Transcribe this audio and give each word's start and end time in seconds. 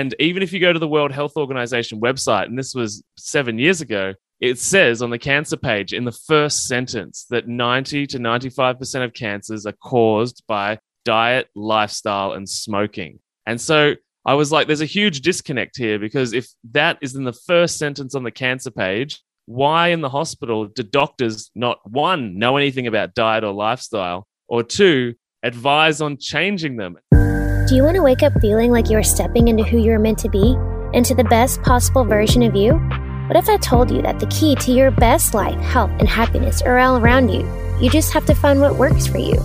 And 0.00 0.14
even 0.18 0.42
if 0.42 0.50
you 0.50 0.60
go 0.60 0.72
to 0.72 0.78
the 0.78 0.88
World 0.88 1.12
Health 1.12 1.36
Organization 1.36 2.00
website, 2.00 2.46
and 2.46 2.58
this 2.58 2.74
was 2.74 3.04
seven 3.18 3.58
years 3.58 3.82
ago, 3.82 4.14
it 4.40 4.58
says 4.58 5.02
on 5.02 5.10
the 5.10 5.18
cancer 5.18 5.58
page 5.58 5.92
in 5.92 6.06
the 6.06 6.18
first 6.26 6.66
sentence 6.66 7.26
that 7.28 7.48
90 7.48 8.06
to 8.06 8.18
95% 8.18 9.04
of 9.04 9.12
cancers 9.12 9.66
are 9.66 9.74
caused 9.74 10.42
by 10.48 10.78
diet, 11.04 11.48
lifestyle, 11.54 12.32
and 12.32 12.48
smoking. 12.48 13.18
And 13.44 13.60
so 13.60 13.92
I 14.24 14.32
was 14.32 14.50
like, 14.50 14.68
there's 14.68 14.80
a 14.80 14.86
huge 14.86 15.20
disconnect 15.20 15.76
here 15.76 15.98
because 15.98 16.32
if 16.32 16.48
that 16.70 16.96
is 17.02 17.14
in 17.14 17.24
the 17.24 17.34
first 17.34 17.76
sentence 17.76 18.14
on 18.14 18.22
the 18.22 18.30
cancer 18.30 18.70
page, 18.70 19.20
why 19.44 19.88
in 19.88 20.00
the 20.00 20.08
hospital 20.08 20.64
do 20.64 20.82
doctors 20.82 21.50
not 21.54 21.78
one, 21.84 22.38
know 22.38 22.56
anything 22.56 22.86
about 22.86 23.12
diet 23.12 23.44
or 23.44 23.52
lifestyle, 23.52 24.26
or 24.48 24.62
two, 24.62 25.12
advise 25.42 26.00
on 26.00 26.16
changing 26.16 26.78
them? 26.78 26.96
Do 27.70 27.76
you 27.76 27.84
want 27.84 27.94
to 27.94 28.02
wake 28.02 28.24
up 28.24 28.32
feeling 28.40 28.72
like 28.72 28.90
you 28.90 28.98
are 28.98 29.02
stepping 29.04 29.46
into 29.46 29.62
who 29.62 29.78
you 29.78 29.92
are 29.92 29.98
meant 30.00 30.18
to 30.18 30.28
be, 30.28 30.56
into 30.92 31.14
the 31.14 31.22
best 31.22 31.62
possible 31.62 32.04
version 32.04 32.42
of 32.42 32.56
you? 32.56 32.72
What 33.28 33.36
if 33.36 33.48
I 33.48 33.58
told 33.58 33.92
you 33.92 34.02
that 34.02 34.18
the 34.18 34.26
key 34.26 34.56
to 34.56 34.72
your 34.72 34.90
best 34.90 35.34
life, 35.34 35.56
health, 35.60 35.92
and 36.00 36.08
happiness 36.08 36.62
are 36.62 36.80
all 36.80 36.96
around 36.96 37.28
you? 37.28 37.48
You 37.80 37.88
just 37.88 38.12
have 38.12 38.26
to 38.26 38.34
find 38.34 38.60
what 38.60 38.74
works 38.74 39.06
for 39.06 39.18
you. 39.18 39.38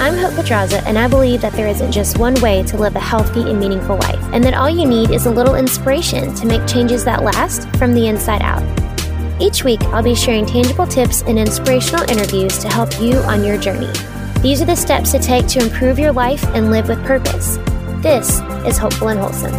I'm 0.00 0.18
Hope 0.18 0.34
Pedraza, 0.34 0.82
and 0.84 0.98
I 0.98 1.06
believe 1.06 1.42
that 1.42 1.52
there 1.52 1.68
isn't 1.68 1.92
just 1.92 2.18
one 2.18 2.34
way 2.40 2.64
to 2.64 2.76
live 2.76 2.96
a 2.96 3.00
healthy 3.00 3.48
and 3.48 3.60
meaningful 3.60 3.98
life, 3.98 4.24
and 4.32 4.42
that 4.42 4.54
all 4.54 4.68
you 4.68 4.84
need 4.84 5.10
is 5.10 5.26
a 5.26 5.30
little 5.30 5.54
inspiration 5.54 6.34
to 6.34 6.44
make 6.44 6.66
changes 6.66 7.04
that 7.04 7.22
last 7.22 7.68
from 7.76 7.94
the 7.94 8.08
inside 8.08 8.42
out. 8.42 8.64
Each 9.40 9.62
week, 9.62 9.80
I'll 9.94 10.02
be 10.02 10.16
sharing 10.16 10.44
tangible 10.44 10.88
tips 10.88 11.22
and 11.22 11.38
inspirational 11.38 12.02
interviews 12.10 12.58
to 12.58 12.68
help 12.68 13.00
you 13.00 13.18
on 13.18 13.44
your 13.44 13.58
journey. 13.58 13.92
These 14.42 14.60
are 14.60 14.64
the 14.64 14.74
steps 14.74 15.12
to 15.12 15.20
take 15.20 15.46
to 15.46 15.60
improve 15.60 16.00
your 16.00 16.10
life 16.10 16.42
and 16.46 16.72
live 16.72 16.88
with 16.88 17.00
purpose. 17.04 17.58
This 18.02 18.40
is 18.66 18.76
Hopeful 18.76 19.06
and 19.06 19.20
Wholesome. 19.20 19.52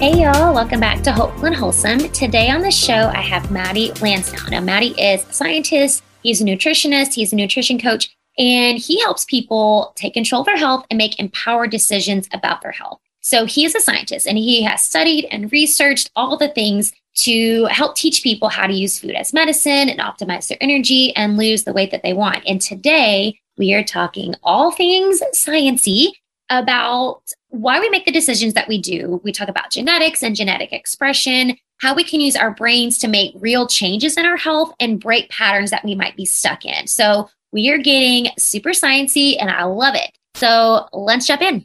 Hey 0.00 0.22
y'all, 0.22 0.54
welcome 0.54 0.78
back 0.78 1.02
to 1.02 1.10
Hopeful 1.10 1.46
and 1.46 1.56
Wholesome. 1.56 1.98
Today 2.10 2.50
on 2.50 2.62
the 2.62 2.70
show, 2.70 3.10
I 3.12 3.22
have 3.22 3.50
Matty 3.50 3.90
Lansdown. 4.00 4.52
Now, 4.52 4.60
Matty 4.60 4.90
is 4.90 5.28
a 5.28 5.32
scientist, 5.32 6.04
he's 6.22 6.40
a 6.40 6.44
nutritionist, 6.44 7.14
he's 7.14 7.32
a 7.32 7.36
nutrition 7.36 7.76
coach, 7.76 8.16
and 8.38 8.78
he 8.78 9.00
helps 9.00 9.24
people 9.24 9.92
take 9.96 10.14
control 10.14 10.42
of 10.42 10.46
their 10.46 10.56
health 10.56 10.86
and 10.90 10.96
make 10.96 11.18
empowered 11.18 11.72
decisions 11.72 12.28
about 12.32 12.62
their 12.62 12.70
health. 12.70 13.00
So 13.24 13.46
he 13.46 13.64
is 13.64 13.74
a 13.74 13.80
scientist 13.80 14.26
and 14.26 14.36
he 14.36 14.62
has 14.64 14.82
studied 14.82 15.24
and 15.30 15.50
researched 15.50 16.10
all 16.14 16.36
the 16.36 16.50
things 16.50 16.92
to 17.14 17.64
help 17.70 17.96
teach 17.96 18.22
people 18.22 18.50
how 18.50 18.66
to 18.66 18.72
use 18.74 18.98
food 18.98 19.12
as 19.12 19.32
medicine 19.32 19.88
and 19.88 19.98
optimize 19.98 20.46
their 20.48 20.58
energy 20.60 21.16
and 21.16 21.38
lose 21.38 21.64
the 21.64 21.72
weight 21.72 21.90
that 21.90 22.02
they 22.02 22.12
want. 22.12 22.42
And 22.46 22.60
today 22.60 23.40
we 23.56 23.72
are 23.72 23.82
talking 23.82 24.34
all 24.42 24.72
things 24.72 25.22
sciency 25.32 26.08
about 26.50 27.22
why 27.48 27.80
we 27.80 27.88
make 27.88 28.04
the 28.04 28.12
decisions 28.12 28.52
that 28.52 28.68
we 28.68 28.78
do. 28.78 29.22
We 29.24 29.32
talk 29.32 29.48
about 29.48 29.70
genetics 29.70 30.22
and 30.22 30.36
genetic 30.36 30.74
expression, 30.74 31.56
how 31.78 31.94
we 31.94 32.04
can 32.04 32.20
use 32.20 32.36
our 32.36 32.50
brains 32.50 32.98
to 32.98 33.08
make 33.08 33.32
real 33.36 33.66
changes 33.66 34.18
in 34.18 34.26
our 34.26 34.36
health 34.36 34.74
and 34.80 35.00
break 35.00 35.30
patterns 35.30 35.70
that 35.70 35.84
we 35.84 35.94
might 35.94 36.14
be 36.14 36.26
stuck 36.26 36.66
in. 36.66 36.86
So 36.86 37.30
we 37.52 37.70
are 37.70 37.78
getting 37.78 38.32
super 38.38 38.70
sciency 38.70 39.40
and 39.40 39.48
I 39.48 39.64
love 39.64 39.94
it. 39.94 40.10
So 40.34 40.88
let's 40.92 41.26
jump 41.26 41.40
in. 41.40 41.64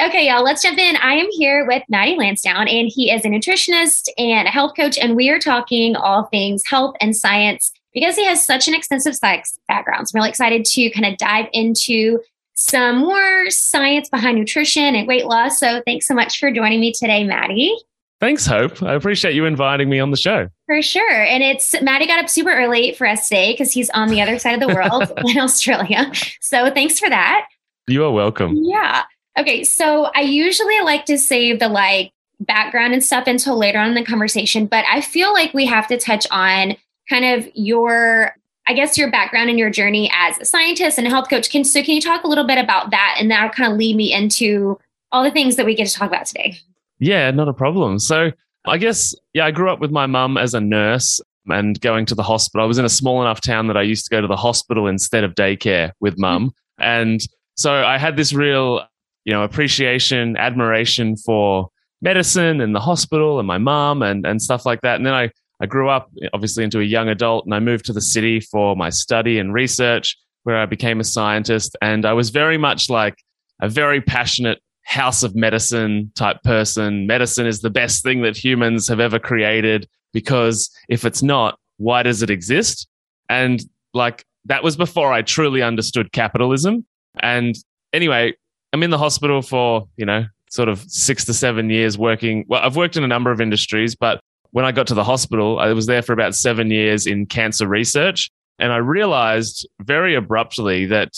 Okay, 0.00 0.28
y'all, 0.28 0.44
let's 0.44 0.62
jump 0.62 0.78
in. 0.78 0.96
I 0.98 1.14
am 1.14 1.26
here 1.32 1.66
with 1.66 1.82
Matty 1.88 2.14
Lansdown, 2.16 2.68
and 2.68 2.88
he 2.88 3.10
is 3.10 3.24
a 3.24 3.28
nutritionist 3.28 4.08
and 4.16 4.46
a 4.46 4.50
health 4.50 4.74
coach, 4.76 4.96
and 4.96 5.16
we 5.16 5.28
are 5.28 5.40
talking 5.40 5.96
all 5.96 6.26
things 6.26 6.62
health 6.64 6.94
and 7.00 7.16
science 7.16 7.72
because 7.92 8.14
he 8.14 8.24
has 8.24 8.46
such 8.46 8.68
an 8.68 8.74
extensive 8.74 9.16
science 9.16 9.58
background. 9.66 10.08
So 10.08 10.12
I'm 10.14 10.20
really 10.20 10.28
excited 10.28 10.64
to 10.64 10.90
kind 10.90 11.04
of 11.04 11.18
dive 11.18 11.46
into 11.52 12.20
some 12.54 12.98
more 12.98 13.50
science 13.50 14.08
behind 14.08 14.38
nutrition 14.38 14.94
and 14.94 15.08
weight 15.08 15.26
loss. 15.26 15.58
So 15.58 15.82
thanks 15.84 16.06
so 16.06 16.14
much 16.14 16.38
for 16.38 16.52
joining 16.52 16.78
me 16.78 16.92
today, 16.92 17.24
Matty. 17.24 17.74
Thanks, 18.20 18.46
Hope. 18.46 18.80
I 18.84 18.94
appreciate 18.94 19.34
you 19.34 19.46
inviting 19.46 19.88
me 19.88 19.98
on 19.98 20.12
the 20.12 20.16
show. 20.16 20.48
For 20.66 20.80
sure. 20.80 21.24
And 21.24 21.42
it's 21.42 21.74
Matty 21.82 22.06
got 22.06 22.20
up 22.20 22.28
super 22.28 22.52
early 22.52 22.92
for 22.92 23.06
us 23.08 23.28
today 23.28 23.52
because 23.52 23.72
he's 23.72 23.90
on 23.90 24.10
the 24.10 24.22
other 24.22 24.38
side 24.38 24.60
of 24.60 24.60
the 24.60 24.72
world 24.72 25.12
in 25.28 25.38
Australia. 25.40 26.12
So 26.40 26.70
thanks 26.70 27.00
for 27.00 27.08
that. 27.08 27.48
You 27.88 28.04
are 28.04 28.12
welcome. 28.12 28.54
Yeah. 28.62 29.02
Okay, 29.38 29.62
so 29.62 30.10
I 30.14 30.22
usually 30.22 30.80
like 30.80 31.04
to 31.06 31.16
save 31.16 31.60
the 31.60 31.68
like 31.68 32.12
background 32.40 32.92
and 32.92 33.02
stuff 33.02 33.26
until 33.26 33.56
later 33.56 33.78
on 33.78 33.88
in 33.88 33.94
the 33.94 34.04
conversation, 34.04 34.66
but 34.66 34.84
I 34.90 35.00
feel 35.00 35.32
like 35.32 35.54
we 35.54 35.66
have 35.66 35.86
to 35.88 35.98
touch 35.98 36.26
on 36.30 36.76
kind 37.08 37.24
of 37.24 37.48
your 37.54 38.34
I 38.66 38.74
guess 38.74 38.98
your 38.98 39.10
background 39.10 39.48
and 39.48 39.58
your 39.58 39.70
journey 39.70 40.10
as 40.12 40.38
a 40.38 40.44
scientist 40.44 40.98
and 40.98 41.06
a 41.06 41.10
health 41.10 41.30
coach. 41.30 41.50
Can 41.50 41.64
so 41.64 41.82
can 41.82 41.94
you 41.94 42.00
talk 42.00 42.24
a 42.24 42.28
little 42.28 42.46
bit 42.46 42.58
about 42.58 42.90
that 42.90 43.16
and 43.18 43.30
that'll 43.30 43.50
kind 43.50 43.72
of 43.72 43.78
lead 43.78 43.96
me 43.96 44.12
into 44.12 44.78
all 45.10 45.24
the 45.24 45.30
things 45.30 45.56
that 45.56 45.64
we 45.64 45.74
get 45.74 45.86
to 45.86 45.94
talk 45.94 46.08
about 46.08 46.26
today? 46.26 46.58
Yeah, 46.98 47.30
not 47.30 47.48
a 47.48 47.54
problem. 47.54 47.98
So 47.98 48.32
I 48.66 48.76
guess 48.76 49.14
yeah, 49.32 49.46
I 49.46 49.52
grew 49.52 49.70
up 49.70 49.80
with 49.80 49.90
my 49.90 50.06
mum 50.06 50.36
as 50.36 50.52
a 50.52 50.60
nurse 50.60 51.20
and 51.46 51.80
going 51.80 52.04
to 52.06 52.14
the 52.14 52.22
hospital. 52.22 52.62
I 52.62 52.66
was 52.66 52.78
in 52.78 52.84
a 52.84 52.90
small 52.90 53.22
enough 53.22 53.40
town 53.40 53.68
that 53.68 53.76
I 53.76 53.82
used 53.82 54.04
to 54.06 54.10
go 54.10 54.20
to 54.20 54.26
the 54.26 54.36
hospital 54.36 54.86
instead 54.86 55.24
of 55.24 55.34
daycare 55.34 55.92
with 56.00 56.18
mum. 56.18 56.48
Mm-hmm. 56.48 56.82
And 56.82 57.20
so 57.56 57.72
I 57.72 57.96
had 57.96 58.16
this 58.16 58.34
real 58.34 58.86
you 59.28 59.34
know, 59.34 59.42
appreciation, 59.42 60.38
admiration 60.38 61.14
for 61.14 61.68
medicine 62.00 62.62
and 62.62 62.74
the 62.74 62.80
hospital 62.80 63.38
and 63.38 63.46
my 63.46 63.58
mom 63.58 64.00
and, 64.00 64.26
and 64.26 64.40
stuff 64.40 64.64
like 64.64 64.80
that. 64.80 64.96
And 64.96 65.04
then 65.04 65.12
I, 65.12 65.30
I 65.60 65.66
grew 65.66 65.90
up 65.90 66.10
obviously 66.32 66.64
into 66.64 66.80
a 66.80 66.82
young 66.82 67.10
adult 67.10 67.44
and 67.44 67.54
I 67.54 67.60
moved 67.60 67.84
to 67.84 67.92
the 67.92 68.00
city 68.00 68.40
for 68.40 68.74
my 68.74 68.88
study 68.88 69.38
and 69.38 69.52
research 69.52 70.16
where 70.44 70.56
I 70.56 70.64
became 70.64 70.98
a 70.98 71.04
scientist. 71.04 71.76
And 71.82 72.06
I 72.06 72.14
was 72.14 72.30
very 72.30 72.56
much 72.56 72.88
like 72.88 73.22
a 73.60 73.68
very 73.68 74.00
passionate 74.00 74.62
house 74.84 75.22
of 75.22 75.36
medicine 75.36 76.10
type 76.16 76.42
person. 76.42 77.06
Medicine 77.06 77.46
is 77.46 77.60
the 77.60 77.68
best 77.68 78.02
thing 78.02 78.22
that 78.22 78.34
humans 78.34 78.88
have 78.88 78.98
ever 78.98 79.18
created 79.18 79.86
because 80.14 80.70
if 80.88 81.04
it's 81.04 81.22
not, 81.22 81.58
why 81.76 82.02
does 82.02 82.22
it 82.22 82.30
exist? 82.30 82.88
And 83.28 83.60
like 83.92 84.24
that 84.46 84.62
was 84.62 84.74
before 84.74 85.12
I 85.12 85.20
truly 85.20 85.60
understood 85.60 86.12
capitalism. 86.12 86.86
And 87.20 87.54
anyway, 87.92 88.32
I'm 88.72 88.82
in 88.82 88.90
the 88.90 88.98
hospital 88.98 89.42
for, 89.42 89.88
you 89.96 90.04
know, 90.04 90.26
sort 90.50 90.68
of 90.68 90.80
six 90.80 91.24
to 91.26 91.34
seven 91.34 91.70
years 91.70 91.96
working. 91.98 92.44
Well, 92.48 92.62
I've 92.62 92.76
worked 92.76 92.96
in 92.96 93.04
a 93.04 93.08
number 93.08 93.30
of 93.30 93.40
industries, 93.40 93.94
but 93.94 94.20
when 94.50 94.64
I 94.64 94.72
got 94.72 94.86
to 94.88 94.94
the 94.94 95.04
hospital, 95.04 95.58
I 95.58 95.72
was 95.72 95.86
there 95.86 96.02
for 96.02 96.12
about 96.12 96.34
seven 96.34 96.70
years 96.70 97.06
in 97.06 97.26
cancer 97.26 97.66
research. 97.66 98.30
And 98.58 98.72
I 98.72 98.78
realized 98.78 99.68
very 99.80 100.14
abruptly 100.14 100.86
that 100.86 101.12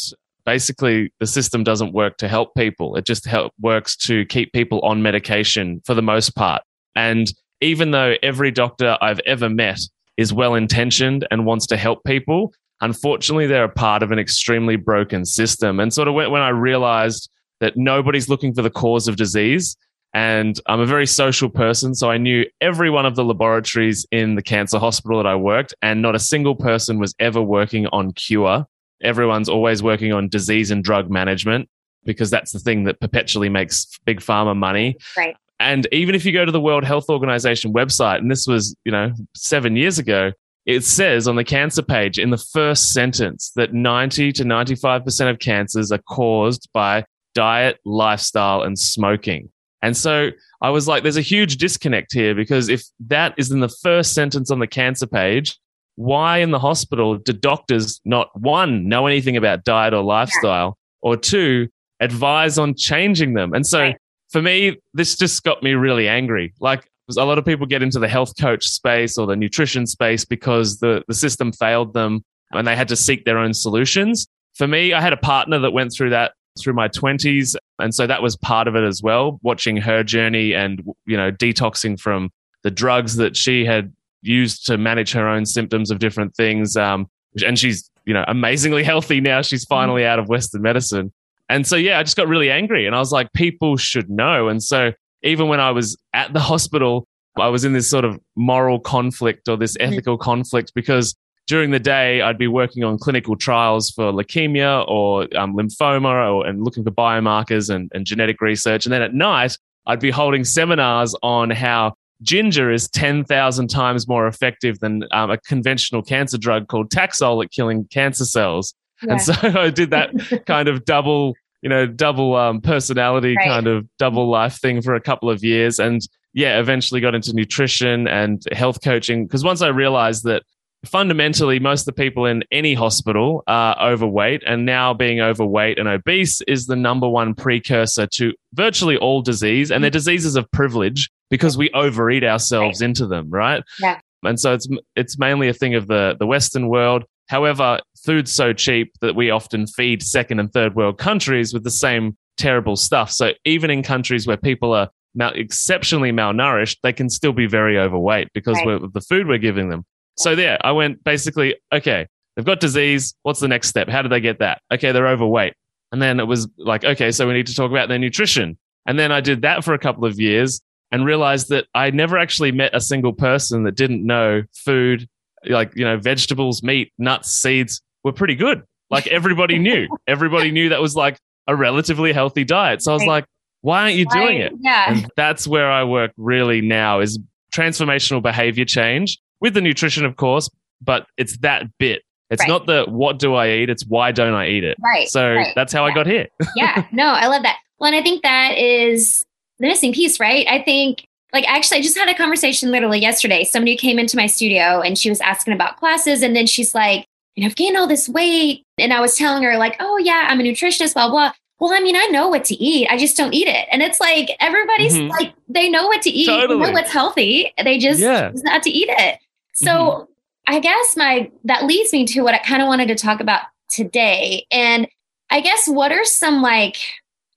basically 0.45 1.13
the 1.21 1.27
system 1.27 1.65
doesn't 1.65 1.93
work 1.93 2.17
to 2.19 2.29
help 2.29 2.55
people. 2.55 2.97
It 2.97 3.07
just 3.07 3.25
help, 3.27 3.53
works 3.61 3.97
to 3.99 4.27
keep 4.27 4.53
people 4.53 4.81
on 4.81 5.03
medication 5.03 5.81
for 5.85 5.95
the 5.95 6.03
most 6.03 6.35
part. 6.35 6.63
And 6.97 7.33
even 7.61 7.93
though 7.93 8.17
every 8.23 8.51
doctor 8.51 8.97
I've 9.01 9.21
ever 9.21 9.49
met 9.49 9.81
is 10.17 10.33
well 10.33 10.55
intentioned 10.55 11.27
and 11.31 11.47
wants 11.47 11.67
to 11.69 11.77
help 11.77 12.05
people, 12.05 12.53
unfortunately, 12.81 13.47
they're 13.47 13.65
a 13.65 13.69
part 13.69 14.03
of 14.03 14.13
an 14.13 14.19
extremely 14.19 14.77
broken 14.77 15.25
system. 15.25 15.81
And 15.81 15.93
sort 15.93 16.09
of 16.09 16.15
when, 16.15 16.31
when 16.31 16.43
I 16.43 16.49
realized 16.49 17.31
that 17.61 17.77
nobody's 17.77 18.29
looking 18.29 18.55
for 18.55 18.63
the 18.63 18.71
cause 18.71 19.09
of 19.09 19.17
disease. 19.17 19.77
And 20.13 20.59
I'm 20.67 20.81
a 20.81 20.87
very 20.87 21.07
social 21.07 21.49
person. 21.49 21.95
So 21.95 22.11
I 22.11 22.19
knew 22.19 22.45
every 22.61 22.91
one 22.91 23.07
of 23.07 23.15
the 23.15 23.25
laboratories 23.25 24.05
in 24.11 24.35
the 24.35 24.43
cancer 24.43 24.79
hospital 24.79 25.19
that 25.19 25.27
I 25.27 25.37
worked, 25.37 25.73
and 25.83 26.03
not 26.03 26.17
a 26.17 26.19
single 26.19 26.57
person 26.57 26.99
was 26.99 27.15
ever 27.21 27.41
working 27.41 27.87
on 27.89 28.13
cure. 28.13 28.67
Everyone's 29.03 29.49
always 29.49 29.83
working 29.83 30.13
on 30.13 30.29
disease 30.29 30.71
and 30.71 30.83
drug 30.83 31.11
management 31.11 31.69
because 32.05 32.31
that's 32.31 32.53
the 32.53 32.59
thing 32.59 32.85
that 32.85 33.01
perpetually 33.01 33.49
makes 33.49 33.87
big 34.05 34.21
pharma 34.21 34.57
money. 34.57 34.97
Right. 35.17 35.37
And 35.61 35.87
even 35.93 36.15
if 36.15 36.25
you 36.25 36.33
go 36.33 36.45
to 36.45 36.53
the 36.53 36.61
World 36.61 36.85
Health 36.85 37.09
Organization 37.09 37.73
website, 37.73 38.19
and 38.19 38.31
this 38.31 38.47
was, 38.47 38.75
you 38.85 38.91
know, 38.91 39.13
seven 39.35 39.77
years 39.77 39.99
ago, 39.99 40.33
it 40.67 40.85
says 40.85 41.29
on 41.29 41.37
the 41.37 41.45
cancer 41.45 41.83
page 41.83 42.19
in 42.19 42.31
the 42.31 42.39
first 42.39 42.93
sentence 42.93 43.53
that 43.57 43.75
90 43.75 44.33
to 44.33 44.45
95% 44.45 45.31
of 45.31 45.39
cancers 45.39 45.93
are 45.93 45.99
caused 45.99 46.69
by 46.73 47.05
diet, 47.35 47.79
lifestyle, 47.85 48.63
and 48.63 48.79
smoking. 48.79 49.51
And 49.83 49.97
so 49.97 50.31
I 50.61 50.71
was 50.71 50.87
like, 50.87 51.03
there's 51.03 51.17
a 51.17 51.23
huge 51.23 51.57
disconnect 51.57 52.13
here 52.13 52.35
because 52.35 52.69
if 52.69 52.83
that 53.07 53.35
is 53.39 53.51
in 53.51 53.61
the 53.61 53.69
first 53.69 54.13
sentence 54.13 54.51
on 54.51 54.59
the 54.59 54.67
cancer 54.67 55.07
page, 55.07 55.59
why 55.97 56.39
in 56.39 56.51
the 56.51 56.59
hospital 56.59 57.17
do 57.17 57.33
doctors 57.33 58.01
not 58.05 58.29
one, 58.39 58.89
know 58.89 59.07
anything 59.07 59.37
about 59.37 59.65
diet 59.65 59.95
or 59.95 60.03
lifestyle, 60.03 60.77
or 61.03 61.17
two, 61.17 61.69
advise 62.01 62.59
on 62.59 62.75
changing 62.75 63.35
them? 63.35 63.55
And 63.55 63.67
so 63.67 63.93
for 64.31 64.43
me, 64.43 64.79
this 64.95 65.17
just 65.17 65.43
got 65.43 65.63
me 65.63 65.73
really 65.73 66.09
angry. 66.09 66.53
Like, 66.61 66.87
a 67.19 67.25
lot 67.25 67.39
of 67.39 67.45
people 67.45 67.67
get 67.67 67.83
into 67.83 67.99
the 67.99 68.09
health 68.09 68.35
coach 68.41 68.69
space 68.69 69.19
or 69.19 69.27
the 69.27 69.35
nutrition 69.35 69.87
space 69.87 70.25
because 70.25 70.79
the, 70.79 71.03
the 71.09 71.15
system 71.15 71.53
failed 71.53 71.93
them 71.93 72.23
and 72.53 72.67
they 72.67 72.77
had 72.77 72.89
to 72.89 72.97
seek 72.97 73.25
their 73.25 73.39
own 73.39 73.53
solutions. 73.53 74.29
For 74.55 74.69
me, 74.69 74.93
I 74.93 75.01
had 75.01 75.13
a 75.13 75.17
partner 75.17 75.59
that 75.59 75.73
went 75.73 75.93
through 75.93 76.11
that 76.11 76.33
through 76.59 76.73
my 76.73 76.89
20s 76.89 77.55
and 77.79 77.95
so 77.95 78.07
that 78.07 78.23
was 78.23 78.37
part 78.37 78.67
of 78.67 78.75
it 78.75 78.83
as 78.83 79.03
well 79.03 79.39
watching 79.43 79.77
her 79.77 80.03
journey 80.03 80.53
and 80.53 80.83
you 81.07 81.17
know 81.17 81.31
detoxing 81.31 81.99
from 81.99 82.31
the 82.63 82.71
drugs 82.71 83.17
that 83.17 83.37
she 83.37 83.65
had 83.65 83.93
used 84.23 84.67
to 84.67 84.77
manage 84.77 85.13
her 85.13 85.29
own 85.29 85.47
symptoms 85.47 85.91
of 85.91 85.99
different 85.99 86.35
things. 86.35 86.77
Um, 86.77 87.09
and 87.45 87.59
she's 87.59 87.91
you 88.05 88.15
know 88.15 88.25
amazingly 88.29 88.85
healthy 88.93 89.21
now. 89.21 89.43
She's 89.43 89.65
finally 89.65 90.05
out 90.05 90.19
of 90.19 90.29
western 90.29 90.63
medicine. 90.63 91.13
And 91.49 91.67
so, 91.67 91.75
yeah, 91.75 91.99
I 91.99 92.05
just 92.05 92.17
got 92.17 92.29
really 92.29 92.49
angry 92.49 92.87
and 92.87 92.95
I 92.95 93.01
was 93.01 93.11
like, 93.11 93.33
people 93.33 93.77
should 93.77 94.09
know. 94.09 94.49
And 94.49 94.63
so, 94.63 94.93
even 95.23 95.49
when 95.49 95.59
I 95.59 95.73
was 95.73 95.99
at 96.13 96.33
the 96.33 96.39
hospital, 96.41 97.09
I 97.37 97.49
was 97.49 97.65
in 97.65 97.73
this 97.73 97.91
sort 97.91 98.05
of 98.05 98.21
moral 98.37 98.79
conflict 98.79 99.49
or 99.49 99.57
this 99.57 99.77
mm-hmm. 99.77 99.93
ethical 99.93 100.17
conflict 100.17 100.73
because 100.75 101.17
during 101.51 101.73
the 101.73 101.81
day, 101.81 102.23
I'd 102.23 102.39
be 102.39 102.47
working 102.47 102.85
on 102.85 102.97
clinical 102.97 103.35
trials 103.37 103.91
for 103.91 104.13
leukemia 104.13 104.87
or 104.87 105.23
um, 105.37 105.57
lymphoma 105.57 106.33
or, 106.33 106.47
and 106.47 106.63
looking 106.63 106.85
for 106.85 106.93
biomarkers 106.93 107.75
and, 107.75 107.91
and 107.93 108.07
genetic 108.07 108.41
research. 108.41 108.87
And 108.87 108.93
then 108.93 109.03
at 109.03 109.15
night, 109.15 109.59
I'd 109.85 109.99
be 109.99 110.13
holding 110.13 110.45
seminars 110.45 111.13
on 111.25 111.51
how 111.51 111.95
ginger 112.23 112.71
is 112.71 112.89
10,000 112.91 113.67
times 113.67 114.07
more 114.07 114.29
effective 114.29 114.79
than 114.79 115.03
um, 115.11 115.33
a 115.33 115.39
conventional 115.39 116.03
cancer 116.03 116.39
drug 116.39 116.69
called 116.69 116.89
Taxol 116.89 117.45
at 117.45 117.51
killing 117.51 117.85
cancer 117.87 118.27
cells. 118.27 118.73
Yeah. 119.03 119.15
And 119.15 119.21
so 119.21 119.33
I 119.43 119.71
did 119.71 119.91
that 119.91 120.45
kind 120.47 120.69
of 120.69 120.85
double, 120.85 121.35
you 121.63 121.69
know, 121.69 121.85
double 121.85 122.37
um, 122.37 122.61
personality 122.61 123.35
right. 123.37 123.49
kind 123.49 123.67
of 123.67 123.89
double 123.99 124.31
life 124.31 124.61
thing 124.61 124.83
for 124.83 124.95
a 124.95 125.01
couple 125.01 125.29
of 125.29 125.43
years. 125.43 125.81
And 125.81 126.01
yeah, 126.33 126.61
eventually 126.61 127.01
got 127.01 127.17
into 127.17 127.33
nutrition 127.33 128.07
and 128.07 128.41
health 128.53 128.85
coaching. 128.85 129.27
Because 129.27 129.43
once 129.43 129.63
I 129.63 129.69
realized 129.69 130.23
that 130.27 130.45
fundamentally, 130.85 131.59
most 131.59 131.83
of 131.83 131.87
the 131.87 131.93
people 132.03 132.27
in 132.27 132.45
any 132.51 132.75
hospital 132.75 133.43
are 133.47 133.77
overweight, 133.81 134.43
and 134.47 134.65
now 134.65 134.95
being 134.95 135.21
overweight 135.21 135.79
and 135.79 135.89
obese 135.89 136.41
is 136.43 136.67
the 136.67 136.77
number 136.77 137.09
one 137.09 137.35
precursor 137.35 138.07
to 138.07 138.33
virtually 138.55 138.97
all 138.97 139.23
disease. 139.23 139.71
And 139.71 139.83
they're 139.83 139.91
diseases 139.91 140.37
of 140.37 140.51
privilege 140.51 141.11
because 141.31 141.57
we 141.57 141.71
overeat 141.71 142.25
ourselves 142.25 142.81
into 142.83 143.07
them, 143.07 143.31
right? 143.31 143.63
Yeah. 143.81 144.01
And 144.23 144.39
so 144.39 144.53
it's 144.53 144.69
it's 144.97 145.19
mainly 145.19 145.49
a 145.49 145.55
thing 145.55 145.75
of 145.75 145.87
the 145.87 146.17
the 146.19 146.27
Western 146.27 146.69
world. 146.69 147.05
However, 147.29 147.81
food's 148.05 148.33
so 148.33 148.53
cheap 148.53 148.93
that 149.01 149.15
we 149.15 149.31
often 149.31 149.67
feed 149.67 150.03
second 150.03 150.41
and 150.41 150.53
third 150.53 150.75
world 150.75 150.99
countries 150.99 151.55
with 151.55 151.65
the 151.65 151.71
same 151.71 152.17
terrible 152.37 152.77
stuff. 152.77 153.11
So 153.13 153.33
even 153.45 153.71
in 153.71 153.83
countries 153.83 154.27
where 154.27 154.37
people 154.37 154.73
are 154.73 154.89
mal- 155.15 155.33
exceptionally 155.35 156.13
malnourished, 156.13 156.79
they 156.83 156.93
can 156.93 157.09
still 157.09 157.33
be 157.33 157.47
very 157.47 157.79
overweight 157.79 158.29
because 158.35 158.57
right. 158.67 158.83
of 158.83 158.93
the 158.93 159.01
food 159.01 159.29
we're 159.29 159.39
giving 159.39 159.69
them. 159.69 159.85
So 160.17 160.35
there, 160.35 160.59
I 160.65 160.73
went 160.73 161.03
basically, 161.05 161.57
okay, 161.73 162.07
they've 162.37 162.45
got 162.45 162.61
disease. 162.61 163.15
What's 163.23 163.41
the 163.41 163.49
next 163.49 163.69
step? 163.69 163.89
How 163.89 164.03
did 164.03 164.13
they 164.13 164.21
get 164.21 164.39
that? 164.41 164.61
Okay, 164.73 164.93
they're 164.93 165.09
overweight. 165.09 165.55
And 165.93 166.01
then 166.01 166.21
it 166.21 166.27
was 166.27 166.49
like, 166.59 166.85
okay, 166.85 167.11
so 167.11 167.27
we 167.27 167.35
need 167.35 167.47
to 167.47 167.55
talk 167.55 167.71
about 167.71 167.89
their 167.89 167.99
nutrition. 167.99 168.59
And 168.87 168.99
then 168.99 169.13
I 169.13 169.21
did 169.21 169.43
that 169.43 169.65
for 169.65 169.75
a 169.75 169.79
couple 169.79 170.05
of 170.05 170.21
years 170.21 170.61
and 170.93 171.05
realized 171.05 171.49
that 171.51 171.67
I 171.75 171.91
never 171.91 172.19
actually 172.19 172.53
met 172.53 172.75
a 172.75 172.81
single 172.81 173.13
person 173.13 173.65
that 173.65 173.77
didn't 173.77 174.05
know 174.05 174.43
food 174.55 175.09
like 175.49 175.73
you 175.75 175.85
know 175.85 175.97
vegetables 175.97 176.63
meat 176.63 176.93
nuts 176.99 177.31
seeds 177.31 177.81
were 178.05 178.13
pretty 178.13 178.35
good 178.35 178.63
like 178.91 179.07
everybody 179.07 179.59
knew 179.67 179.89
everybody 180.07 180.51
knew 180.51 180.69
that 180.69 180.81
was 180.81 180.95
like 180.95 181.19
a 181.47 181.57
relatively 181.57 182.13
healthy 182.13 182.45
diet 182.45 182.83
so 182.83 182.93
i 182.93 182.95
was 182.95 183.05
like 183.05 183.25
why 183.63 183.83
aren't 183.83 183.95
you 183.95 184.07
doing 184.07 184.39
it 184.39 184.53
yeah 184.61 184.93
and 184.93 185.11
that's 185.17 185.47
where 185.47 185.71
i 185.71 185.83
work 185.83 186.13
really 186.17 186.61
now 186.61 187.01
is 187.01 187.19
transformational 187.55 188.23
behavior 188.23 188.65
change 188.65 189.19
with 189.41 189.55
the 189.55 189.61
nutrition 189.61 190.05
of 190.05 190.17
course 190.17 190.51
but 190.83 191.07
it's 191.17 191.37
that 191.39 191.67
bit 191.79 192.03
it's 192.31 192.41
right. 192.41 192.49
not 192.49 192.67
the 192.67 192.85
what 192.89 193.19
do 193.19 193.35
i 193.35 193.49
eat 193.49 193.71
it's 193.71 193.85
why 193.87 194.13
don't 194.13 194.35
i 194.35 194.47
eat 194.49 194.65
it 194.65 194.77
right 194.83 195.09
so 195.09 195.35
right. 195.35 195.53
that's 195.55 195.73
how 195.73 195.85
yeah. 195.85 195.93
i 195.93 195.95
got 195.95 196.07
here 196.07 196.29
yeah 196.57 196.87
no 196.93 197.07
i 197.07 197.27
love 197.27 197.43
that 197.43 197.59
well 197.79 197.89
and 197.89 197.97
i 197.97 198.03
think 198.03 198.23
that 198.23 198.57
is 198.57 199.25
the 199.59 199.67
missing 199.67 199.93
piece 199.93 200.19
right 200.19 200.47
i 200.49 200.63
think 200.63 201.07
like 201.33 201.49
actually 201.49 201.79
i 201.79 201.83
just 201.83 201.97
had 201.97 202.09
a 202.09 202.15
conversation 202.15 202.71
literally 202.71 202.99
yesterday 202.99 203.45
somebody 203.45 203.77
came 203.77 203.99
into 203.99 204.17
my 204.17 204.27
studio 204.27 204.81
and 204.81 204.99
she 204.99 205.09
was 205.09 205.21
asking 205.21 205.53
about 205.55 205.77
classes 205.77 206.23
and 206.23 206.35
then 206.35 206.47
she's 206.47 206.75
like 206.75 207.05
you 207.37 207.43
know 207.43 207.47
i've 207.47 207.57
gained 207.57 207.77
all 207.77 207.87
this 207.87 208.09
weight 208.09 208.65
and 208.79 208.93
i 208.93 209.01
was 209.01 209.17
telling 209.17 209.43
her 209.43 209.57
like 209.59 209.77
oh 209.81 209.99
yeah 209.99 210.27
i'm 210.29 210.41
a 210.41 210.43
nutritionist 210.43 210.95
blah 210.95 211.09
blah 211.09 211.33
well 211.59 211.73
i 211.73 211.81
mean 211.81 211.97
i 211.97 212.07
know 212.07 212.29
what 212.29 212.45
to 212.45 212.55
eat 212.55 212.89
i 212.91 212.97
just 212.97 213.17
don't 213.17 213.35
eat 213.35 213.47
it 213.47 213.69
and 213.71 213.83
it's 213.83 214.01
like 214.01 214.31
everybody's 214.41 214.95
mm-hmm. 214.95 215.11
like 215.11 215.33
they 215.49 215.69
know 215.69 215.87
what 215.87 216.03
to 216.03 216.11
eat 216.11 216.27
totally. 216.27 216.59
they 216.59 216.67
know 216.67 216.73
what's 216.73 216.91
healthy 216.91 217.53
they 217.63 217.79
just 217.79 218.01
yeah. 218.01 218.33
not 218.37 218.63
to 218.63 218.71
eat 218.71 218.89
it 218.91 219.20
so 219.65 219.71
mm-hmm. 219.71 220.05
i 220.47 220.59
guess 220.61 220.97
my 220.97 221.31
that 221.45 221.65
leads 221.65 221.93
me 221.93 222.05
to 222.05 222.23
what 222.23 222.35
i 222.35 222.39
kind 222.39 222.63
of 222.63 222.69
wanted 222.69 222.89
to 222.89 222.95
talk 222.95 223.21
about 223.21 223.43
today 223.69 224.47
and 224.51 224.89
i 225.31 225.41
guess 225.41 225.69
what 225.69 225.93
are 225.93 226.05
some 226.05 226.43
like 226.43 226.77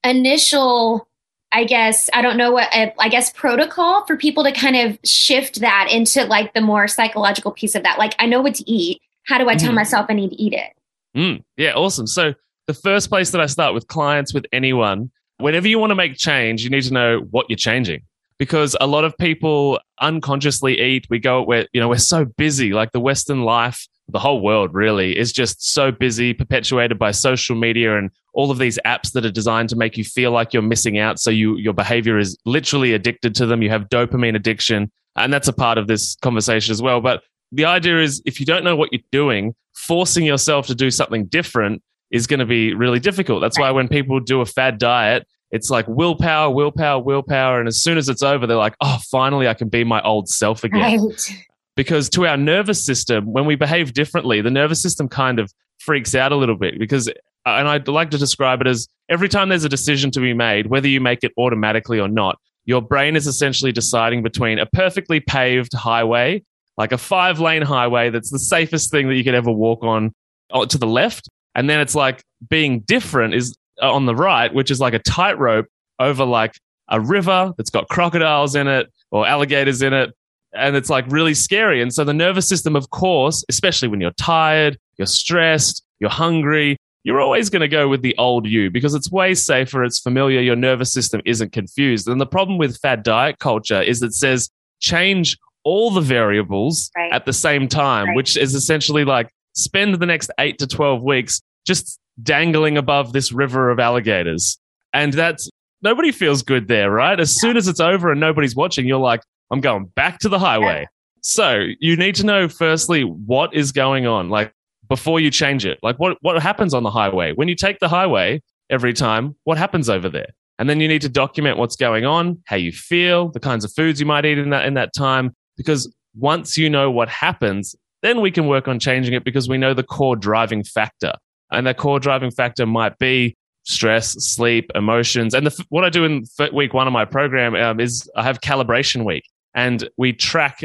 initial 0.04 1.08
I 1.54 1.66
guess 1.66 2.10
I 2.14 2.24
don't 2.24 2.36
know 2.36 2.52
what 2.52 2.68
I 2.74 3.10
guess 3.10 3.32
protocol 3.32 4.04
for 4.08 4.18
people 4.18 4.44
to 4.44 4.52
kind 4.52 4.76
of 4.76 4.98
shift 5.06 5.62
that 5.62 5.88
into 5.92 6.26
like 6.26 6.54
the 6.56 6.62
more 6.62 6.88
psychological 6.88 7.52
piece 7.52 7.76
of 7.76 7.84
that. 7.84 8.00
Like 8.00 8.16
I 8.18 8.26
know 8.26 8.42
what 8.42 8.56
to 8.56 8.70
eat. 8.70 9.00
How 9.28 9.38
do 9.38 9.48
I 9.48 9.56
tell 9.56 9.72
mm. 9.72 9.76
myself 9.76 10.08
I 10.10 10.14
need 10.14 10.32
to 10.32 10.42
eat 10.42 10.54
it? 10.54 10.72
Mm, 11.16 11.44
yeah, 11.56 11.74
awesome. 11.74 12.08
So 12.08 12.34
the 12.66 12.74
first 12.74 13.10
place 13.10 13.30
that 13.32 13.40
I 13.40 13.46
start 13.46 13.76
with 13.76 13.88
clients 13.88 14.34
with 14.34 14.46
anyone, 14.52 15.12
whenever 15.38 15.68
you 15.68 15.78
want 15.78 15.92
to 15.92 15.96
make 15.96 16.18
change, 16.18 16.64
you 16.64 16.72
need 16.72 16.84
to 16.84 16.94
know 16.94 17.20
what 17.30 17.46
you're 17.50 17.58
changing 17.58 18.02
because 18.38 18.76
a 18.82 18.88
lot 18.88 19.04
of 19.04 19.18
people 19.18 19.80
unconsciously 20.02 20.80
eat. 20.80 21.08
We 21.10 21.20
go, 21.20 21.44
we're, 21.44 21.68
you 21.74 21.82
know, 21.82 21.90
we're 21.90 21.98
so 21.98 22.26
busy, 22.26 22.74
like 22.74 22.92
the 22.92 23.00
Western 23.00 23.44
life, 23.44 23.88
the 24.10 24.20
whole 24.20 24.42
world 24.42 24.74
really 24.74 25.18
is 25.18 25.32
just 25.32 25.66
so 25.66 25.92
busy, 25.92 26.34
perpetuated 26.34 27.00
by 27.00 27.12
social 27.12 27.56
media 27.56 27.98
and 27.98 28.12
all 28.34 28.52
of 28.52 28.58
these 28.58 28.80
apps 28.86 29.12
that 29.14 29.26
are 29.26 29.32
designed 29.32 29.70
to 29.70 29.76
make 29.76 29.98
you 29.98 30.04
feel 30.04 30.32
like 30.32 30.54
you're 30.54 30.62
missing 30.62 30.98
out. 30.98 31.20
So 31.20 31.30
you, 31.30 31.58
your 31.58 31.74
behavior 31.74 32.18
is 32.18 32.38
literally 32.46 32.94
addicted 32.94 33.36
to 33.36 33.46
them. 33.46 33.62
You 33.62 33.70
have 33.70 33.90
dopamine 33.90 34.36
addiction. 34.36 34.92
And 35.16 35.32
that's 35.32 35.48
a 35.48 35.54
part 35.54 35.78
of 35.78 35.88
this 35.88 36.16
conversation 36.22 36.72
as 36.72 36.82
well. 36.82 37.00
But 37.00 37.24
the 37.52 37.66
idea 37.66 38.02
is 38.02 38.22
if 38.26 38.40
you 38.40 38.46
don't 38.46 38.64
know 38.64 38.76
what 38.76 38.92
you're 38.92 39.02
doing, 39.12 39.56
forcing 39.76 40.26
yourself 40.26 40.68
to 40.68 40.76
do 40.76 40.90
something 40.92 41.26
different 41.26 41.82
is 42.12 42.28
going 42.28 42.40
to 42.40 42.46
be 42.46 42.74
really 42.74 43.00
difficult. 43.00 43.42
That's 43.42 43.58
why 43.60 43.72
when 43.72 43.88
people 43.88 44.20
do 44.20 44.42
a 44.42 44.46
fad 44.46 44.78
diet, 44.78 45.28
it's 45.54 45.70
like 45.70 45.88
willpower, 45.88 46.50
willpower, 46.50 47.00
willpower. 47.02 47.60
And 47.60 47.68
as 47.68 47.80
soon 47.80 48.00
as 48.00 48.10
it's 48.10 48.24
over, 48.24 48.48
they're 48.48 48.58
like, 48.58 48.76
oh, 48.82 48.98
finally, 49.12 49.48
I 49.48 49.54
can 49.54 49.70
be 49.70 49.84
my 49.84 50.02
old 50.02 50.28
self 50.28 50.64
again. 50.64 51.00
Right. 51.00 51.32
Because 51.76 52.10
to 52.10 52.26
our 52.26 52.38
nervous 52.38 52.84
system, 52.84 53.32
when 53.32 53.46
we 53.46 53.56
behave 53.56 53.94
differently, 53.94 54.42
the 54.42 54.50
nervous 54.50 54.82
system 54.82 55.08
kind 55.08 55.40
of 55.40 55.54
freaks 55.78 56.16
out 56.16 56.32
a 56.32 56.36
little 56.36 56.56
bit 56.56 56.80
because 56.80 57.08
and 57.46 57.68
I'd 57.68 57.88
like 57.88 58.10
to 58.12 58.18
describe 58.18 58.62
it 58.62 58.68
as 58.68 58.88
every 59.10 59.30
time 59.30 59.50
there's 59.50 59.64
a 59.64 59.70
decision 59.70 60.10
to 60.12 60.20
be 60.20 60.34
made, 60.34 60.68
whether 60.68 60.88
you 60.88 61.00
make 61.00 61.24
it 61.24 61.34
automatically 61.38 62.00
or 62.00 62.08
not, 62.08 62.40
your 62.66 62.82
brain 62.82 63.16
is 63.16 63.28
essentially 63.28 63.72
deciding 63.72 64.24
between 64.24 64.58
a 64.58 64.66
perfectly 64.66 65.20
paved 65.20 65.74
highway, 65.74 66.42
like 66.78 66.94
a 66.94 66.98
five 66.98 67.40
lane 67.40 67.62
highway 67.62 68.10
that's 68.10 68.32
the 68.32 68.40
safest 68.40 68.90
thing 68.90 69.08
that 69.10 69.16
you 69.16 69.24
could 69.24 69.36
ever 69.36 69.52
walk 69.52 69.84
on 69.84 70.14
uh, 70.52 70.66
to 70.66 70.78
the 70.78 70.88
left. 70.88 71.28
And 71.54 71.70
then 71.70 71.80
it's 71.80 71.94
like 71.94 72.24
being 72.50 72.80
different 72.80 73.36
is 73.36 73.52
uh, 73.52 73.63
Uh, 73.82 73.92
on 73.92 74.06
the 74.06 74.16
right, 74.16 74.54
which 74.54 74.70
is 74.70 74.80
like 74.80 74.94
a 74.94 75.00
tightrope 75.00 75.66
over 75.98 76.24
like 76.26 76.56
a 76.90 77.00
river 77.00 77.54
that's 77.58 77.72
got 77.72 77.88
crocodiles 77.90 78.56
in 78.56 78.68
it 78.68 78.92
or 79.10 79.26
alligators 79.26 79.82
in 79.82 79.94
it. 79.94 80.14
And 80.54 80.76
it's 80.76 80.90
like 80.92 81.06
really 81.08 81.34
scary. 81.34 81.82
And 81.82 81.92
so 81.92 82.04
the 82.04 82.14
nervous 82.14 82.48
system, 82.48 82.76
of 82.76 82.92
course, 82.92 83.44
especially 83.50 83.88
when 83.88 84.00
you're 84.00 84.12
tired, 84.12 84.78
you're 84.98 85.08
stressed, 85.08 85.84
you're 86.00 86.12
hungry, 86.12 86.78
you're 87.04 87.20
always 87.20 87.50
going 87.50 87.62
to 87.62 87.68
go 87.68 87.88
with 87.88 88.04
the 88.04 88.16
old 88.18 88.46
you 88.46 88.70
because 88.70 88.94
it's 88.94 89.12
way 89.12 89.34
safer, 89.34 89.84
it's 89.84 90.00
familiar, 90.00 90.40
your 90.40 90.56
nervous 90.56 90.94
system 90.94 91.22
isn't 91.26 91.52
confused. 91.52 92.08
And 92.08 92.22
the 92.22 92.28
problem 92.28 92.60
with 92.60 92.78
fad 92.78 93.02
diet 93.02 93.40
culture 93.40 93.82
is 93.82 94.04
it 94.04 94.14
says 94.14 94.50
change 94.80 95.38
all 95.64 95.90
the 95.90 96.02
variables 96.02 96.92
right. 96.96 97.12
at 97.12 97.26
the 97.26 97.34
same 97.34 97.68
time, 97.68 98.08
right. 98.08 98.16
which 98.16 98.38
is 98.38 98.54
essentially 98.54 99.04
like 99.04 99.32
spend 99.54 99.96
the 99.96 100.06
next 100.06 100.30
eight 100.40 100.60
to 100.60 100.68
12 100.68 101.04
weeks 101.04 101.42
just 101.66 102.00
dangling 102.22 102.78
above 102.78 103.14
this 103.14 103.32
river 103.32 103.70
of 103.70 103.80
alligators. 103.80 104.58
And 104.94 105.14
that's 105.14 105.50
nobody 105.82 106.12
feels 106.12 106.42
good 106.44 106.68
there, 106.68 106.92
right? 106.92 107.20
As 107.20 107.40
soon 107.40 107.58
as 107.58 107.68
it's 107.68 107.80
over 107.80 108.12
and 108.12 108.20
nobody's 108.20 108.56
watching, 108.56 108.88
you're 108.88 109.00
like, 109.00 109.22
I'm 109.52 109.62
going 109.62 109.86
back 109.96 110.20
to 110.20 110.30
the 110.30 110.40
highway. 110.40 110.82
Yeah. 110.82 110.88
So 111.22 111.66
you 111.80 111.96
need 111.96 112.16
to 112.16 112.26
know 112.26 112.48
firstly 112.50 113.04
what 113.04 113.54
is 113.54 113.72
going 113.72 114.06
on. 114.06 114.30
Like 114.30 114.54
before 114.90 115.20
you 115.20 115.32
change 115.32 115.66
it. 115.66 115.80
Like 115.82 115.98
what, 115.98 116.18
what 116.22 116.42
happens 116.42 116.74
on 116.74 116.84
the 116.84 116.92
highway? 116.92 117.34
When 117.34 117.48
you 117.48 117.56
take 117.56 117.80
the 117.80 117.90
highway 117.90 118.42
every 118.70 118.94
time, 118.94 119.36
what 119.44 119.58
happens 119.58 119.90
over 119.90 120.10
there? 120.10 120.28
And 120.60 120.70
then 120.70 120.80
you 120.80 120.88
need 120.88 121.02
to 121.02 121.10
document 121.10 121.58
what's 121.58 121.76
going 121.76 122.06
on, 122.06 122.42
how 122.46 122.58
you 122.58 122.72
feel, 122.72 123.30
the 123.30 123.40
kinds 123.40 123.66
of 123.66 123.74
foods 123.74 124.00
you 124.00 124.06
might 124.06 124.26
eat 124.26 124.38
in 124.38 124.52
that, 124.52 124.66
in 124.66 124.76
that 124.76 124.94
time. 124.96 125.36
Because 125.58 125.92
once 126.16 126.58
you 126.58 126.70
know 126.70 126.92
what 126.92 127.10
happens, 127.10 127.76
then 128.02 128.22
we 128.22 128.32
can 128.32 128.48
work 128.48 128.68
on 128.68 128.80
changing 128.80 129.14
it 129.14 129.24
because 129.24 129.50
we 129.50 129.58
know 129.58 129.74
the 129.74 129.84
core 129.84 130.16
driving 130.16 130.64
factor. 130.64 131.14
And 131.54 131.68
that 131.68 131.78
core 131.78 132.00
driving 132.00 132.32
factor 132.32 132.66
might 132.66 132.98
be 132.98 133.36
stress, 133.64 134.12
sleep, 134.24 134.70
emotions. 134.76 135.34
And 135.34 135.48
the, 135.48 135.66
what 135.70 135.84
I 135.84 135.90
do 135.90 136.04
in 136.04 136.26
week 136.54 136.74
one 136.74 136.88
of 136.88 136.94
my 136.94 137.06
program 137.06 137.56
um, 137.56 137.80
is 137.80 138.10
I 138.16 138.24
have 138.24 138.42
calibration 138.42 139.06
week 139.06 139.24
and 139.56 139.88
we 139.98 140.14
track 140.14 140.62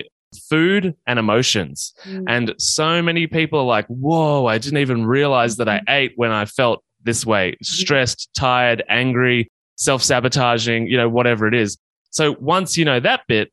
food 0.48 0.94
and 1.06 1.18
emotions. 1.18 1.94
Mm. 2.04 2.24
And 2.28 2.54
so 2.58 3.02
many 3.02 3.26
people 3.26 3.60
are 3.60 3.64
like, 3.64 3.86
whoa, 3.86 4.46
I 4.46 4.58
didn't 4.58 4.78
even 4.78 5.06
realize 5.06 5.56
that 5.56 5.68
I 5.68 5.78
mm-hmm. 5.78 5.90
ate 5.90 6.12
when 6.16 6.30
I 6.30 6.44
felt 6.44 6.82
this 7.02 7.24
way 7.24 7.52
mm-hmm. 7.52 7.64
stressed, 7.64 8.30
tired, 8.34 8.82
angry, 8.88 9.50
self 9.76 10.02
sabotaging, 10.02 10.86
you 10.86 10.96
know, 10.96 11.08
whatever 11.08 11.46
it 11.46 11.54
is. 11.54 11.78
So 12.10 12.36
once 12.40 12.76
you 12.76 12.84
know 12.84 13.00
that 13.00 13.22
bit, 13.28 13.50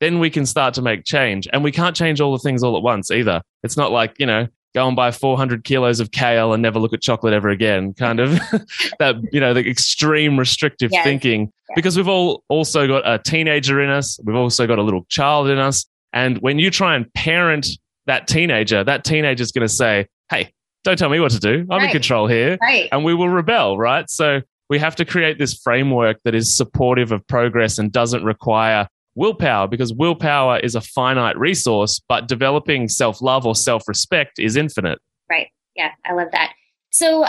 then 0.00 0.18
we 0.18 0.30
can 0.30 0.46
start 0.46 0.74
to 0.74 0.82
make 0.82 1.04
change. 1.04 1.48
And 1.52 1.64
we 1.64 1.72
can't 1.72 1.96
change 1.96 2.20
all 2.20 2.32
the 2.32 2.38
things 2.38 2.62
all 2.62 2.76
at 2.76 2.82
once 2.82 3.10
either. 3.10 3.42
It's 3.62 3.76
not 3.76 3.90
like, 3.90 4.14
you 4.18 4.26
know, 4.26 4.48
go 4.74 4.86
and 4.86 4.94
buy 4.96 5.10
400 5.10 5.64
kilos 5.64 6.00
of 6.00 6.10
kale 6.10 6.52
and 6.52 6.62
never 6.62 6.78
look 6.78 6.92
at 6.92 7.00
chocolate 7.00 7.32
ever 7.32 7.48
again. 7.48 7.94
Kind 7.94 8.20
of 8.20 8.32
that, 8.98 9.16
you 9.32 9.40
know, 9.40 9.54
the 9.54 9.68
extreme 9.68 10.38
restrictive 10.38 10.90
Yes. 10.92 11.04
thinking 11.04 11.50
Yes. 11.70 11.74
because 11.76 11.96
we've 11.96 12.08
all 12.08 12.44
also 12.48 12.86
got 12.86 13.02
a 13.06 13.18
teenager 13.18 13.80
in 13.80 13.90
us. 13.90 14.18
We've 14.24 14.36
also 14.36 14.66
got 14.66 14.78
a 14.78 14.82
little 14.82 15.04
child 15.08 15.48
in 15.48 15.58
us. 15.58 15.86
And 16.12 16.38
when 16.38 16.58
you 16.58 16.70
try 16.70 16.94
and 16.96 17.12
parent 17.14 17.68
that 18.06 18.26
teenager, 18.28 18.82
that 18.84 19.04
teenager's 19.04 19.52
going 19.52 19.66
to 19.66 19.72
say, 19.72 20.06
Hey, 20.30 20.52
don't 20.84 20.98
tell 20.98 21.10
me 21.10 21.20
what 21.20 21.32
to 21.32 21.38
do. 21.40 21.66
I'm 21.70 21.82
in 21.84 21.90
control 21.90 22.26
here. 22.26 22.56
Right. 22.62 22.88
And 22.92 23.04
we 23.04 23.14
will 23.14 23.28
rebel, 23.28 23.76
right? 23.78 24.08
So 24.08 24.40
we 24.70 24.78
have 24.78 24.96
to 24.96 25.04
create 25.04 25.38
this 25.38 25.54
framework 25.54 26.18
that 26.24 26.34
is 26.34 26.54
supportive 26.54 27.10
of 27.12 27.26
progress 27.26 27.78
and 27.78 27.90
doesn't 27.90 28.22
require 28.24 28.86
willpower 29.18 29.66
because 29.66 29.92
willpower 29.92 30.58
is 30.60 30.74
a 30.74 30.80
finite 30.80 31.36
resource, 31.38 32.00
but 32.08 32.28
developing 32.28 32.88
self 32.88 33.20
love 33.20 33.44
or 33.44 33.54
self 33.54 33.86
respect 33.88 34.38
is 34.38 34.56
infinite. 34.56 34.98
Right. 35.28 35.48
Yeah, 35.76 35.90
I 36.06 36.12
love 36.14 36.28
that. 36.32 36.52
So 36.90 37.26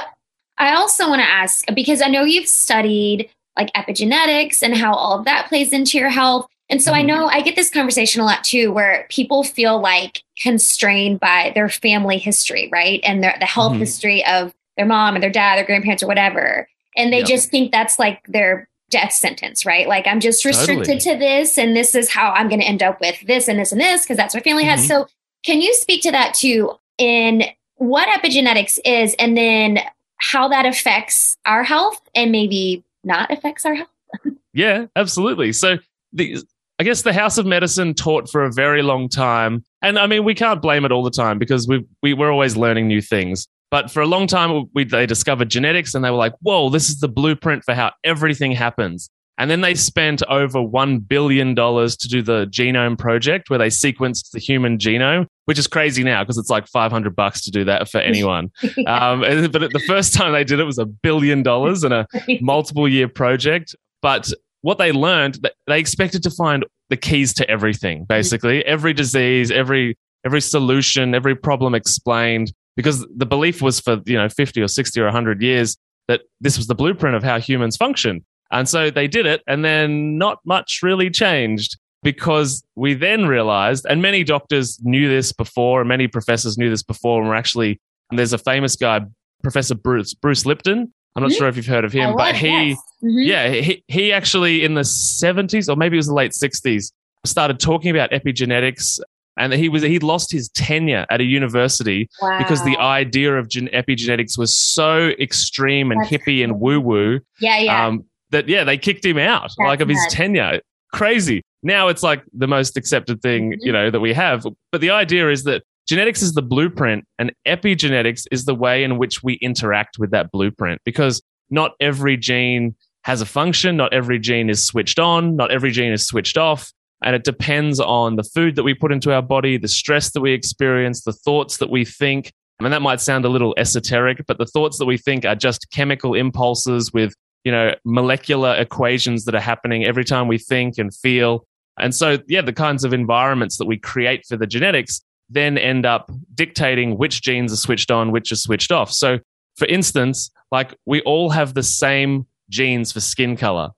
I 0.58 0.75
also 0.75 1.10
want 1.10 1.22
to 1.22 1.27
ask 1.27 1.65
because 1.74 2.01
I 2.01 2.08
know 2.08 2.24
you've 2.24 2.48
studied 2.48 3.29
like 3.58 3.74
epigenetics 3.74 4.62
and 4.62 4.75
how 4.75 4.93
all 4.93 5.19
of 5.19 5.25
that 5.25 5.48
plays 5.50 5.74
into 5.74 5.98
your 5.98 6.10
health. 6.10 6.48
And 6.69 6.81
so 6.81 6.93
I 6.93 7.01
Mhm. 7.01 7.08
know 7.08 7.27
I 7.27 7.41
get 7.41 7.55
this 7.55 7.69
conversation 7.69 8.22
a 8.22 8.25
lot 8.25 8.43
too, 8.43 8.72
where 8.72 9.05
people 9.10 9.43
feel 9.43 9.79
like 9.81 10.24
constrained 10.41 11.19
by 11.19 11.51
their 11.55 11.67
family 11.67 12.17
history, 12.19 12.69
right? 12.72 13.00
And 13.03 13.24
their, 13.24 13.36
the 13.39 13.46
health 13.46 13.74
Mhm. 13.74 13.79
history 13.79 14.25
of 14.25 14.53
their 14.77 14.86
mom 14.86 15.15
and 15.15 15.24
their 15.24 15.31
dad, 15.31 15.58
their 15.58 15.65
grandparents 15.65 16.03
or 16.03 16.08
whatever. 16.08 16.69
And 16.96 17.12
they 17.12 17.19
Yep. 17.19 17.27
just 17.27 17.50
think 17.50 17.72
that's 17.72 17.98
like 18.00 18.22
their 18.27 18.69
death 18.89 19.13
sentence, 19.13 19.65
right? 19.65 19.88
Like 19.88 20.08
I'm 20.08 20.19
just 20.19 20.46
restricted 20.46 21.00
Totally. 21.00 21.00
to 21.00 21.19
this 21.19 21.58
and 21.58 21.75
this 21.75 21.96
is 21.96 22.10
how 22.10 22.31
I'm 22.31 22.48
going 22.50 22.62
to 22.62 22.67
end 22.67 22.84
up 22.84 23.00
with 23.00 23.19
this 23.27 23.48
and 23.48 23.60
this 23.60 23.72
and 23.72 23.79
this 23.79 24.01
because 24.03 24.17
that's 24.17 24.34
what 24.34 24.43
family 24.43 24.63
has. 24.63 24.81
Mhm. 24.84 24.88
So 24.88 25.08
can 25.43 25.62
you 25.62 25.74
speak 25.74 26.01
to 26.03 26.12
that 26.12 26.34
too 26.34 26.72
in 26.98 27.43
what 27.75 28.10
epigenetics 28.10 28.79
is 28.86 29.15
and 29.19 29.38
then 29.38 29.79
how 30.17 30.48
that 30.50 30.65
affects 30.65 31.38
our 31.46 31.63
health 31.63 32.01
and 32.13 32.31
maybe 32.31 32.84
not 33.03 33.31
affects 33.31 33.65
our 33.65 33.75
health? 33.75 33.89
Yeah, 34.53 34.88
absolutely. 34.96 35.53
So 35.53 35.77
the 36.12 36.38
I 36.79 36.84
guess 36.84 37.03
the 37.03 37.13
House 37.13 37.38
of 37.38 37.46
Medicine 37.46 37.93
taught 37.93 38.29
for 38.29 38.43
a 38.43 38.51
very 38.51 38.81
long 38.81 39.10
time, 39.10 39.63
and 39.84 40.00
I 40.00 40.08
mean 40.08 40.24
we 40.24 40.34
can't 40.34 40.60
blame 40.62 40.86
it 40.86 40.91
all 40.91 41.03
the 41.03 41.12
time 41.12 41.38
because 41.38 41.67
we 41.67 41.86
we 42.01 42.13
we're 42.13 42.31
always 42.31 42.58
learning 42.58 42.88
new 42.88 43.00
things. 43.00 43.48
But 43.71 43.91
for 43.91 44.01
a 44.01 44.07
long 44.07 44.25
time, 44.25 44.65
we, 44.73 44.83
they 44.83 45.05
discovered 45.05 45.49
genetics, 45.49 45.93
and 45.93 46.03
they 46.03 46.09
were 46.09 46.17
like, 46.17 46.33
"Whoa, 46.41 46.69
this 46.69 46.89
is 46.89 46.99
the 46.99 47.07
blueprint 47.07 47.63
for 47.63 47.73
how 47.73 47.91
everything 48.03 48.51
happens." 48.51 49.09
And 49.39 49.49
then 49.49 49.61
they 49.61 49.73
spent 49.73 50.21
over 50.23 50.61
one 50.61 50.99
billion 50.99 51.55
dollars 51.55 51.95
to 51.97 52.09
do 52.09 52.21
the 52.21 52.45
genome 52.47 52.99
project, 52.99 53.49
where 53.49 53.57
they 53.57 53.69
sequenced 53.69 54.31
the 54.31 54.39
human 54.39 54.77
genome, 54.77 55.27
which 55.45 55.57
is 55.57 55.65
crazy 55.65 56.03
now 56.03 56.23
because 56.23 56.38
it's 56.38 56.49
like 56.49 56.67
five 56.67 56.91
hundred 56.91 57.15
bucks 57.15 57.41
to 57.43 57.51
do 57.51 57.63
that 57.63 57.89
for 57.89 57.97
anyone. 58.01 58.51
um, 58.85 59.21
but 59.51 59.71
the 59.71 59.83
first 59.88 60.13
time 60.13 60.33
they 60.33 60.43
did 60.43 60.59
it 60.59 60.65
was 60.65 60.77
a 60.77 60.85
billion 60.85 61.41
dollars 61.41 61.83
and 61.83 61.93
a 61.93 62.05
multiple 62.41 62.88
year 62.88 63.07
project. 63.07 63.75
But 64.01 64.31
what 64.61 64.77
they 64.77 64.91
learned, 64.91 65.47
they 65.67 65.79
expected 65.79 66.21
to 66.23 66.31
find 66.31 66.65
the 66.89 66.97
keys 66.97 67.33
to 67.35 67.49
everything, 67.49 68.03
basically 68.05 68.65
every 68.65 68.93
disease, 68.93 69.51
every 69.51 69.97
every 70.25 70.41
solution, 70.41 71.15
every 71.15 71.35
problem 71.35 71.75
explained. 71.75 72.51
Because 72.75 73.05
the 73.15 73.25
belief 73.25 73.61
was 73.61 73.79
for 73.79 73.99
you 74.05 74.15
know 74.17 74.29
fifty 74.29 74.61
or 74.61 74.67
sixty 74.67 75.01
or 75.01 75.09
hundred 75.09 75.41
years 75.41 75.77
that 76.07 76.21
this 76.41 76.57
was 76.57 76.67
the 76.67 76.75
blueprint 76.75 77.15
of 77.15 77.23
how 77.23 77.39
humans 77.39 77.75
function, 77.77 78.25
and 78.51 78.67
so 78.69 78.89
they 78.89 79.07
did 79.07 79.25
it, 79.25 79.41
and 79.47 79.63
then 79.65 80.17
not 80.17 80.39
much 80.45 80.79
really 80.81 81.09
changed 81.09 81.77
because 82.01 82.63
we 82.75 82.93
then 82.93 83.25
realized, 83.27 83.85
and 83.89 84.01
many 84.01 84.23
doctors 84.23 84.79
knew 84.83 85.09
this 85.09 85.33
before, 85.33 85.81
and 85.81 85.89
many 85.89 86.07
professors 86.07 86.57
knew 86.57 86.69
this 86.69 86.83
before, 86.83 87.19
and 87.19 87.27
were 87.29 87.35
actually 87.35 87.79
and 88.09 88.17
there's 88.17 88.33
a 88.33 88.38
famous 88.39 88.75
guy, 88.75 89.01
Professor 89.43 89.75
Bruce 89.75 90.13
Bruce 90.13 90.45
Lipton. 90.45 90.91
I'm 91.15 91.23
not 91.23 91.31
Mhm. 91.31 91.38
sure 91.38 91.47
if 91.47 91.57
you've 91.57 91.65
heard 91.65 91.83
of 91.85 91.91
him, 91.91 92.11
I 92.11 92.13
but 92.15 92.35
he 92.35 92.47
yes. 92.69 92.77
Mhm. 93.03 93.25
yeah, 93.27 93.49
he, 93.49 93.83
he 93.88 94.13
actually 94.13 94.63
in 94.63 94.75
the 94.75 94.83
70s 94.85 95.67
or 95.69 95.75
maybe 95.75 95.97
it 95.97 95.99
was 95.99 96.07
the 96.07 96.13
late 96.13 96.31
60s 96.31 96.91
started 97.25 97.59
talking 97.59 97.91
about 97.91 98.11
epigenetics 98.11 98.99
and 99.39 99.53
he 99.53 99.69
was 99.69 99.81
he 99.81 99.98
lost 100.00 100.31
his 100.31 100.50
tenure 100.50 101.05
at 101.10 101.22
a 101.22 101.24
university 101.24 102.08
because 102.38 102.63
the 102.63 102.77
idea 102.77 103.36
of 103.38 103.50
gen- 103.50 103.69
epigenetics 103.74 104.38
was 104.38 104.55
so 104.55 105.10
extreme 105.19 105.91
and 105.91 106.01
That's 106.01 106.12
hippie 106.12 106.43
and 106.43 106.60
woo 106.60 106.79
woo 106.79 107.19
yeah, 107.39 107.58
yeah. 107.58 107.88
um, 107.88 108.03
that 108.31 108.48
yeah 108.48 108.63
they 108.63 108.77
kicked 108.77 109.03
him 109.05 109.17
out 109.17 109.51
like 109.58 109.81
of 109.81 109.89
his 109.89 109.98
nuts. 109.98 110.13
tenure. 110.13 110.60
Crazy. 110.93 111.41
Now 111.63 111.88
it's 111.88 112.03
like 112.03 112.24
the 112.34 112.48
most 112.48 112.77
accepted 112.77 113.22
thing 113.22 113.53
Mhm. 113.53 113.58
you 113.62 113.72
know 113.72 113.89
that 113.89 114.00
we 114.00 114.13
have. 114.13 114.46
But 114.72 114.81
the 114.81 114.89
idea 114.91 115.29
is 115.31 115.43
that 115.46 115.63
genetics 115.88 116.22
is 116.22 116.34
the 116.34 116.41
blueprint 116.41 117.05
and 117.17 117.31
epigenetics 117.48 118.25
is 118.31 118.46
the 118.46 118.55
way 118.55 118.84
in 118.84 118.98
which 118.98 119.24
we 119.24 119.34
interact 119.36 119.98
with 120.00 120.12
that 120.12 120.31
blueprint 120.31 120.81
because 120.86 121.22
not 121.50 121.72
every 121.79 122.15
gene 122.17 122.75
has 123.03 123.22
a 123.22 123.25
function. 123.25 123.77
Not 123.77 123.93
every 123.93 124.19
gene 124.19 124.50
is 124.50 124.65
switched 124.65 125.00
on. 125.00 125.36
Not 125.36 125.51
every 125.51 125.72
gene 125.72 125.91
is 125.91 126.05
switched 126.05 126.38
off 126.38 126.72
and 127.01 127.15
it 127.15 127.23
depends 127.23 127.79
on 127.79 128.15
the 128.15 128.23
food 128.23 128.55
that 128.55 128.63
we 128.63 128.73
put 128.73 128.91
into 128.91 129.13
our 129.13 129.21
body 129.21 129.57
the 129.57 129.67
stress 129.67 130.11
that 130.11 130.21
we 130.21 130.33
experience 130.33 131.03
the 131.03 131.13
thoughts 131.13 131.57
that 131.57 131.69
we 131.69 131.85
think 131.85 132.31
I 132.59 132.63
mean, 132.63 132.71
that 132.71 132.81
might 132.81 132.99
sound 132.99 133.23
a 133.23 133.29
little 133.29 133.53
esoteric, 133.57 134.25
but 134.27 134.37
the 134.37 134.45
thoughts 134.45 134.79
that 134.79 134.85
we 134.85 134.97
think 134.97 135.23
are 135.23 135.35
just 135.35 135.71
chemical 135.71 136.13
impulses 136.13 136.91
with, 136.91 137.13
you 137.45 137.53
know, 137.53 137.73
molecular 137.85 138.53
equations 138.55 139.23
that 139.25 139.35
are 139.35 139.39
happening 139.41 139.85
every 139.85 140.03
time 140.03 140.27
we 140.27 140.37
think 140.37 140.77
and 140.77 140.93
feel. 140.93 141.45
And 141.79 141.95
so, 141.95 142.17
yeah, 142.27 142.41
the 142.41 142.51
kinds 142.51 142.83
of 142.83 142.91
environments 142.91 143.57
that 143.57 143.65
we 143.65 143.77
create 143.77 144.25
for 144.27 144.35
the 144.35 144.45
genetics 144.45 144.99
then 145.29 145.57
end 145.57 145.85
up 145.85 146.11
dictating 146.33 146.97
which 146.97 147.21
genes 147.21 147.53
are 147.53 147.57
switched 147.57 147.91
on, 147.91 148.11
which 148.11 148.31
are 148.31 148.35
switched 148.35 148.73
off. 148.73 148.91
So, 148.91 149.19
for 149.55 149.65
instance, 149.67 150.29
like 150.51 150.75
we 150.85 151.01
all 151.03 151.29
have 151.29 151.53
the 151.53 151.63
same 151.63 152.25
genes 152.49 152.91
for 152.91 152.99
skin 152.99 153.37
color, 153.37 153.69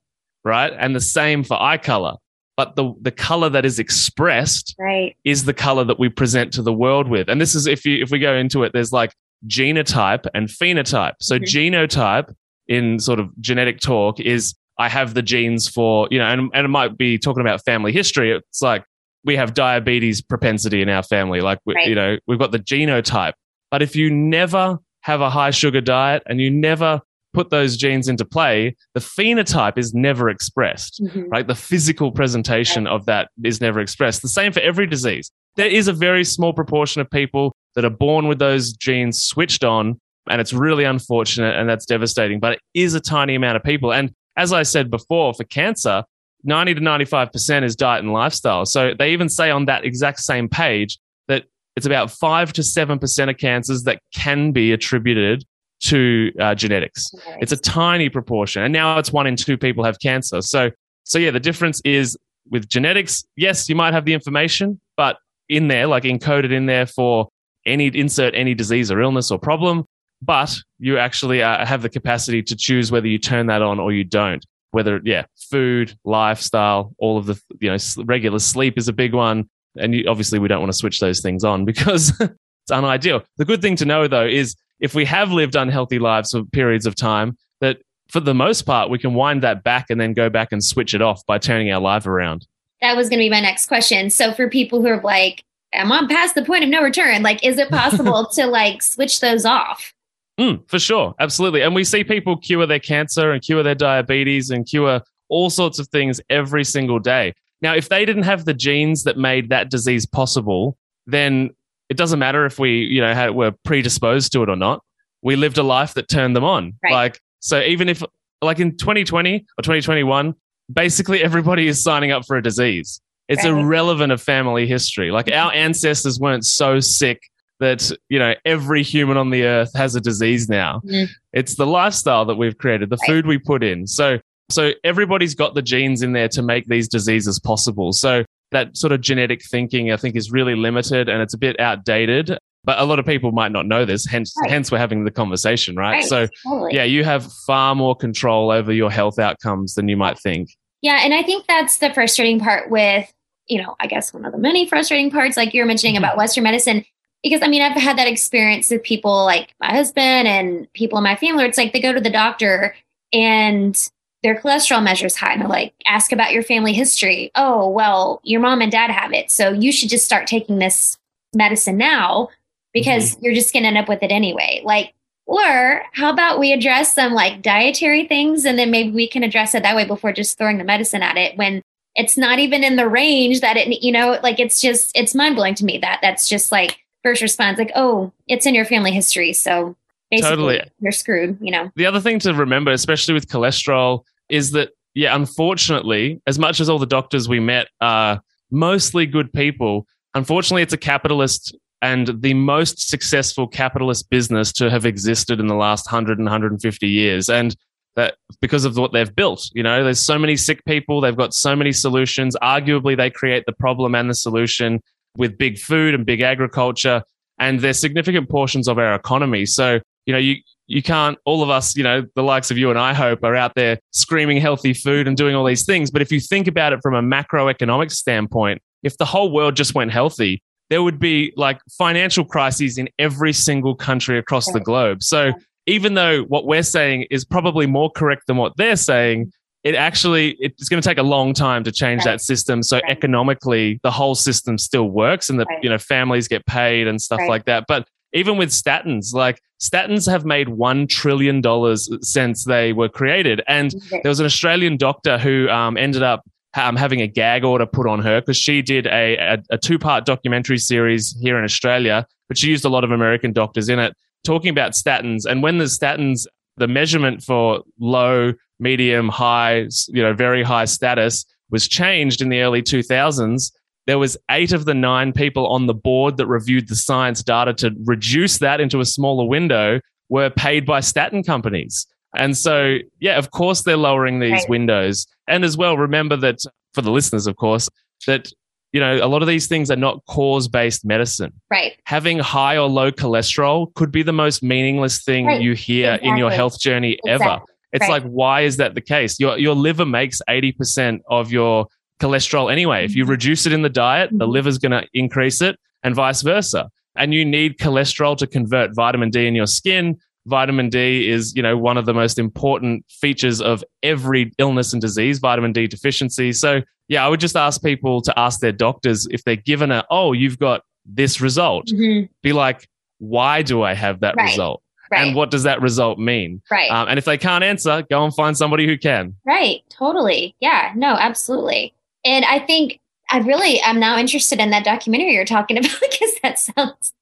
right? 0.43 0.73
And 0.75 0.95
the 0.95 1.01
same 1.01 1.43
for 1.43 1.61
eye 1.61 1.77
color. 1.77 2.15
But 2.62 2.75
the, 2.75 2.94
the 3.01 3.10
color 3.12 3.50
that 3.50 3.65
is 3.65 3.80
expressed 3.80 4.75
right. 4.77 5.15
is 5.24 5.46
the 5.46 5.53
color 5.53 5.84
that 5.86 5.98
we 5.98 6.10
present 6.10 6.53
to 6.53 6.62
the 6.62 6.72
world 6.74 7.08
with. 7.08 7.27
And 7.27 7.41
this 7.41 7.56
is 7.56 7.65
if 7.65 7.86
you 7.88 8.03
if 8.03 8.12
we 8.12 8.20
go 8.20 8.36
into 8.36 8.62
it, 8.63 8.72
there's 8.72 8.91
like 8.91 9.13
genotype 9.48 10.27
and 10.36 10.48
phenotype. 10.48 11.13
So 11.22 11.39
Mhm. 11.39 11.44
genotype 11.56 12.34
in 12.68 13.00
sort 13.00 13.20
of 13.20 13.30
genetic 13.39 13.80
talk 13.80 14.20
is 14.20 14.53
I 14.77 14.89
have 14.89 15.15
the 15.15 15.24
genes 15.24 15.68
for, 15.68 16.08
you 16.12 16.20
know, 16.20 16.25
and, 16.25 16.51
and 16.53 16.65
it 16.65 16.70
might 16.70 16.98
be 17.00 17.18
talking 17.18 17.41
about 17.41 17.65
family 17.65 17.91
history. 17.91 18.32
It's 18.32 18.62
like 18.62 18.84
we 19.24 19.36
have 19.38 19.53
diabetes 19.56 20.22
propensity 20.22 20.82
in 20.84 20.89
our 20.89 21.03
family. 21.03 21.41
Like, 21.41 21.60
we, 21.65 21.74
Right. 21.75 21.88
you 21.88 21.96
know, 21.96 22.18
we've 22.27 22.39
got 22.39 22.51
the 22.51 22.60
genotype. 22.60 23.34
But 23.72 23.82
if 23.82 23.96
you 23.96 24.10
never 24.12 24.77
have 25.01 25.22
a 25.22 25.30
high 25.32 25.50
sugar 25.51 25.82
diet 25.82 26.22
and 26.27 26.39
you 26.39 26.50
never 26.51 27.01
put 27.33 27.50
those 27.50 27.77
genes 27.77 28.07
into 28.07 28.25
play, 28.25 28.75
the 28.93 29.00
phenotype 29.00 29.77
is 29.77 29.93
never 29.93 30.29
expressed 30.29 31.01
Mhm. 31.03 31.29
right? 31.31 31.47
The 31.47 31.55
physical 31.55 32.11
presentation 32.11 32.88
of 32.88 33.05
that 33.05 33.29
is 33.43 33.61
never 33.61 33.79
expressed. 33.79 34.21
The 34.21 34.27
same 34.27 34.51
for 34.51 34.59
every 34.59 34.88
disease. 34.88 35.31
There 35.55 35.67
is 35.67 35.88
a 35.88 35.93
very 35.93 36.23
small 36.23 36.53
proportion 36.53 37.01
of 37.01 37.09
people 37.09 37.53
that 37.75 37.85
are 37.85 37.89
born 37.89 38.27
with 38.27 38.39
those 38.39 38.73
genes 38.73 39.21
switched 39.21 39.63
on, 39.63 40.00
and 40.29 40.39
it's 40.41 40.53
really 40.53 40.83
unfortunate 40.83 41.55
and 41.57 41.69
that's 41.69 41.85
devastating, 41.85 42.39
but 42.39 42.53
it 42.53 42.59
is 42.73 42.93
a 42.93 43.00
tiny 43.00 43.35
amount 43.35 43.55
of 43.57 43.63
people. 43.63 43.91
And 43.93 44.11
as 44.38 44.53
I 44.53 44.63
said 44.63 44.89
before, 44.89 45.33
for 45.33 45.43
cancer, 45.45 46.03
90 46.43 46.75
to 46.75 46.81
95% 46.81 47.65
is 47.65 47.75
diet 47.75 48.03
and 48.03 48.11
lifestyle. 48.13 48.65
So 48.65 48.93
they 48.97 49.11
even 49.13 49.29
say 49.29 49.51
on 49.51 49.65
that 49.65 49.85
exact 49.85 50.19
same 50.21 50.50
page 50.50 50.97
that 51.27 51.43
it's 51.75 51.85
about 51.85 52.11
5 52.11 52.51
to 52.53 52.63
7% 52.63 53.29
of 53.29 53.38
cancers 53.38 53.83
that 53.83 54.00
can 54.15 54.51
be 54.51 54.71
attributed 54.71 55.45
to 55.81 56.31
uh, 56.39 56.55
genetics. 56.55 57.11
It's 57.39 57.51
a 57.51 57.57
tiny 57.57 58.09
proportion. 58.09 58.63
And 58.63 58.71
now 58.71 58.97
it's 58.97 59.11
one 59.11 59.27
in 59.27 59.35
two 59.35 59.57
people 59.57 59.83
have 59.83 60.00
cancer. 60.00 60.41
So, 60.41 60.71
so 61.03 61.19
yeah, 61.19 61.31
the 61.31 61.39
difference 61.39 61.81
is 61.83 62.17
with 62.50 62.67
genetics, 62.69 63.23
yes, 63.35 63.67
you 63.67 63.75
might 63.75 63.93
have 63.93 64.05
the 64.05 64.13
information, 64.13 64.79
but 64.97 65.17
in 65.50 65.67
there, 65.67 65.88
like 65.88 66.03
encoded 66.03 66.51
in 66.51 66.65
there 66.65 66.85
for 66.85 67.29
any 67.65 67.88
insert 67.88 68.33
any 68.35 68.53
disease 68.53 68.91
or 68.91 69.01
illness 69.01 69.31
or 69.31 69.38
problem, 69.38 69.85
but 70.21 70.57
you 70.79 70.97
actually 70.97 71.43
uh, 71.43 71.65
have 71.65 71.81
the 71.81 71.89
capacity 71.89 72.41
to 72.43 72.55
choose 72.55 72.91
whether 72.91 73.07
you 73.07 73.17
turn 73.17 73.47
that 73.47 73.61
on 73.61 73.79
or 73.79 73.91
you 73.91 74.03
don't. 74.03 74.45
Whether, 74.71 75.01
yeah, 75.03 75.25
food, 75.50 75.93
lifestyle, 76.05 76.93
all 76.97 77.17
of 77.17 77.25
the, 77.25 77.39
you 77.59 77.69
know, 77.69 77.77
regular 78.05 78.39
sleep 78.39 78.77
is 78.77 78.88
a 78.88 78.93
big 78.93 79.13
one. 79.13 79.50
And 79.77 79.93
you, 79.93 80.05
obviously, 80.07 80.39
we 80.39 80.47
don't 80.47 80.61
want 80.61 80.71
to 80.71 80.77
switch 80.77 81.00
those 81.00 81.19
things 81.19 81.43
on 81.43 81.65
because 81.71 82.13
it's 82.19 82.71
unideal. 82.71 83.23
The 83.38 83.45
good 83.45 83.61
thing 83.61 83.75
to 83.77 83.85
know, 83.85 84.07
though, 84.07 84.25
is 84.25 84.55
if 84.81 84.95
we 84.95 85.05
have 85.05 85.31
lived 85.31 85.55
unhealthy 85.55 86.00
lives 86.00 86.31
for 86.31 86.43
periods 86.43 86.85
of 86.85 86.95
time, 86.95 87.38
that 87.61 87.77
for 88.09 88.19
the 88.19 88.33
most 88.33 88.63
part, 88.63 88.89
we 88.89 89.00
can 89.00 89.13
wind 89.13 89.41
that 89.43 89.63
back 89.63 89.89
and 89.89 90.01
then 90.01 90.13
go 90.13 90.29
back 90.29 90.51
and 90.51 90.63
switch 90.63 90.93
it 90.93 91.01
off 91.01 91.25
by 91.25 91.38
turning 91.38 91.71
our 91.71 91.79
life 91.79 92.05
around. 92.05 92.45
That 92.81 92.97
was 92.97 93.07
going 93.07 93.19
to 93.19 93.23
be 93.23 93.29
my 93.29 93.39
next 93.39 93.67
question. 93.67 94.09
So 94.09 94.33
for 94.33 94.50
people 94.50 94.81
who 94.81 94.88
are 94.88 95.01
like, 95.01 95.45
I'm 95.73 95.91
on 95.91 96.09
past 96.09 96.35
the 96.35 96.43
point 96.43 96.63
of 96.63 96.69
no 96.69 96.81
return, 96.81 97.23
like, 97.23 97.45
is 97.45 97.57
it 97.57 97.69
possible 97.69 98.25
to 98.33 98.47
like 98.47 98.81
switch 98.81 99.21
those 99.21 99.45
off? 99.45 99.93
Mm, 100.39 100.67
for 100.67 100.79
sure. 100.79 101.13
Absolutely. 101.19 101.61
And 101.61 101.75
we 101.75 101.83
see 101.83 102.03
people 102.03 102.35
cure 102.35 102.65
their 102.65 102.79
cancer 102.79 103.31
and 103.31 103.41
cure 103.41 103.63
their 103.63 103.75
diabetes 103.75 104.50
and 104.50 104.65
cure 104.65 105.01
all 105.29 105.50
sorts 105.50 105.79
of 105.79 105.88
things 105.89 106.19
every 106.29 106.65
single 106.65 107.00
day. 107.00 107.33
Now, 107.61 107.75
if 107.75 107.89
they 107.89 108.03
didn't 108.05 108.23
have 108.23 108.45
the 108.45 108.53
genes 108.53 109.03
that 109.03 109.17
made 109.17 109.50
that 109.50 109.69
disease 109.69 110.05
possible, 110.05 110.77
then 111.05 111.51
it 111.91 111.98
doesn't 111.98 112.19
matter 112.19 112.45
if 112.45 112.57
we, 112.57 112.71
you 112.86 113.01
know, 113.01 113.13
had, 113.13 113.31
were 113.36 113.51
predisposed 113.65 114.31
to 114.31 114.41
it 114.43 114.50
or 114.50 114.55
not. 114.55 114.81
We 115.21 115.36
lived 115.36 115.57
a 115.57 115.63
life 115.63 115.93
that 115.95 116.07
turned 116.07 116.36
them 116.38 116.45
on. 116.45 116.74
Right. 116.83 116.93
Like, 116.93 117.19
so 117.41 117.60
even 117.62 117.89
if, 117.89 118.01
like 118.41 118.60
in 118.60 118.77
2020 118.77 119.36
or 119.57 119.62
2021, 119.62 120.33
basically 120.71 121.21
everybody 121.21 121.67
is 121.67 121.83
signing 121.83 122.12
up 122.12 122.24
for 122.25 122.38
a 122.38 122.41
disease. 122.41 123.01
It's 123.27 123.43
Right. 123.43 123.51
irrelevant 123.51 124.12
of 124.13 124.21
family 124.21 124.65
history. 124.67 125.12
Like 125.12 125.29
our 125.31 125.51
ancestors 125.53 126.17
weren't 126.19 126.45
so 126.45 126.79
sick 126.79 127.19
that, 127.60 127.91
you 128.10 128.19
know, 128.19 128.33
every 128.45 128.83
human 128.83 129.17
on 129.17 129.29
the 129.29 129.43
earth 129.43 129.71
has 129.75 129.93
a 129.95 130.01
disease 130.01 130.48
now. 130.50 130.81
Mhm. 130.86 131.10
It's 131.33 131.55
the 131.55 131.67
lifestyle 131.67 132.24
that 132.25 132.36
we've 132.36 132.57
created, 132.57 132.89
the 132.89 132.98
Right. 133.01 133.07
food 133.07 133.27
we 133.27 133.38
put 133.38 133.63
in. 133.63 133.86
So, 133.86 134.19
so 134.50 134.71
everybody's 134.83 135.36
got 135.36 135.55
the 135.55 135.62
genes 135.62 136.01
in 136.01 136.13
there 136.13 136.29
to 136.29 136.41
make 136.41 136.65
these 136.67 136.88
diseases 136.88 137.38
possible. 137.39 137.91
So 137.93 138.24
that 138.51 138.75
sort 138.77 138.91
of 138.91 139.01
genetic 139.01 139.43
thinking, 139.46 139.91
I 139.91 139.98
think, 139.98 140.15
is 140.15 140.31
really 140.31 140.55
limited 140.55 141.10
and 141.10 141.22
it's 141.22 141.34
a 141.34 141.38
bit 141.38 141.60
outdated. 141.60 142.38
But 142.63 142.77
a 142.79 142.84
lot 142.86 143.00
of 143.00 143.05
people 143.05 143.31
might 143.31 143.51
not 143.51 143.65
know 143.65 143.86
this. 143.86 144.05
Hence, 144.05 144.34
Right. 144.39 144.51
hence 144.51 144.72
we're 144.72 144.77
having 144.77 145.03
the 145.03 145.12
conversation, 145.12 145.75
right? 145.75 145.93
Right. 145.93 146.03
So, 146.03 146.27
Totally. 146.43 146.75
yeah, 146.75 146.84
you 146.84 147.03
have 147.03 147.31
far 147.48 147.74
more 147.74 147.96
control 147.96 148.51
over 148.51 148.72
your 148.72 148.91
health 148.91 149.17
outcomes 149.17 149.74
than 149.74 149.88
you 149.88 149.98
might 149.98 150.20
think. 150.20 150.50
Yeah, 150.81 151.00
and 151.03 151.13
I 151.13 151.24
think 151.24 151.48
that's 151.48 151.77
the 151.79 151.91
frustrating 151.93 152.39
part 152.39 152.70
with, 152.70 153.12
you 153.48 153.62
know, 153.62 153.75
I 153.79 153.88
guess 153.88 154.13
one 154.13 154.25
of 154.25 154.31
the 154.31 154.38
many 154.38 154.67
frustrating 154.67 155.10
parts, 155.10 155.38
like 155.38 155.53
you're 155.53 155.65
mentioning 155.65 155.96
Mm-hmm. 155.96 156.03
about 156.03 156.17
Western 156.17 156.43
medicine. 156.43 156.86
Because 157.24 157.41
I 157.43 157.48
mean, 157.48 157.62
I've 157.62 157.79
had 157.79 157.98
that 158.00 158.08
experience 158.08 158.70
with 158.70 158.84
people 158.84 159.25
like 159.25 159.53
my 159.60 159.72
husband 159.72 160.27
and 160.27 160.72
people 160.74 160.98
in 160.98 161.03
my 161.03 161.15
family. 161.15 161.38
where 161.38 161.46
It's 161.48 161.58
like 161.58 161.72
they 161.74 161.79
go 161.81 161.93
to 161.93 162.01
the 162.01 162.10
doctor 162.10 162.75
and 163.13 163.75
their 164.23 164.39
cholesterol 164.39 164.83
measures 164.83 165.15
high, 165.15 165.33
and 165.33 165.41
they're 165.41 165.47
like, 165.47 165.73
ask 165.87 166.11
about 166.11 166.31
your 166.31 166.43
family 166.43 166.73
history. 166.73 167.31
Oh, 167.35 167.67
well, 167.69 168.21
your 168.23 168.39
mom 168.39 168.61
and 168.61 168.71
dad 168.71 168.91
have 168.91 169.13
it, 169.13 169.31
so 169.31 169.51
you 169.51 169.71
should 169.71 169.89
just 169.89 170.05
start 170.05 170.27
taking 170.27 170.59
this 170.59 170.97
medicine 171.33 171.77
now 171.77 172.29
because 172.73 173.15
Mm-hmm. 173.15 173.25
you're 173.25 173.33
just 173.33 173.51
going 173.53 173.63
to 173.63 173.67
end 173.67 173.77
up 173.77 173.89
with 173.89 174.03
it 174.03 174.11
anyway. 174.11 174.61
Like, 174.63 174.93
or 175.25 175.83
how 175.93 176.11
about 176.11 176.39
we 176.39 176.51
address 176.51 176.95
some 176.95 177.13
like 177.13 177.41
dietary 177.41 178.07
things 178.07 178.45
and 178.45 178.57
then 178.59 178.71
maybe 178.71 178.91
we 178.91 179.07
can 179.07 179.23
address 179.23 179.55
it 179.55 179.63
that 179.63 179.75
way 179.75 179.85
before 179.85 180.13
just 180.13 180.37
throwing 180.37 180.57
the 180.57 180.63
medicine 180.63 181.01
at 181.01 181.17
it 181.17 181.37
when 181.37 181.61
it's 181.95 182.17
not 182.17 182.39
even 182.39 182.63
in 182.63 182.75
the 182.75 182.87
range 182.87 183.41
that 183.41 183.57
it, 183.57 183.81
you 183.81 183.91
know, 183.91 184.19
like 184.23 184.39
it's 184.39 184.61
just, 184.61 184.91
it's 184.95 185.13
mind 185.15 185.35
blowing 185.35 185.55
to 185.55 185.65
me 185.65 185.77
that 185.77 185.99
that's 186.01 186.27
just 186.27 186.51
like 186.51 186.79
first 187.03 187.21
response, 187.21 187.57
like, 187.57 187.71
oh, 187.75 188.11
it's 188.27 188.45
in 188.45 188.55
your 188.55 188.65
family 188.65 188.91
history. 188.91 189.33
So 189.33 189.75
basically 190.09 190.29
Totally. 190.29 190.61
you're 190.79 190.91
screwed, 190.91 191.37
you 191.41 191.51
know? 191.51 191.71
The 191.75 191.85
other 191.85 191.99
thing 191.99 192.19
to 192.19 192.33
remember, 192.33 192.71
especially 192.71 193.13
with 193.13 193.27
cholesterol, 193.27 194.03
is 194.31 194.51
that, 194.51 194.69
yeah, 194.95 195.15
unfortunately, 195.15 196.21
as 196.25 196.39
much 196.39 196.59
as 196.59 196.69
all 196.69 196.79
the 196.79 196.85
doctors 196.85 197.29
we 197.29 197.39
met 197.39 197.67
are 197.81 198.21
mostly 198.50 199.05
good 199.05 199.31
people, 199.31 199.85
unfortunately, 200.15 200.63
it's 200.63 200.73
a 200.73 200.77
capitalist 200.77 201.55
and 201.81 202.21
the 202.21 202.33
most 202.33 202.89
successful 202.89 203.47
capitalist 203.47 204.09
business 204.09 204.51
to 204.53 204.69
have 204.69 204.85
existed 204.85 205.39
in 205.39 205.47
the 205.47 205.55
last 205.55 205.85
100 205.88 206.19
and 206.19 206.25
150 206.25 206.88
years. 206.88 207.29
And 207.29 207.55
that 207.95 208.15
because 208.39 208.65
of 208.65 208.77
what 208.77 208.93
they've 208.93 209.15
built, 209.15 209.50
you 209.53 209.63
know, 209.63 209.83
there's 209.83 210.00
so 210.00 210.17
many 210.17 210.38
sick 210.38 210.63
people, 210.65 211.01
they've 211.01 211.15
got 211.15 211.33
so 211.33 211.55
many 211.55 211.71
solutions. 211.71 212.38
Arguably, 212.41 212.95
they 212.95 213.09
create 213.09 213.43
the 213.47 213.53
problem 213.53 213.95
and 213.95 214.09
the 214.09 214.15
solution 214.15 214.79
with 215.17 215.38
big 215.38 215.57
food 215.57 215.93
and 215.93 216.05
big 216.05 216.21
agriculture. 216.21 217.03
And 217.39 217.59
they're 217.59 217.73
significant 217.73 218.29
portions 218.29 218.67
of 218.67 218.77
our 218.77 218.93
economy. 218.93 219.47
So, 219.47 219.79
you 220.05 220.13
know, 220.13 220.19
you, 220.19 220.35
you 220.71 220.81
can't, 220.81 221.17
all 221.25 221.43
of 221.43 221.49
us, 221.49 221.75
you 221.75 221.83
know, 221.83 222.05
the 222.15 222.23
likes 222.23 222.49
of 222.49 222.57
you 222.57 222.69
and 222.69 222.79
I 222.79 222.93
hope 222.93 223.23
are 223.23 223.35
out 223.35 223.55
there 223.55 223.77
screaming 223.91 224.37
healthy 224.37 224.73
food 224.73 225.07
and 225.07 225.17
doing 225.17 225.35
all 225.35 225.45
these 225.45 225.65
things. 225.65 225.91
But 225.91 226.01
if 226.01 226.11
you 226.11 226.19
think 226.19 226.47
about 226.47 226.71
it 226.71 226.79
from 226.81 226.95
a 226.95 227.01
macroeconomic 227.01 227.91
standpoint, 227.91 228.61
if 228.81 228.97
the 228.97 229.05
whole 229.05 229.31
world 229.31 229.55
just 229.55 229.75
went 229.75 229.91
healthy, 229.91 230.41
there 230.69 230.81
would 230.81 230.97
be 230.97 231.33
like 231.35 231.59
financial 231.77 232.23
crises 232.23 232.77
in 232.77 232.87
every 232.97 233.33
single 233.33 233.75
country 233.75 234.17
across 234.17 234.49
the 234.51 234.61
globe. 234.61 235.03
So 235.03 235.33
even 235.65 235.93
though 235.95 236.23
what 236.23 236.45
we're 236.45 236.63
saying 236.63 237.07
is 237.11 237.25
probably 237.25 237.67
more 237.67 237.91
correct 237.91 238.27
than 238.27 238.37
what 238.37 238.55
they're 238.55 238.77
saying, 238.77 239.33
it 239.63 239.75
actually 239.75 240.37
it's 240.39 240.69
going 240.69 240.81
to 240.81 240.87
take 240.87 240.97
a 240.97 241.03
long 241.03 241.33
time 241.33 241.63
to 241.65 241.71
change 241.71 242.05
Right. 242.05 242.13
that 242.13 242.21
system. 242.21 242.63
So 242.63 242.77
Right. 242.77 242.91
economically, 242.91 243.79
the 243.83 243.91
whole 243.91 244.15
system 244.15 244.57
still 244.57 244.89
works, 244.89 245.29
and 245.29 245.38
the 245.39 245.45
Right. 245.45 245.60
you 245.62 245.69
know 245.69 245.77
families 245.77 246.27
get 246.29 246.45
paid 246.45 246.88
and 246.88 246.99
stuff 247.01 247.19
like 247.27 247.45
that. 247.45 247.65
But 247.67 247.88
even 248.13 248.38
with 248.38 248.50
statins, 248.50 249.13
like 249.13 249.41
statins 249.62 250.10
have 250.10 250.26
made 250.26 250.50
one 250.50 250.88
trillion 250.88 251.41
dollars 251.41 251.89
since 252.02 252.45
they 252.45 252.74
were 252.74 252.89
created, 252.89 253.41
and 253.47 253.74
there 253.91 254.10
was 254.10 254.19
an 254.19 254.26
Australian 254.26 254.78
doctor 254.78 255.17
who 255.17 255.50
um, 255.50 255.78
ended 255.78 256.04
up 256.04 256.24
um, 256.56 256.76
having 256.76 257.02
a 257.02 257.08
gag 257.08 257.43
order 257.43 257.65
put 257.65 257.88
on 257.88 258.00
her 258.00 258.21
because 258.21 258.38
she 258.38 258.62
did 258.62 258.88
a, 258.88 259.17
a, 259.17 259.38
a 259.52 259.58
two 259.58 259.80
part 259.80 260.06
documentary 260.06 260.58
series 260.58 261.15
here 261.21 261.38
in 261.38 261.43
Australia, 261.43 262.06
but 262.28 262.38
she 262.38 262.50
used 262.50 262.65
a 262.65 262.69
lot 262.69 262.84
of 262.84 262.91
American 262.91 263.32
doctors 263.32 263.69
in 263.69 263.80
it 263.80 263.95
talking 264.24 264.50
about 264.50 264.74
statins. 264.74 265.26
And 265.26 265.41
when 265.41 265.58
the 265.58 265.65
statins, 265.65 266.28
the 266.58 266.67
measurement 266.67 267.24
for 267.24 267.63
low, 267.80 268.34
medium, 268.60 269.10
high, 269.10 269.67
you 269.88 270.04
know, 270.04 270.13
very 270.13 270.43
high 270.43 270.65
status 270.65 271.26
was 271.50 271.67
changed 271.67 272.21
in 272.21 272.30
the 272.30 272.41
early 272.41 272.62
2000s, 272.62 273.52
there 273.88 274.00
was 274.00 274.17
eight 274.30 274.52
of 274.54 274.65
the 274.65 274.74
nine 274.74 275.12
people 275.13 275.48
on 275.48 275.67
the 275.67 275.74
board 275.74 276.17
that 276.17 276.28
reviewed 276.28 276.67
the 276.67 276.76
science 276.76 277.24
data 277.24 277.54
to 277.56 277.72
reduce 277.86 278.38
that 278.39 278.62
into 278.62 278.80
a 278.80 278.86
smaller 278.86 279.26
window 279.26 279.80
were 280.10 280.30
paid 280.30 280.65
by 280.65 280.80
statin 280.80 281.24
companies. 281.24 281.88
And 282.15 282.38
so, 282.38 282.78
yeah, 283.00 283.17
of 283.17 283.32
course, 283.32 283.62
they're 283.62 283.78
lowering 283.78 284.20
these 284.20 284.32
Right. 284.32 284.50
windows. 284.50 285.08
And 285.28 285.44
as 285.46 285.56
well, 285.58 285.78
remember 285.78 286.17
that 286.17 286.39
for 286.74 286.82
the 286.82 286.91
listeners, 286.91 287.26
of 287.28 287.38
course, 287.38 287.70
that, 288.06 288.32
you 288.74 288.80
know, 288.82 289.00
a 289.04 289.08
lot 289.08 289.22
of 289.22 289.28
these 289.30 289.48
things 289.48 289.72
are 289.72 289.78
not 289.78 290.02
cause 290.08 290.48
based 290.50 290.84
medicine. 290.86 291.32
Right. 291.50 291.74
Having 291.86 292.20
high 292.20 292.58
or 292.58 292.67
low 292.70 292.91
cholesterol 292.91 293.74
could 293.76 293.91
be 293.91 294.04
the 294.04 294.12
most 294.13 294.44
meaningless 294.44 295.04
thing 295.04 295.26
Right. 295.26 295.41
you 295.41 295.54
hear 295.54 295.94
in 296.02 296.17
your 296.17 296.32
health 296.32 296.60
journey 296.60 297.00
ever. 297.08 297.39
It's 297.74 297.84
Right. 297.84 297.89
like, 297.89 298.04
why 298.04 298.41
is 298.41 298.58
that 298.58 298.76
the 298.76 298.82
case? 298.82 299.17
Your, 299.20 299.38
your 299.38 299.56
liver 299.56 299.86
makes 299.86 300.22
80% 300.30 301.00
of 301.10 301.32
your 301.32 301.67
cholesterol 302.01 302.51
anyway. 302.51 302.83
If 302.85 302.95
you 302.95 303.05
Mhm. 303.05 303.09
reduce 303.09 303.45
it 303.45 303.53
in 303.53 303.61
the 303.61 303.69
diet, 303.69 304.09
the 304.11 304.25
Mhm. 304.27 304.31
liver's 304.31 304.57
going 304.57 304.71
to 304.71 304.85
increase 304.93 305.41
it 305.41 305.57
and 305.83 305.93
vice 305.95 306.21
versa. 306.21 306.69
And 306.95 307.13
you 307.13 307.23
need 307.23 307.57
cholesterol 307.57 308.17
to 308.17 308.27
convert 308.27 308.75
vitamin 308.75 309.09
D 309.11 309.27
in 309.27 309.35
your 309.35 309.47
skin. 309.47 309.97
Vitamin 310.27 310.69
D 310.69 311.09
is, 311.09 311.33
you 311.35 311.41
know, 311.41 311.57
one 311.57 311.77
of 311.77 311.85
the 311.85 311.93
most 311.93 312.19
important 312.19 312.83
features 312.89 313.41
of 313.41 313.63
every 313.81 314.31
illness 314.37 314.73
and 314.73 314.81
disease, 314.81 315.19
vitamin 315.19 315.51
D 315.53 315.67
deficiency. 315.67 316.31
So, 316.33 316.61
yeah, 316.89 317.05
I 317.05 317.07
would 317.09 317.19
just 317.19 317.35
ask 317.37 317.63
people 317.63 318.01
to 318.01 318.19
ask 318.19 318.39
their 318.41 318.51
doctors 318.51 319.07
if 319.09 319.23
they're 319.23 319.35
given 319.37 319.71
a, 319.71 319.83
oh, 319.89 320.11
you've 320.13 320.37
got 320.37 320.61
this 320.85 321.21
result. 321.21 321.67
Mhm. 321.67 322.09
Be 322.21 322.33
like, 322.33 322.67
why 322.99 323.41
do 323.41 323.63
I 323.63 323.73
have 323.73 324.01
that 324.01 324.15
Right. 324.15 324.29
result? 324.29 324.61
Right. 324.91 325.07
And 325.07 325.15
what 325.15 325.31
does 325.31 325.43
that 325.43 325.61
result 325.61 325.97
mean? 325.97 326.41
right. 326.51 326.69
Um, 326.69 326.87
and 326.89 326.99
if 326.99 327.05
they 327.05 327.17
can't 327.17 327.43
answer, 327.45 327.81
go 327.89 328.03
and 328.03 328.13
find 328.13 328.35
somebody 328.37 328.67
who 328.67 328.77
can. 328.77 329.15
Right. 329.25 329.61
Totally. 329.69 330.35
Yeah. 330.41 330.73
No, 330.75 330.97
absolutely. 330.99 331.73
And 332.05 332.25
I 332.25 332.39
think 332.39 332.79
I 333.11 333.19
really 333.19 333.59
am 333.61 333.79
now 333.79 333.97
interested 333.97 334.39
in 334.39 334.49
that 334.51 334.63
documentary 334.63 335.13
you're 335.13 335.25
talking 335.25 335.57
about 335.59 335.79
because 335.81 336.15
that 336.23 336.39
sounds 336.39 336.93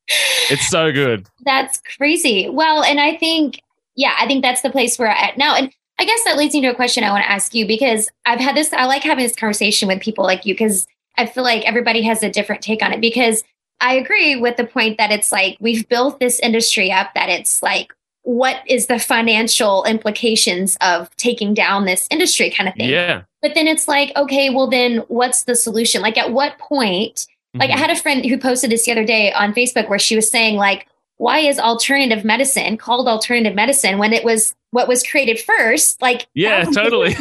It's 0.49 0.67
so 0.69 0.91
good. 0.91 1.27
that's 1.45 1.81
crazy. 1.97 2.49
Well, 2.49 2.83
and 2.83 2.99
I 2.99 3.15
think, 3.17 3.61
yeah, 3.95 4.15
I 4.19 4.25
think 4.27 4.41
that's 4.41 4.61
the 4.61 4.69
place 4.71 4.97
we're 4.97 5.05
at 5.07 5.37
now. 5.37 5.55
And 5.55 5.71
I 5.99 6.05
guess 6.05 6.23
that 6.23 6.37
leads 6.37 6.53
me 6.53 6.61
to 6.61 6.67
a 6.67 6.75
question 6.75 7.03
I 7.03 7.11
want 7.11 7.23
to 7.23 7.31
ask 7.31 7.53
you 7.53 7.67
because 7.67 8.09
I've 8.25 8.39
had 8.39 8.55
this, 8.55 8.71
I 8.73 8.85
like 8.85 9.03
having 9.03 9.23
this 9.23 9.35
conversation 9.35 9.87
with 9.87 10.01
people 10.01 10.23
like 10.23 10.45
you 10.45 10.53
because 10.53 10.87
I 11.17 11.25
feel 11.25 11.43
like 11.43 11.65
everybody 11.65 12.01
has 12.03 12.23
a 12.23 12.29
different 12.29 12.61
take 12.61 12.81
on 12.81 12.93
it 12.93 13.01
because 13.01 13.43
I 13.81 13.95
agree 13.95 14.35
with 14.37 14.57
the 14.57 14.65
point 14.65 14.97
that 14.97 15.11
it's 15.11 15.31
like 15.31 15.57
we've 15.59 15.87
built 15.89 16.19
this 16.19 16.39
industry 16.39 16.91
up 16.91 17.13
that 17.15 17.29
it's 17.29 17.61
like, 17.61 17.93
what 18.23 18.57
is 18.67 18.87
the 18.87 18.99
financial 18.99 19.83
implications 19.85 20.77
of 20.81 21.09
taking 21.17 21.53
down 21.53 21.85
this 21.85 22.07
industry 22.11 22.49
kind 22.49 22.67
of 22.67 22.75
thing? 22.75 22.89
Yeah. 22.89 23.23
But 23.41 23.55
then 23.55 23.67
it's 23.67 23.87
like, 23.87 24.15
okay, 24.15 24.49
well, 24.49 24.67
then 24.67 24.97
what's 25.07 25.43
the 25.43 25.55
solution? 25.55 26.01
Like, 26.01 26.17
at 26.17 26.31
what 26.31 26.57
point? 26.59 27.25
Like, 27.55 27.71
I 27.71 27.73
Mhm. 27.73 27.79
had 27.79 27.89
a 27.89 27.95
friend 27.95 28.25
who 28.25 28.37
posted 28.37 28.69
this 28.69 28.85
the 28.85 28.91
other 28.91 29.05
day 29.05 29.31
on 29.31 29.53
Facebook 29.53 29.89
where 29.89 29.97
she 29.97 30.15
was 30.15 30.29
saying, 30.29 30.57
like, 30.57 30.87
why 31.17 31.39
is 31.39 31.57
alternative 31.59 32.23
medicine 32.23 32.77
called 32.77 33.07
alternative 33.07 33.55
medicine 33.55 33.97
when 33.97 34.13
it 34.13 34.23
was 34.23 34.53
what 34.71 34.87
was 34.87 35.01
created 35.03 35.39
first? 35.39 36.01
Like, 36.01 36.27
Yeah, 36.35 36.63
totally. 36.65 37.15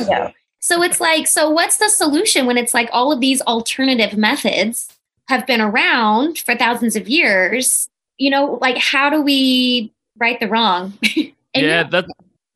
So 0.60 0.82
it's 0.82 1.00
like, 1.00 1.26
so 1.26 1.48
what's 1.48 1.78
the 1.78 1.88
solution 1.88 2.44
when 2.46 2.58
it's 2.58 2.74
like 2.74 2.90
all 2.92 3.10
of 3.12 3.20
these 3.20 3.40
alternative 3.42 4.18
methods 4.18 4.88
have 5.28 5.46
been 5.46 5.60
around 5.60 6.38
for 6.38 6.54
thousands 6.54 6.94
of 6.96 7.08
years? 7.08 7.88
You 8.18 8.30
know, 8.30 8.58
like, 8.60 8.76
how 8.76 9.08
do 9.08 9.22
we 9.22 9.92
right 10.20 10.38
the 10.40 10.48
wrong? 10.48 10.92
Yeah, 11.54 11.82
that 11.84 12.04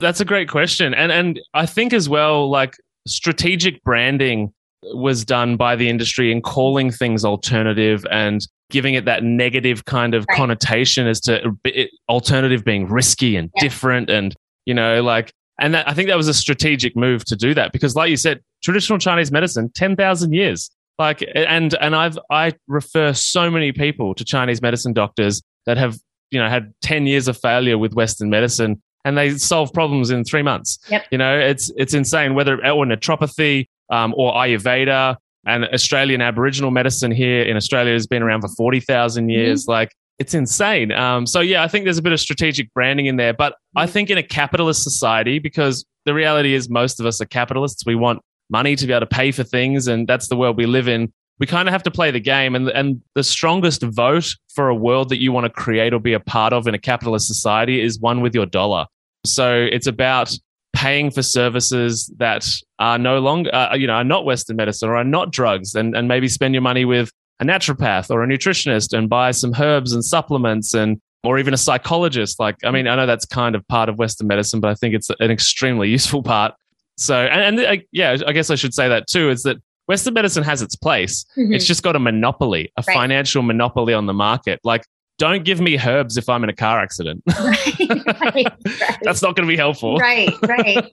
that's 0.00 0.20
a 0.20 0.24
great 0.24 0.48
question, 0.48 0.92
and 0.94 1.10
and 1.10 1.40
I 1.54 1.66
think 1.66 1.92
as 1.92 2.08
well, 2.08 2.48
like 2.48 2.76
strategic 3.06 3.82
branding 3.82 4.52
was 4.94 5.24
done 5.24 5.56
by 5.56 5.74
the 5.76 5.88
industry 5.88 6.30
in 6.30 6.40
calling 6.42 6.90
things 6.90 7.24
alternative 7.24 8.04
and 8.12 8.46
giving 8.70 8.94
it 8.94 9.04
that 9.06 9.24
negative 9.24 9.86
kind 9.86 10.14
of 10.14 10.24
Right. 10.28 10.36
connotation 10.36 11.06
as 11.08 11.20
to 11.22 11.56
it, 11.64 11.90
alternative 12.08 12.64
being 12.64 12.86
risky 12.88 13.34
and 13.36 13.50
Yeah. 13.56 13.62
different, 13.62 14.10
and 14.10 14.34
you 14.66 14.74
know, 14.74 15.02
like, 15.02 15.32
and 15.58 15.74
that, 15.74 15.88
I 15.88 15.94
think 15.94 16.08
that 16.08 16.16
was 16.16 16.28
a 16.28 16.34
strategic 16.34 16.94
move 16.94 17.24
to 17.24 17.34
do 17.34 17.54
that 17.54 17.72
because, 17.72 17.96
like 17.96 18.10
you 18.10 18.16
said, 18.16 18.40
traditional 18.62 18.98
Chinese 18.98 19.32
medicine, 19.32 19.70
ten 19.74 19.96
thousand 19.96 20.32
years. 20.34 20.70
Like, 20.98 21.24
and 21.34 21.74
and 21.80 21.96
I've 21.96 22.18
I 22.30 22.52
refer 22.68 23.14
so 23.14 23.50
many 23.50 23.72
people 23.72 24.14
to 24.14 24.24
Chinese 24.24 24.60
medicine 24.62 24.92
doctors 24.92 25.42
that 25.66 25.76
have 25.78 25.96
you 26.32 26.40
know 26.40 26.48
had 26.48 26.74
ten 26.82 27.06
years 27.06 27.28
of 27.28 27.38
failure 27.38 27.78
with 27.78 27.94
Western 27.94 28.30
medicine, 28.30 28.82
and 29.04 29.16
they 29.16 29.36
solve 29.38 29.72
problems 29.72 30.10
in 30.10 30.24
three 30.24 30.42
months. 30.42 30.78
Yep. 30.88 31.06
You 31.10 31.18
know, 31.18 31.38
it's 31.38 31.70
it's 31.76 31.94
insane. 31.94 32.34
Whether 32.34 32.54
or 32.54 32.84
naturopathy 32.84 33.68
um, 33.90 34.14
or 34.16 34.32
Ayurveda 34.32 35.16
and 35.46 35.64
Australian 35.66 36.20
Aboriginal 36.20 36.70
medicine 36.70 37.10
here 37.10 37.42
in 37.42 37.56
Australia 37.56 37.92
has 37.92 38.06
been 38.06 38.22
around 38.22 38.40
for 38.40 38.48
forty 38.48 38.80
thousand 38.80 39.28
years. 39.28 39.62
Mm-hmm. 39.62 39.72
Like 39.72 39.94
it's 40.18 40.34
insane. 40.34 40.92
Um, 40.92 41.26
so 41.26 41.40
yeah, 41.40 41.62
I 41.62 41.68
think 41.68 41.84
there's 41.84 41.98
a 41.98 42.02
bit 42.02 42.12
of 42.12 42.20
strategic 42.20 42.72
branding 42.74 43.06
in 43.06 43.16
there, 43.16 43.32
but 43.34 43.56
I 43.76 43.86
think 43.86 44.10
in 44.10 44.18
a 44.18 44.22
capitalist 44.22 44.82
society, 44.82 45.38
because 45.38 45.84
the 46.04 46.14
reality 46.14 46.54
is 46.54 46.68
most 46.68 47.00
of 47.00 47.06
us 47.06 47.20
are 47.20 47.26
capitalists, 47.26 47.84
we 47.86 47.94
want 47.94 48.20
money 48.50 48.76
to 48.76 48.86
be 48.86 48.92
able 48.92 49.00
to 49.00 49.06
pay 49.06 49.32
for 49.32 49.42
things, 49.42 49.88
and 49.88 50.06
that's 50.06 50.28
the 50.28 50.36
world 50.36 50.56
we 50.56 50.66
live 50.66 50.86
in. 50.86 51.12
We 51.38 51.46
kind 51.46 51.68
of 51.68 51.72
have 51.72 51.82
to 51.84 51.90
play 51.90 52.10
the 52.10 52.20
game, 52.20 52.54
and 52.54 52.68
and 52.68 53.02
the 53.14 53.24
strongest 53.24 53.82
vote 53.82 54.34
for 54.54 54.68
a 54.68 54.74
world 54.74 55.08
that 55.08 55.20
you 55.20 55.32
want 55.32 55.44
to 55.44 55.50
create 55.50 55.92
or 55.92 56.00
be 56.00 56.12
a 56.12 56.20
part 56.20 56.52
of 56.52 56.66
in 56.66 56.74
a 56.74 56.78
capitalist 56.78 57.26
society 57.26 57.80
is 57.80 57.98
one 57.98 58.20
with 58.20 58.34
your 58.34 58.46
dollar. 58.46 58.86
So 59.24 59.54
it's 59.54 59.86
about 59.86 60.36
paying 60.72 61.10
for 61.10 61.22
services 61.22 62.12
that 62.18 62.48
are 62.78 62.98
no 62.98 63.18
longer, 63.18 63.54
uh, 63.54 63.74
you 63.74 63.86
know, 63.86 63.94
are 63.94 64.04
not 64.04 64.24
Western 64.24 64.56
medicine 64.56 64.88
or 64.88 64.96
are 64.96 65.04
not 65.04 65.32
drugs, 65.32 65.74
and 65.74 65.96
and 65.96 66.06
maybe 66.08 66.28
spend 66.28 66.54
your 66.54 66.62
money 66.62 66.84
with 66.84 67.10
a 67.40 67.44
naturopath 67.44 68.10
or 68.10 68.22
a 68.22 68.26
nutritionist 68.26 68.96
and 68.96 69.08
buy 69.08 69.32
some 69.32 69.52
herbs 69.58 69.92
and 69.92 70.04
supplements 70.04 70.74
and 70.74 71.00
or 71.24 71.38
even 71.38 71.54
a 71.54 71.56
psychologist. 71.56 72.40
Like, 72.40 72.56
I 72.64 72.70
mean, 72.70 72.86
I 72.88 72.96
know 72.96 73.06
that's 73.06 73.24
kind 73.24 73.54
of 73.54 73.66
part 73.68 73.88
of 73.88 73.98
Western 73.98 74.26
medicine, 74.26 74.60
but 74.60 74.70
I 74.70 74.74
think 74.74 74.94
it's 74.94 75.10
an 75.20 75.30
extremely 75.30 75.88
useful 75.98 76.22
part. 76.22 76.54
So, 76.96 77.16
and, 77.16 77.58
and 77.58 77.66
uh, 77.66 77.82
yeah, 77.90 78.16
I 78.26 78.32
guess 78.32 78.50
I 78.50 78.54
should 78.54 78.74
say 78.74 78.88
that 78.88 79.06
too 79.06 79.30
is 79.30 79.42
that 79.42 79.56
Western 79.86 80.14
medicine 80.14 80.42
has 80.44 80.62
its 80.62 80.76
place. 80.76 81.24
Mm-hmm. 81.36 81.54
It's 81.54 81.64
just 81.64 81.82
got 81.82 81.96
a 81.96 81.98
monopoly, 81.98 82.72
a 82.76 82.84
right. 82.86 82.94
financial 82.94 83.42
monopoly 83.42 83.94
on 83.94 84.06
the 84.06 84.12
market. 84.12 84.60
Like, 84.64 84.84
don't 85.18 85.44
give 85.44 85.60
me 85.60 85.78
herbs 85.78 86.16
if 86.16 86.28
I'm 86.28 86.42
in 86.44 86.50
a 86.50 86.54
car 86.54 86.80
accident. 86.80 87.22
Right, 87.42 88.20
right. 88.20 89.00
That's 89.02 89.20
not 89.20 89.36
going 89.36 89.46
to 89.46 89.52
be 89.52 89.56
helpful. 89.56 89.98
Right, 89.98 90.32
right. 90.42 90.88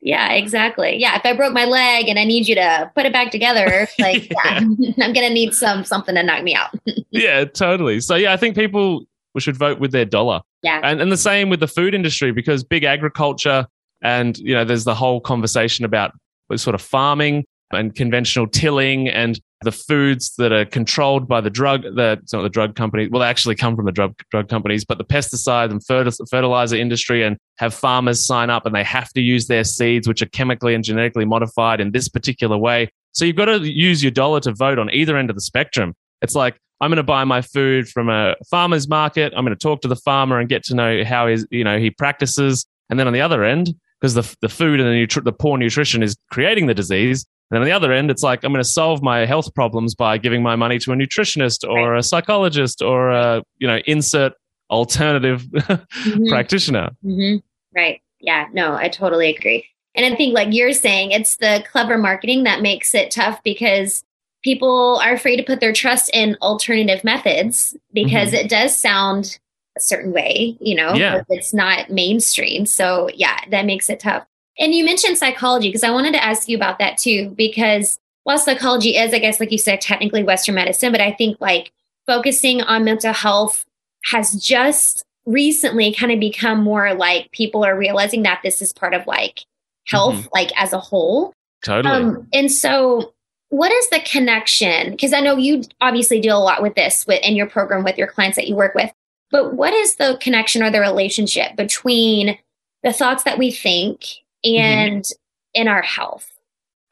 Yeah, 0.00 0.32
exactly. 0.32 0.96
Yeah, 0.96 1.16
if 1.16 1.24
I 1.24 1.34
broke 1.34 1.52
my 1.52 1.64
leg 1.64 2.08
and 2.08 2.18
I 2.18 2.24
need 2.24 2.46
you 2.46 2.54
to 2.54 2.90
put 2.94 3.06
it 3.06 3.12
back 3.12 3.30
together, 3.30 3.88
like 3.98 4.30
yeah. 4.30 4.60
yeah 4.60 4.92
I'm 5.04 5.12
going 5.12 5.26
to 5.26 5.32
need 5.32 5.54
some 5.54 5.84
something 5.84 6.14
to 6.14 6.22
knock 6.22 6.42
me 6.44 6.54
out. 6.54 6.70
yeah, 7.10 7.44
totally. 7.46 8.00
So 8.00 8.14
yeah, 8.14 8.32
I 8.32 8.36
think 8.36 8.54
people 8.54 9.06
should 9.38 9.56
vote 9.56 9.80
with 9.80 9.92
their 9.92 10.04
dollar. 10.04 10.42
Yeah. 10.62 10.80
And 10.84 11.00
and 11.00 11.10
the 11.10 11.16
same 11.16 11.48
with 11.48 11.60
the 11.60 11.68
food 11.68 11.94
industry 11.94 12.32
because 12.32 12.62
big 12.62 12.84
agriculture 12.84 13.66
and 14.02 14.36
you 14.38 14.54
know 14.54 14.64
there's 14.64 14.84
the 14.84 14.94
whole 14.94 15.20
conversation 15.20 15.84
about 15.84 16.12
sort 16.56 16.74
of 16.74 16.82
farming 16.82 17.44
and 17.72 17.94
conventional 17.94 18.46
tilling 18.46 19.08
and 19.08 19.40
the 19.62 19.72
foods 19.72 20.34
that 20.36 20.52
are 20.52 20.64
controlled 20.64 21.26
by 21.26 21.40
the 21.40 21.50
drug, 21.50 21.82
the, 21.82 22.18
it's 22.22 22.32
not 22.32 22.42
the 22.42 22.48
drug 22.48 22.76
companies, 22.76 23.08
well, 23.10 23.20
they 23.20 23.26
actually 23.26 23.54
come 23.54 23.74
from 23.74 23.86
the 23.86 23.92
drug, 23.92 24.14
drug 24.30 24.48
companies, 24.48 24.84
but 24.84 24.98
the 24.98 25.04
pesticide 25.04 25.70
and 25.70 25.84
fertilizer 26.28 26.76
industry 26.76 27.22
and 27.22 27.36
have 27.58 27.72
farmers 27.72 28.24
sign 28.24 28.50
up 28.50 28.66
and 28.66 28.74
they 28.74 28.84
have 28.84 29.10
to 29.14 29.20
use 29.20 29.46
their 29.46 29.64
seeds, 29.64 30.06
which 30.06 30.22
are 30.22 30.26
chemically 30.26 30.74
and 30.74 30.84
genetically 30.84 31.24
modified 31.24 31.80
in 31.80 31.92
this 31.92 32.08
particular 32.08 32.58
way. 32.58 32.90
So 33.12 33.24
you've 33.24 33.36
got 33.36 33.46
to 33.46 33.58
use 33.60 34.02
your 34.02 34.10
dollar 34.10 34.40
to 34.40 34.52
vote 34.52 34.78
on 34.78 34.90
either 34.92 35.16
end 35.16 35.30
of 35.30 35.36
the 35.36 35.42
spectrum. 35.42 35.94
It's 36.20 36.34
like, 36.34 36.58
I'm 36.80 36.90
going 36.90 36.96
to 36.96 37.02
buy 37.02 37.24
my 37.24 37.40
food 37.40 37.88
from 37.88 38.10
a 38.10 38.34
farmer's 38.50 38.88
market. 38.88 39.32
I'm 39.34 39.44
going 39.44 39.56
to 39.56 39.62
talk 39.62 39.80
to 39.82 39.88
the 39.88 39.96
farmer 39.96 40.38
and 40.38 40.48
get 40.48 40.64
to 40.64 40.74
know 40.74 41.04
how 41.04 41.28
his, 41.28 41.46
you 41.50 41.64
know, 41.64 41.78
he 41.78 41.90
practices. 41.90 42.66
And 42.90 42.98
then 42.98 43.06
on 43.06 43.12
the 43.12 43.20
other 43.20 43.44
end, 43.44 43.74
because 44.00 44.14
the, 44.14 44.36
the 44.42 44.48
food 44.48 44.80
and 44.80 44.88
the, 44.88 45.06
nutri- 45.06 45.24
the 45.24 45.32
poor 45.32 45.56
nutrition 45.56 46.02
is 46.02 46.16
creating 46.30 46.66
the 46.66 46.74
disease, 46.74 47.24
and 47.50 47.60
on 47.60 47.64
the 47.64 47.72
other 47.72 47.92
end, 47.92 48.10
it's 48.10 48.22
like 48.22 48.44
I'm 48.44 48.52
going 48.52 48.62
to 48.62 48.68
solve 48.68 49.02
my 49.02 49.26
health 49.26 49.54
problems 49.54 49.94
by 49.94 50.18
giving 50.18 50.42
my 50.42 50.56
money 50.56 50.78
to 50.80 50.92
a 50.92 50.96
nutritionist 50.96 51.68
or 51.68 51.92
right. 51.92 51.98
a 51.98 52.02
psychologist 52.02 52.82
or 52.82 53.10
a 53.10 53.42
you 53.58 53.66
know 53.66 53.78
insert 53.86 54.32
alternative 54.70 55.42
mm-hmm. 55.42 56.28
practitioner. 56.28 56.90
Mm-hmm. 57.04 57.36
Right. 57.76 58.00
Yeah. 58.20 58.48
No, 58.52 58.74
I 58.74 58.88
totally 58.88 59.34
agree. 59.34 59.66
And 59.94 60.12
I 60.12 60.16
think, 60.16 60.34
like 60.34 60.48
you're 60.52 60.72
saying, 60.72 61.12
it's 61.12 61.36
the 61.36 61.64
clever 61.70 61.98
marketing 61.98 62.44
that 62.44 62.62
makes 62.62 62.94
it 62.94 63.10
tough 63.10 63.40
because 63.44 64.02
people 64.42 65.00
are 65.02 65.12
afraid 65.12 65.36
to 65.36 65.42
put 65.42 65.60
their 65.60 65.72
trust 65.72 66.10
in 66.12 66.36
alternative 66.42 67.04
methods 67.04 67.76
because 67.92 68.28
mm-hmm. 68.28 68.46
it 68.46 68.50
does 68.50 68.76
sound 68.76 69.38
a 69.76 69.80
certain 69.80 70.12
way, 70.12 70.56
you 70.60 70.74
know, 70.74 70.94
yeah. 70.94 71.22
it's 71.28 71.54
not 71.54 71.90
mainstream. 71.90 72.66
So, 72.66 73.08
yeah, 73.14 73.38
that 73.50 73.66
makes 73.66 73.88
it 73.88 74.00
tough. 74.00 74.26
And 74.58 74.74
you 74.74 74.84
mentioned 74.84 75.18
psychology 75.18 75.68
because 75.68 75.84
I 75.84 75.90
wanted 75.90 76.12
to 76.12 76.24
ask 76.24 76.48
you 76.48 76.56
about 76.56 76.78
that 76.78 76.98
too, 76.98 77.30
because 77.30 77.98
while 78.22 78.38
psychology 78.38 78.96
is, 78.96 79.12
I 79.12 79.18
guess, 79.18 79.40
like 79.40 79.52
you 79.52 79.58
said, 79.58 79.80
technically 79.80 80.22
Western 80.22 80.54
medicine, 80.54 80.92
but 80.92 81.00
I 81.00 81.12
think 81.12 81.40
like 81.40 81.72
focusing 82.06 82.62
on 82.62 82.84
mental 82.84 83.12
health 83.12 83.64
has 84.10 84.32
just 84.32 85.04
recently 85.26 85.92
kind 85.92 86.12
of 86.12 86.20
become 86.20 86.62
more 86.62 86.94
like 86.94 87.30
people 87.32 87.64
are 87.64 87.76
realizing 87.76 88.22
that 88.22 88.40
this 88.42 88.62
is 88.62 88.72
part 88.72 88.94
of 88.94 89.06
like 89.06 89.40
health, 89.86 90.14
mm-hmm. 90.14 90.28
like 90.32 90.50
as 90.56 90.72
a 90.72 90.80
whole. 90.80 91.32
Totally. 91.64 91.94
Um, 91.94 92.28
and 92.32 92.50
so, 92.52 93.12
what 93.48 93.72
is 93.72 93.88
the 93.90 94.00
connection? 94.00 94.90
Because 94.90 95.12
I 95.12 95.20
know 95.20 95.36
you 95.36 95.62
obviously 95.80 96.20
deal 96.20 96.36
a 96.36 96.42
lot 96.42 96.62
with 96.62 96.74
this 96.74 97.06
with, 97.06 97.22
in 97.22 97.36
your 97.36 97.46
program 97.46 97.84
with 97.84 97.96
your 97.96 98.08
clients 98.08 98.36
that 98.36 98.48
you 98.48 98.54
work 98.54 98.74
with, 98.74 98.92
but 99.30 99.54
what 99.54 99.72
is 99.72 99.96
the 99.96 100.18
connection 100.20 100.62
or 100.62 100.70
the 100.70 100.80
relationship 100.80 101.56
between 101.56 102.38
the 102.84 102.92
thoughts 102.92 103.24
that 103.24 103.38
we 103.38 103.50
think. 103.50 104.20
And 104.44 105.02
mm-hmm. 105.02 105.60
in 105.62 105.68
our 105.68 105.82
health? 105.82 106.30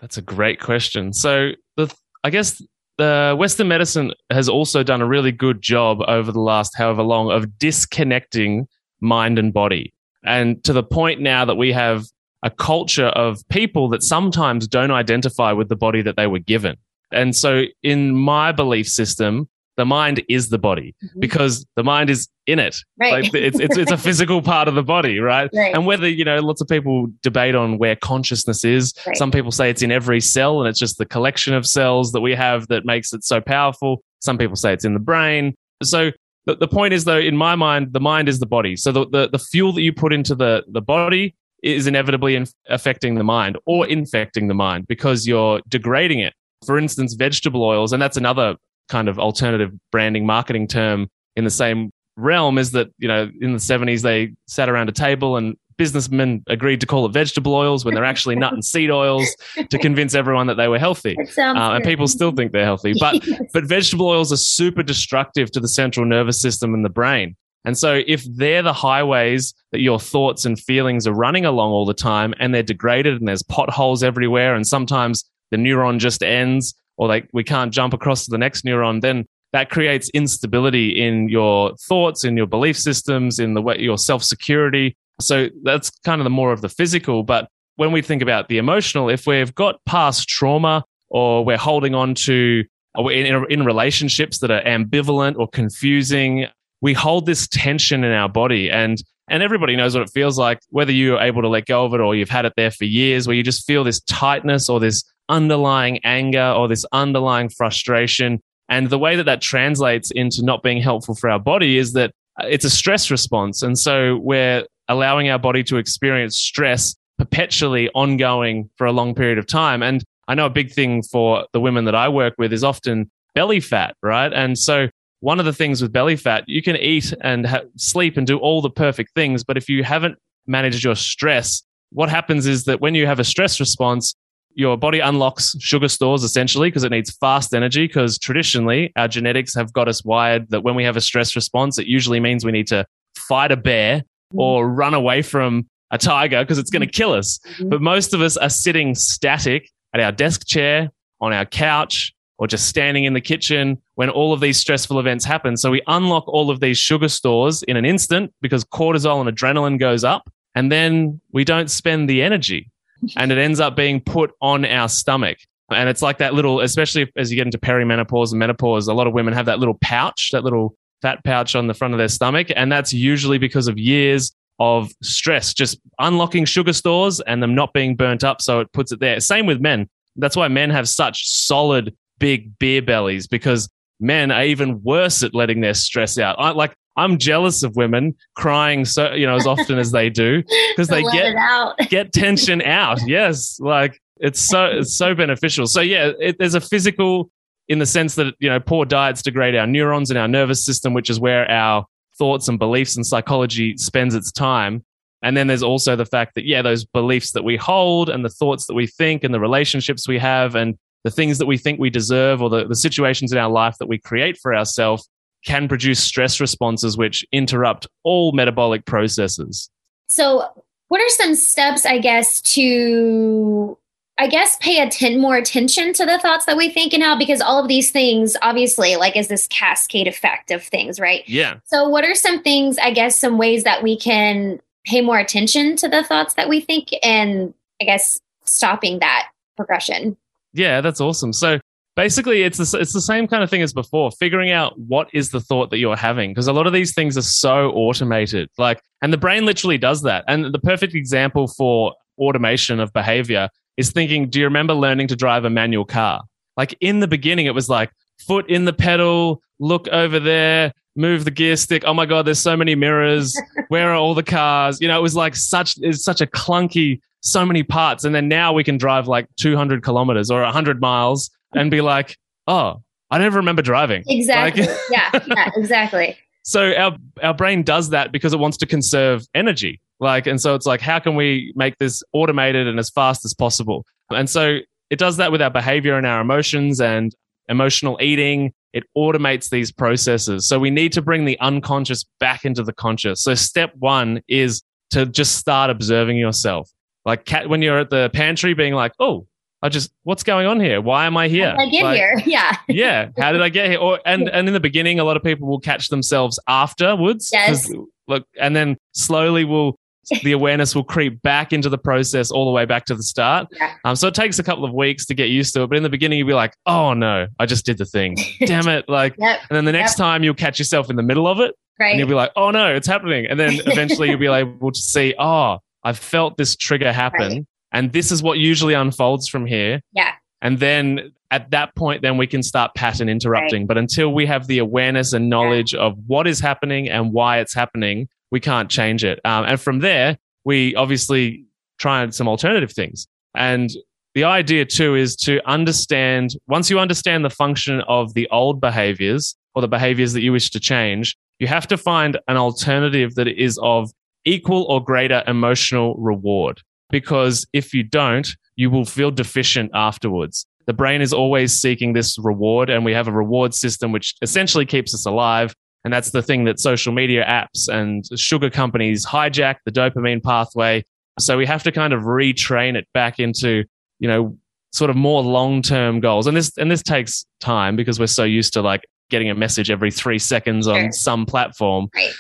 That's 0.00 0.18
a 0.18 0.22
great 0.22 0.60
question. 0.60 1.12
So, 1.12 1.52
the, 1.76 1.94
I 2.24 2.30
guess 2.30 2.60
the 2.98 3.36
Western 3.38 3.68
medicine 3.68 4.12
has 4.30 4.48
also 4.48 4.82
done 4.82 5.00
a 5.00 5.06
really 5.06 5.32
good 5.32 5.62
job 5.62 6.02
over 6.08 6.32
the 6.32 6.40
last 6.40 6.76
however 6.76 7.02
long 7.02 7.30
of 7.30 7.58
disconnecting 7.58 8.66
mind 9.00 9.38
and 9.38 9.52
body. 9.52 9.94
And 10.24 10.62
to 10.64 10.72
the 10.72 10.82
point 10.82 11.20
now 11.20 11.44
that 11.44 11.56
we 11.56 11.72
have 11.72 12.04
a 12.42 12.50
culture 12.50 13.06
of 13.06 13.46
people 13.48 13.88
that 13.90 14.02
sometimes 14.02 14.66
don't 14.66 14.90
identify 14.90 15.52
with 15.52 15.68
the 15.68 15.76
body 15.76 16.02
that 16.02 16.16
they 16.16 16.26
were 16.26 16.40
given. 16.40 16.76
And 17.12 17.36
so, 17.36 17.64
in 17.82 18.14
my 18.16 18.52
belief 18.52 18.88
system, 18.88 19.48
the 19.76 19.84
mind 19.84 20.22
is 20.28 20.48
the 20.48 20.58
body 20.58 20.94
mm-hmm. 21.02 21.20
because 21.20 21.66
the 21.76 21.84
mind 21.84 22.10
is 22.10 22.28
in 22.46 22.58
it. 22.58 22.76
Right. 22.98 23.24
Like 23.24 23.34
it's, 23.34 23.58
it's, 23.58 23.76
it's 23.76 23.90
a 23.90 23.96
physical 24.08 24.42
part 24.42 24.68
of 24.68 24.74
the 24.74 24.82
body, 24.82 25.18
right? 25.18 25.50
right? 25.54 25.74
And 25.74 25.86
whether, 25.86 26.08
you 26.08 26.24
know, 26.24 26.38
lots 26.40 26.60
of 26.60 26.68
people 26.68 27.08
debate 27.22 27.54
on 27.54 27.78
where 27.78 27.96
consciousness 27.96 28.64
is. 28.64 28.94
Right. 29.06 29.16
Some 29.16 29.30
people 29.30 29.50
say 29.50 29.70
it's 29.70 29.82
in 29.82 29.92
every 29.92 30.20
cell 30.20 30.60
and 30.60 30.68
it's 30.68 30.78
just 30.78 30.98
the 30.98 31.06
collection 31.06 31.54
of 31.54 31.66
cells 31.66 32.12
that 32.12 32.20
we 32.20 32.34
have 32.34 32.68
that 32.68 32.84
makes 32.84 33.12
it 33.12 33.24
so 33.24 33.40
powerful. 33.40 34.02
Some 34.20 34.38
people 34.38 34.56
say 34.56 34.72
it's 34.72 34.84
in 34.84 34.94
the 34.94 35.00
brain. 35.00 35.54
So 35.82 36.10
the, 36.46 36.56
the 36.56 36.68
point 36.68 36.94
is 36.94 37.04
though, 37.04 37.18
in 37.18 37.36
my 37.36 37.54
mind, 37.54 37.92
the 37.92 38.00
mind 38.00 38.28
is 38.28 38.40
the 38.40 38.46
body. 38.46 38.76
So 38.76 38.92
the, 38.92 39.08
the, 39.08 39.28
the 39.30 39.38
fuel 39.38 39.72
that 39.72 39.82
you 39.82 39.92
put 39.92 40.12
into 40.12 40.34
the, 40.34 40.64
the 40.68 40.82
body 40.82 41.34
is 41.62 41.86
inevitably 41.86 42.34
in, 42.34 42.46
affecting 42.68 43.14
the 43.14 43.24
mind 43.24 43.56
or 43.66 43.86
infecting 43.86 44.48
the 44.48 44.54
mind 44.54 44.86
because 44.88 45.26
you're 45.26 45.60
degrading 45.68 46.18
it. 46.18 46.34
For 46.66 46.78
instance, 46.78 47.14
vegetable 47.14 47.64
oils, 47.64 47.92
and 47.92 48.00
that's 48.00 48.16
another 48.16 48.56
kind 48.92 49.08
of 49.08 49.18
alternative 49.18 49.72
branding 49.90 50.26
marketing 50.26 50.68
term 50.68 51.08
in 51.34 51.44
the 51.44 51.50
same 51.50 51.90
realm 52.18 52.58
is 52.58 52.72
that 52.72 52.88
you 52.98 53.08
know 53.08 53.30
in 53.40 53.54
the 53.54 53.58
70s 53.58 54.02
they 54.02 54.34
sat 54.46 54.68
around 54.68 54.90
a 54.90 54.92
table 54.92 55.38
and 55.38 55.56
businessmen 55.78 56.44
agreed 56.48 56.78
to 56.78 56.86
call 56.86 57.06
it 57.06 57.12
vegetable 57.12 57.54
oils 57.54 57.86
when 57.86 57.94
they're 57.94 58.04
actually 58.04 58.36
nut 58.36 58.52
and 58.52 58.62
seed 58.62 58.90
oils 58.90 59.34
to 59.70 59.78
convince 59.86 60.14
everyone 60.14 60.46
that 60.46 60.56
they 60.56 60.68
were 60.68 60.78
healthy. 60.78 61.16
Uh, 61.56 61.74
and 61.74 61.84
people 61.84 62.06
still 62.06 62.32
think 62.32 62.52
they're 62.52 62.66
healthy 62.66 62.92
but 63.00 63.26
yes. 63.26 63.40
but 63.54 63.64
vegetable 63.64 64.06
oils 64.06 64.30
are 64.30 64.36
super 64.36 64.82
destructive 64.82 65.50
to 65.50 65.58
the 65.58 65.68
central 65.68 66.04
nervous 66.04 66.40
system 66.40 66.74
and 66.74 66.84
the 66.84 66.90
brain. 66.90 67.34
And 67.64 67.78
so 67.78 68.02
if 68.06 68.24
they're 68.24 68.62
the 68.62 68.74
highways 68.74 69.54
that 69.70 69.80
your 69.80 69.98
thoughts 69.98 70.44
and 70.44 70.60
feelings 70.60 71.06
are 71.06 71.14
running 71.14 71.46
along 71.46 71.70
all 71.70 71.86
the 71.86 71.94
time 71.94 72.34
and 72.38 72.54
they're 72.54 72.62
degraded 72.62 73.18
and 73.18 73.26
there's 73.26 73.42
potholes 73.42 74.02
everywhere 74.02 74.54
and 74.54 74.66
sometimes 74.66 75.24
the 75.50 75.56
neuron 75.56 75.98
just 75.98 76.22
ends 76.22 76.74
or 77.02 77.08
like 77.08 77.28
we 77.32 77.42
can't 77.42 77.72
jump 77.72 77.92
across 77.92 78.24
to 78.24 78.30
the 78.30 78.38
next 78.38 78.64
neuron, 78.64 79.00
then 79.00 79.26
that 79.52 79.70
creates 79.70 80.08
instability 80.10 80.90
in 80.90 81.28
your 81.28 81.74
thoughts, 81.88 82.22
in 82.22 82.36
your 82.36 82.46
belief 82.46 82.78
systems, 82.78 83.40
in 83.40 83.54
the 83.54 83.60
way 83.60 83.76
your 83.80 83.98
self 83.98 84.22
security. 84.22 84.96
So 85.20 85.48
that's 85.64 85.90
kind 86.04 86.20
of 86.20 86.24
the 86.24 86.30
more 86.30 86.52
of 86.52 86.60
the 86.60 86.68
physical. 86.68 87.24
But 87.24 87.48
when 87.74 87.90
we 87.90 88.02
think 88.02 88.22
about 88.22 88.48
the 88.48 88.58
emotional, 88.58 89.08
if 89.08 89.26
we've 89.26 89.52
got 89.52 89.84
past 89.84 90.28
trauma 90.28 90.84
or 91.10 91.44
we're 91.44 91.58
holding 91.58 91.92
on 91.92 92.14
to 92.14 92.62
in, 92.96 93.44
in 93.50 93.64
relationships 93.64 94.38
that 94.38 94.52
are 94.52 94.62
ambivalent 94.62 95.36
or 95.38 95.48
confusing, 95.48 96.46
we 96.80 96.92
hold 96.92 97.26
this 97.26 97.48
tension 97.48 98.04
in 98.04 98.12
our 98.12 98.28
body 98.28 98.70
and 98.70 99.02
and 99.32 99.42
everybody 99.42 99.74
knows 99.74 99.94
what 99.94 100.02
it 100.02 100.10
feels 100.10 100.38
like 100.38 100.60
whether 100.68 100.92
you're 100.92 101.18
able 101.18 101.40
to 101.40 101.48
let 101.48 101.64
go 101.64 101.86
of 101.86 101.94
it 101.94 102.00
or 102.00 102.14
you've 102.14 102.28
had 102.28 102.44
it 102.44 102.52
there 102.54 102.70
for 102.70 102.84
years 102.84 103.26
where 103.26 103.34
you 103.34 103.42
just 103.42 103.66
feel 103.66 103.82
this 103.82 104.00
tightness 104.00 104.68
or 104.68 104.78
this 104.78 105.02
underlying 105.30 105.98
anger 106.04 106.52
or 106.54 106.68
this 106.68 106.84
underlying 106.92 107.48
frustration. 107.48 108.42
And 108.68 108.90
the 108.90 108.98
way 108.98 109.16
that 109.16 109.24
that 109.24 109.40
translates 109.40 110.10
into 110.10 110.44
not 110.44 110.62
being 110.62 110.82
helpful 110.82 111.14
for 111.14 111.30
our 111.30 111.38
body 111.38 111.78
is 111.78 111.94
that 111.94 112.12
uh, 112.40 112.46
it's 112.46 112.66
a 112.66 112.70
stress 112.70 113.10
response. 113.10 113.62
And 113.62 113.78
so 113.78 114.18
we're 114.18 114.66
allowing 114.88 115.30
our 115.30 115.38
body 115.38 115.64
to 115.64 115.78
experience 115.78 116.36
stress 116.36 116.94
perpetually 117.18 117.88
ongoing 117.94 118.68
for 118.76 118.86
a 118.86 118.92
long 118.92 119.14
period 119.14 119.38
of 119.38 119.46
time. 119.46 119.82
And 119.82 120.04
I 120.28 120.34
know 120.34 120.44
a 120.44 120.50
big 120.50 120.72
thing 120.72 121.02
for 121.02 121.46
the 121.54 121.60
women 121.60 121.86
that 121.86 121.94
I 121.94 122.10
work 122.10 122.34
with 122.36 122.52
is 122.52 122.62
often 122.62 123.10
belly 123.34 123.60
fat, 123.60 123.96
right? 124.02 124.32
And 124.32 124.58
so 124.58 124.88
one 125.22 125.38
of 125.38 125.46
the 125.46 125.52
things 125.52 125.80
with 125.80 125.92
belly 125.92 126.16
fat, 126.16 126.42
you 126.48 126.60
can 126.62 126.76
eat 126.76 127.14
and 127.20 127.46
ha- 127.46 127.62
sleep 127.76 128.16
and 128.16 128.26
do 128.26 128.38
all 128.38 128.60
the 128.60 128.68
perfect 128.68 129.14
things, 129.14 129.44
but 129.44 129.56
if 129.56 129.68
you 129.68 129.84
haven't 129.84 130.18
managed 130.48 130.82
your 130.82 130.96
stress, 130.96 131.62
what 131.92 132.08
happens 132.08 132.44
is 132.44 132.64
that 132.64 132.80
when 132.80 132.96
you 132.96 133.06
have 133.06 133.20
a 133.20 133.24
stress 133.24 133.60
response, 133.60 134.16
your 134.54 134.76
body 134.76 134.98
unlocks 134.98 135.54
sugar 135.60 135.88
stores 135.88 136.24
essentially 136.24 136.68
because 136.70 136.82
it 136.82 136.90
needs 136.90 137.12
fast 137.12 137.54
energy. 137.54 137.86
Because 137.86 138.18
traditionally, 138.18 138.92
our 138.96 139.06
genetics 139.06 139.54
have 139.54 139.72
got 139.72 139.86
us 139.86 140.04
wired 140.04 140.50
that 140.50 140.64
when 140.64 140.74
we 140.74 140.82
have 140.82 140.96
a 140.96 141.00
stress 141.00 141.36
response, 141.36 141.78
it 141.78 141.86
usually 141.86 142.18
means 142.18 142.44
we 142.44 142.50
need 142.50 142.66
to 142.66 142.84
fight 143.16 143.52
a 143.52 143.56
bear 143.56 143.98
mm-hmm. 143.98 144.40
or 144.40 144.68
run 144.68 144.92
away 144.92 145.22
from 145.22 145.68
a 145.92 145.98
tiger 145.98 146.42
because 146.42 146.58
it's 146.58 146.70
going 146.70 146.80
to 146.80 146.86
mm-hmm. 146.86 146.96
kill 146.96 147.12
us. 147.12 147.38
Mm-hmm. 147.38 147.68
But 147.68 147.80
most 147.80 148.12
of 148.12 148.20
us 148.20 148.36
are 148.36 148.50
sitting 148.50 148.96
static 148.96 149.70
at 149.94 150.00
our 150.00 150.10
desk 150.10 150.48
chair, 150.48 150.90
on 151.20 151.32
our 151.32 151.46
couch, 151.46 152.12
or 152.38 152.46
just 152.46 152.68
standing 152.68 153.04
in 153.04 153.12
the 153.12 153.20
kitchen 153.20 153.80
when 153.94 154.10
all 154.10 154.32
of 154.32 154.40
these 154.40 154.58
stressful 154.58 154.98
events 154.98 155.24
happen. 155.24 155.56
So 155.56 155.70
we 155.70 155.82
unlock 155.86 156.26
all 156.26 156.50
of 156.50 156.60
these 156.60 156.78
sugar 156.78 157.08
stores 157.08 157.62
in 157.64 157.76
an 157.76 157.84
instant 157.84 158.32
because 158.40 158.64
cortisol 158.64 159.26
and 159.26 159.36
adrenaline 159.36 159.78
goes 159.78 160.04
up 160.04 160.30
and 160.54 160.70
then 160.70 161.20
we 161.32 161.44
don't 161.44 161.70
spend 161.70 162.08
the 162.08 162.22
energy 162.22 162.70
and 163.16 163.32
it 163.32 163.38
ends 163.38 163.60
up 163.60 163.76
being 163.76 164.00
put 164.00 164.32
on 164.40 164.64
our 164.64 164.88
stomach. 164.88 165.38
And 165.70 165.88
it's 165.88 166.02
like 166.02 166.18
that 166.18 166.34
little, 166.34 166.60
especially 166.60 167.10
as 167.16 167.30
you 167.30 167.36
get 167.36 167.46
into 167.46 167.58
perimenopause 167.58 168.30
and 168.30 168.38
menopause, 168.38 168.88
a 168.88 168.94
lot 168.94 169.06
of 169.06 169.14
women 169.14 169.32
have 169.34 169.46
that 169.46 169.58
little 169.58 169.78
pouch, 169.80 170.30
that 170.32 170.44
little 170.44 170.76
fat 171.00 171.22
pouch 171.24 171.54
on 171.54 171.66
the 171.66 171.74
front 171.74 171.94
of 171.94 171.98
their 171.98 172.08
stomach. 172.08 172.48
And 172.54 172.70
that's 172.70 172.92
usually 172.92 173.38
because 173.38 173.68
of 173.68 173.78
years 173.78 174.32
of 174.58 174.92
stress, 175.02 175.54
just 175.54 175.80
unlocking 175.98 176.44
sugar 176.44 176.72
stores 176.72 177.20
and 177.20 177.42
them 177.42 177.54
not 177.54 177.72
being 177.72 177.96
burnt 177.96 178.22
up. 178.22 178.42
So 178.42 178.60
it 178.60 178.72
puts 178.72 178.92
it 178.92 179.00
there. 179.00 179.18
Same 179.20 179.46
with 179.46 179.60
men. 179.60 179.88
That's 180.16 180.36
why 180.36 180.48
men 180.48 180.70
have 180.70 180.88
such 180.88 181.26
solid, 181.26 181.96
big 182.22 182.56
beer 182.60 182.80
bellies 182.80 183.26
because 183.26 183.68
men 183.98 184.30
are 184.30 184.44
even 184.44 184.80
worse 184.84 185.24
at 185.24 185.34
letting 185.34 185.60
their 185.60 185.74
stress 185.74 186.18
out. 186.18 186.36
I, 186.38 186.50
like 186.50 186.72
I'm 186.96 187.18
jealous 187.18 187.64
of 187.64 187.74
women 187.74 188.14
crying 188.36 188.84
so 188.84 189.12
you 189.12 189.26
know 189.26 189.34
as 189.34 189.46
often 189.46 189.78
as 189.78 189.90
they 189.90 190.08
do 190.08 190.44
because 190.70 190.88
they 190.94 191.02
get 191.02 191.36
get 191.90 192.12
tension 192.12 192.62
out. 192.62 193.00
Yes, 193.06 193.58
like 193.58 194.00
it's 194.18 194.40
so 194.40 194.66
it's 194.66 194.94
so 194.94 195.14
beneficial. 195.14 195.66
So 195.66 195.80
yeah, 195.80 196.12
it, 196.20 196.36
there's 196.38 196.54
a 196.54 196.60
physical 196.60 197.28
in 197.68 197.80
the 197.80 197.86
sense 197.86 198.14
that 198.14 198.34
you 198.38 198.48
know 198.48 198.60
poor 198.60 198.84
diets 198.84 199.22
degrade 199.22 199.56
our 199.56 199.66
neurons 199.66 200.10
and 200.10 200.18
our 200.18 200.28
nervous 200.28 200.64
system, 200.64 200.94
which 200.94 201.10
is 201.10 201.18
where 201.18 201.50
our 201.50 201.84
thoughts 202.18 202.46
and 202.46 202.58
beliefs 202.58 202.94
and 202.94 203.04
psychology 203.04 203.76
spends 203.76 204.14
its 204.14 204.30
time. 204.30 204.84
And 205.24 205.36
then 205.36 205.46
there's 205.48 205.62
also 205.62 205.96
the 205.96 206.06
fact 206.06 206.36
that 206.36 206.44
yeah, 206.44 206.62
those 206.62 206.84
beliefs 206.84 207.32
that 207.32 207.42
we 207.42 207.56
hold 207.56 208.10
and 208.10 208.24
the 208.24 208.28
thoughts 208.28 208.66
that 208.66 208.74
we 208.74 208.86
think 208.86 209.24
and 209.24 209.34
the 209.34 209.40
relationships 209.40 210.06
we 210.06 210.18
have 210.18 210.54
and 210.54 210.76
the 211.04 211.10
things 211.10 211.38
that 211.38 211.46
we 211.46 211.58
think 211.58 211.80
we 211.80 211.90
deserve 211.90 212.42
or 212.42 212.48
the, 212.48 212.66
the 212.66 212.76
situations 212.76 213.32
in 213.32 213.38
our 213.38 213.50
life 213.50 213.76
that 213.78 213.88
we 213.88 213.98
create 213.98 214.36
for 214.36 214.54
ourselves 214.54 215.08
can 215.44 215.68
produce 215.68 216.02
stress 216.02 216.40
responses 216.40 216.96
which 216.96 217.24
interrupt 217.32 217.86
all 218.04 218.32
metabolic 218.32 218.84
processes. 218.86 219.68
So, 220.06 220.48
what 220.88 221.00
are 221.00 221.08
some 221.08 221.34
steps, 221.34 221.86
I 221.86 221.98
guess, 221.98 222.40
to 222.42 223.76
I 224.18 224.26
guess 224.26 224.56
pay 224.60 224.78
atten- 224.78 225.20
more 225.20 225.36
attention 225.36 225.92
to 225.94 226.04
the 226.04 226.18
thoughts 226.18 226.44
that 226.44 226.56
we 226.56 226.68
think 226.68 226.92
and 226.92 227.02
how 227.02 227.16
because 227.16 227.40
all 227.40 227.60
of 227.60 227.66
these 227.66 227.90
things 227.90 228.36
obviously 228.42 228.96
like 228.96 229.16
is 229.16 229.28
this 229.28 229.46
cascade 229.48 230.06
effect 230.06 230.50
of 230.50 230.62
things, 230.62 231.00
right? 231.00 231.26
Yeah. 231.26 231.56
So 231.64 231.88
what 231.88 232.04
are 232.04 232.14
some 232.14 232.42
things, 232.42 232.78
I 232.78 232.92
guess 232.92 233.18
some 233.18 233.38
ways 233.38 233.64
that 233.64 233.82
we 233.82 233.96
can 233.96 234.60
pay 234.84 235.00
more 235.00 235.18
attention 235.18 235.76
to 235.76 235.88
the 235.88 236.04
thoughts 236.04 236.34
that 236.34 236.48
we 236.48 236.60
think 236.60 236.90
and 237.02 237.54
I 237.80 237.84
guess 237.84 238.20
stopping 238.44 238.98
that 238.98 239.28
progression? 239.56 240.16
Yeah, 240.52 240.80
that's 240.80 241.00
awesome. 241.00 241.32
So 241.32 241.58
basically 241.96 242.42
it's 242.42 242.58
the, 242.58 242.78
it's 242.78 242.92
the 242.92 243.00
same 243.00 243.26
kind 243.26 243.42
of 243.42 243.50
thing 243.50 243.62
as 243.62 243.72
before 243.72 244.10
figuring 244.12 244.50
out 244.50 244.78
what 244.78 245.08
is 245.12 245.30
the 245.30 245.40
thought 245.40 245.70
that 245.70 245.78
you're 245.78 245.96
having 245.96 246.30
because 246.30 246.48
a 246.48 246.52
lot 246.52 246.66
of 246.66 246.72
these 246.72 246.94
things 246.94 247.18
are 247.18 247.22
so 247.22 247.70
automated 247.72 248.48
like 248.58 248.80
and 249.02 249.12
the 249.12 249.18
brain 249.18 249.44
literally 249.44 249.78
does 249.78 250.02
that. 250.02 250.24
And 250.28 250.54
the 250.54 250.58
perfect 250.60 250.94
example 250.94 251.48
for 251.48 251.94
automation 252.18 252.78
of 252.78 252.92
behavior 252.92 253.48
is 253.76 253.90
thinking 253.90 254.28
do 254.28 254.38
you 254.38 254.44
remember 254.44 254.74
learning 254.74 255.08
to 255.08 255.16
drive 255.16 255.44
a 255.44 255.50
manual 255.50 255.84
car? 255.84 256.22
Like 256.56 256.76
in 256.80 257.00
the 257.00 257.08
beginning 257.08 257.46
it 257.46 257.54
was 257.54 257.68
like 257.68 257.90
foot 258.26 258.48
in 258.48 258.64
the 258.64 258.72
pedal 258.72 259.42
look 259.58 259.88
over 259.88 260.20
there 260.20 260.72
move 260.94 261.24
the 261.24 261.30
gear 261.30 261.56
stick. 261.56 261.82
Oh 261.86 261.94
my 261.94 262.06
god 262.06 262.26
there's 262.26 262.38
so 262.38 262.56
many 262.56 262.74
mirrors. 262.74 263.38
Where 263.68 263.90
are 263.90 263.96
all 263.96 264.14
the 264.14 264.22
cars? 264.22 264.80
You 264.80 264.88
know 264.88 264.98
it 264.98 265.02
was 265.02 265.16
like 265.16 265.34
such 265.34 265.76
it's 265.80 266.04
such 266.04 266.20
a 266.20 266.26
clunky 266.26 267.00
so 267.22 267.46
many 267.46 267.62
parts 267.62 268.04
and 268.04 268.14
then 268.14 268.28
now 268.28 268.52
we 268.52 268.64
can 268.64 268.76
drive 268.76 269.08
like 269.08 269.26
200 269.36 269.82
kilometers 269.82 270.30
or 270.30 270.42
100 270.42 270.80
miles 270.80 271.30
and 271.54 271.70
be 271.70 271.80
like, 271.80 272.16
oh, 272.46 272.82
I 273.10 273.18
never 273.18 273.38
remember 273.38 273.62
driving. 273.62 274.02
Exactly. 274.06 274.62
Like, 274.66 274.78
yeah, 274.90 275.10
yeah, 275.26 275.50
exactly. 275.56 276.16
So 276.42 276.72
our 276.74 276.96
our 277.22 277.34
brain 277.34 277.62
does 277.62 277.90
that 277.90 278.10
because 278.10 278.32
it 278.32 278.38
wants 278.38 278.56
to 278.58 278.66
conserve 278.66 279.24
energy. 279.34 279.80
Like, 280.00 280.26
and 280.26 280.40
so 280.40 280.54
it's 280.54 280.66
like, 280.66 280.80
how 280.80 280.98
can 280.98 281.14
we 281.14 281.52
make 281.54 281.78
this 281.78 282.02
automated 282.12 282.66
and 282.66 282.78
as 282.78 282.90
fast 282.90 283.24
as 283.24 283.34
possible? 283.34 283.86
And 284.10 284.28
so 284.28 284.58
it 284.90 284.98
does 284.98 285.16
that 285.18 285.30
with 285.30 285.40
our 285.40 285.50
behavior 285.50 285.96
and 285.96 286.06
our 286.06 286.20
emotions 286.20 286.80
and 286.80 287.14
emotional 287.48 287.98
eating. 288.00 288.52
It 288.72 288.84
automates 288.96 289.50
these 289.50 289.70
processes. 289.70 290.48
So 290.48 290.58
we 290.58 290.70
need 290.70 290.92
to 290.94 291.02
bring 291.02 291.24
the 291.24 291.38
unconscious 291.40 292.04
back 292.18 292.44
into 292.44 292.62
the 292.64 292.72
conscious. 292.72 293.22
So 293.22 293.34
step 293.34 293.72
one 293.78 294.22
is 294.26 294.62
to 294.90 295.06
just 295.06 295.36
start 295.36 295.70
observing 295.70 296.16
yourself. 296.16 296.70
Like 297.04 297.24
cat, 297.24 297.48
when 297.48 297.62
you're 297.62 297.78
at 297.78 297.90
the 297.90 298.10
pantry 298.12 298.54
being 298.54 298.74
like, 298.74 298.92
oh, 299.00 299.26
I 299.62 299.68
just, 299.68 299.92
what's 300.02 300.22
going 300.22 300.46
on 300.46 300.60
here? 300.60 300.80
Why 300.80 301.06
am 301.06 301.16
I 301.16 301.28
here? 301.28 301.54
I 301.56 301.68
get 301.68 301.84
like, 301.84 301.96
here? 301.96 302.22
Yeah. 302.26 302.56
yeah. 302.68 303.08
How 303.18 303.32
did 303.32 303.42
I 303.42 303.48
get 303.48 303.70
here? 303.70 303.78
Or 303.78 304.00
and 304.04 304.28
and 304.28 304.48
in 304.48 304.54
the 304.54 304.60
beginning, 304.60 304.98
a 304.98 305.04
lot 305.04 305.16
of 305.16 305.22
people 305.22 305.48
will 305.48 305.60
catch 305.60 305.88
themselves 305.88 306.38
afterwards. 306.48 307.30
Yes. 307.32 307.70
Look, 308.08 308.26
and 308.40 308.56
then 308.56 308.76
slowly 308.92 309.44
will 309.44 309.78
the 310.22 310.32
awareness 310.32 310.74
will 310.74 310.84
creep 310.84 311.22
back 311.22 311.52
into 311.52 311.68
the 311.68 311.78
process 311.78 312.30
all 312.30 312.44
the 312.44 312.50
way 312.50 312.64
back 312.64 312.84
to 312.86 312.94
the 312.94 313.02
start. 313.02 313.48
Yeah. 313.52 313.74
Um, 313.84 313.94
so 313.94 314.08
it 314.08 314.14
takes 314.14 314.38
a 314.38 314.42
couple 314.42 314.64
of 314.64 314.72
weeks 314.72 315.06
to 315.06 315.14
get 315.14 315.28
used 315.28 315.54
to 315.54 315.62
it. 315.62 315.68
But 315.68 315.76
in 315.76 315.82
the 315.82 315.88
beginning, 315.88 316.18
you'll 316.18 316.28
be 316.28 316.34
like, 316.34 316.56
oh 316.66 316.92
no, 316.92 317.28
I 317.38 317.46
just 317.46 317.64
did 317.64 317.78
the 317.78 317.84
thing. 317.84 318.16
Damn 318.40 318.68
it. 318.68 318.88
Like, 318.88 319.14
yep. 319.18 319.40
and 319.48 319.56
then 319.56 319.64
the 319.64 319.72
next 319.72 319.92
yep. 319.92 319.98
time 319.98 320.24
you'll 320.24 320.34
catch 320.34 320.58
yourself 320.58 320.90
in 320.90 320.96
the 320.96 321.02
middle 321.02 321.26
of 321.26 321.40
it. 321.40 321.54
Right. 321.78 321.90
And 321.90 321.98
you'll 321.98 322.08
be 322.08 322.14
like, 322.14 322.32
oh 322.36 322.50
no, 322.50 322.74
it's 322.74 322.86
happening. 322.86 323.26
And 323.26 323.38
then 323.38 323.60
eventually 323.66 324.10
you'll 324.10 324.18
be 324.18 324.26
able 324.26 324.72
to 324.72 324.80
see, 324.80 325.14
oh, 325.18 325.58
I've 325.84 325.98
felt 325.98 326.36
this 326.36 326.56
trigger 326.56 326.92
happen. 326.92 327.32
Right. 327.32 327.46
And 327.72 327.92
this 327.92 328.12
is 328.12 328.22
what 328.22 328.38
usually 328.38 328.74
unfolds 328.74 329.28
from 329.28 329.46
here. 329.46 329.80
Yeah. 329.92 330.12
And 330.42 330.58
then 330.58 331.12
at 331.30 331.50
that 331.52 331.74
point, 331.74 332.02
then 332.02 332.18
we 332.18 332.26
can 332.26 332.42
start 332.42 332.74
pattern 332.74 333.08
interrupting. 333.08 333.62
Right. 333.62 333.68
But 333.68 333.78
until 333.78 334.12
we 334.12 334.26
have 334.26 334.46
the 334.46 334.58
awareness 334.58 335.12
and 335.12 335.30
knowledge 335.30 335.72
yeah. 335.72 335.80
of 335.80 335.96
what 336.06 336.26
is 336.26 336.40
happening 336.40 336.90
and 336.90 337.12
why 337.12 337.38
it's 337.38 337.54
happening, 337.54 338.08
we 338.30 338.40
can't 338.40 338.68
change 338.68 339.04
it. 339.04 339.20
Um, 339.24 339.44
and 339.46 339.60
from 339.60 339.78
there, 339.78 340.18
we 340.44 340.74
obviously 340.74 341.46
try 341.78 342.08
some 342.10 342.28
alternative 342.28 342.72
things. 342.72 343.06
And 343.34 343.70
the 344.14 344.24
idea 344.24 344.66
too 344.66 344.94
is 344.94 345.16
to 345.16 345.40
understand, 345.48 346.36
once 346.46 346.68
you 346.68 346.78
understand 346.78 347.24
the 347.24 347.30
function 347.30 347.80
of 347.88 348.12
the 348.12 348.28
old 348.30 348.60
behaviors 348.60 349.34
or 349.54 349.62
the 349.62 349.68
behaviors 349.68 350.12
that 350.12 350.20
you 350.20 350.32
wish 350.32 350.50
to 350.50 350.60
change, 350.60 351.16
you 351.38 351.46
have 351.46 351.66
to 351.68 351.78
find 351.78 352.18
an 352.28 352.36
alternative 352.36 353.14
that 353.14 353.26
is 353.26 353.58
of 353.62 353.90
equal 354.24 354.64
or 354.64 354.82
greater 354.82 355.22
emotional 355.26 355.94
reward 355.96 356.60
because 356.90 357.46
if 357.52 357.74
you 357.74 357.82
don't, 357.82 358.28
you 358.56 358.70
will 358.70 358.84
feel 358.84 359.10
deficient 359.10 359.70
afterwards. 359.74 360.46
The 360.66 360.72
brain 360.72 361.00
is 361.00 361.12
always 361.12 361.52
seeking 361.52 361.92
this 361.92 362.18
reward, 362.18 362.70
and 362.70 362.84
we 362.84 362.92
have 362.92 363.08
a 363.08 363.12
reward 363.12 363.54
system 363.54 363.90
which 363.90 364.14
essentially 364.22 364.66
keeps 364.66 364.94
us 364.94 365.06
alive. 365.06 365.54
And 365.84 365.92
that's 365.92 366.10
the 366.10 366.22
thing 366.22 366.44
that 366.44 366.60
social 366.60 366.92
media 366.92 367.24
apps 367.24 367.68
and 367.68 368.04
sugar 368.16 368.50
companies 368.50 369.04
hijack 369.04 369.56
the 369.64 369.72
dopamine 369.72 370.22
pathway. 370.22 370.84
So 371.18 371.36
we 371.36 371.46
have 371.46 371.64
to 371.64 371.72
kind 371.72 371.92
of 371.92 372.02
retrain 372.02 372.76
it 372.76 372.86
back 372.94 373.18
into, 373.18 373.64
you 373.98 374.08
know, 374.08 374.38
sort 374.72 374.90
of 374.90 374.96
more 374.96 375.22
long-term 375.22 376.00
goals. 376.00 376.28
And 376.28 376.36
this 376.36 376.56
and 376.56 376.70
this 376.70 376.82
takes 376.82 377.26
time 377.40 377.74
because 377.74 377.98
we're 377.98 378.06
so 378.06 378.24
used 378.24 378.52
to 378.52 378.62
like 378.62 378.82
getting 379.10 379.28
a 379.28 379.34
message 379.34 379.70
every 379.70 379.90
3 379.90 380.18
seconds 380.18 380.68
on 380.68 380.76
sure. 380.76 380.92
some 380.92 381.26
platform. 381.26 381.88
Right. 381.94 382.12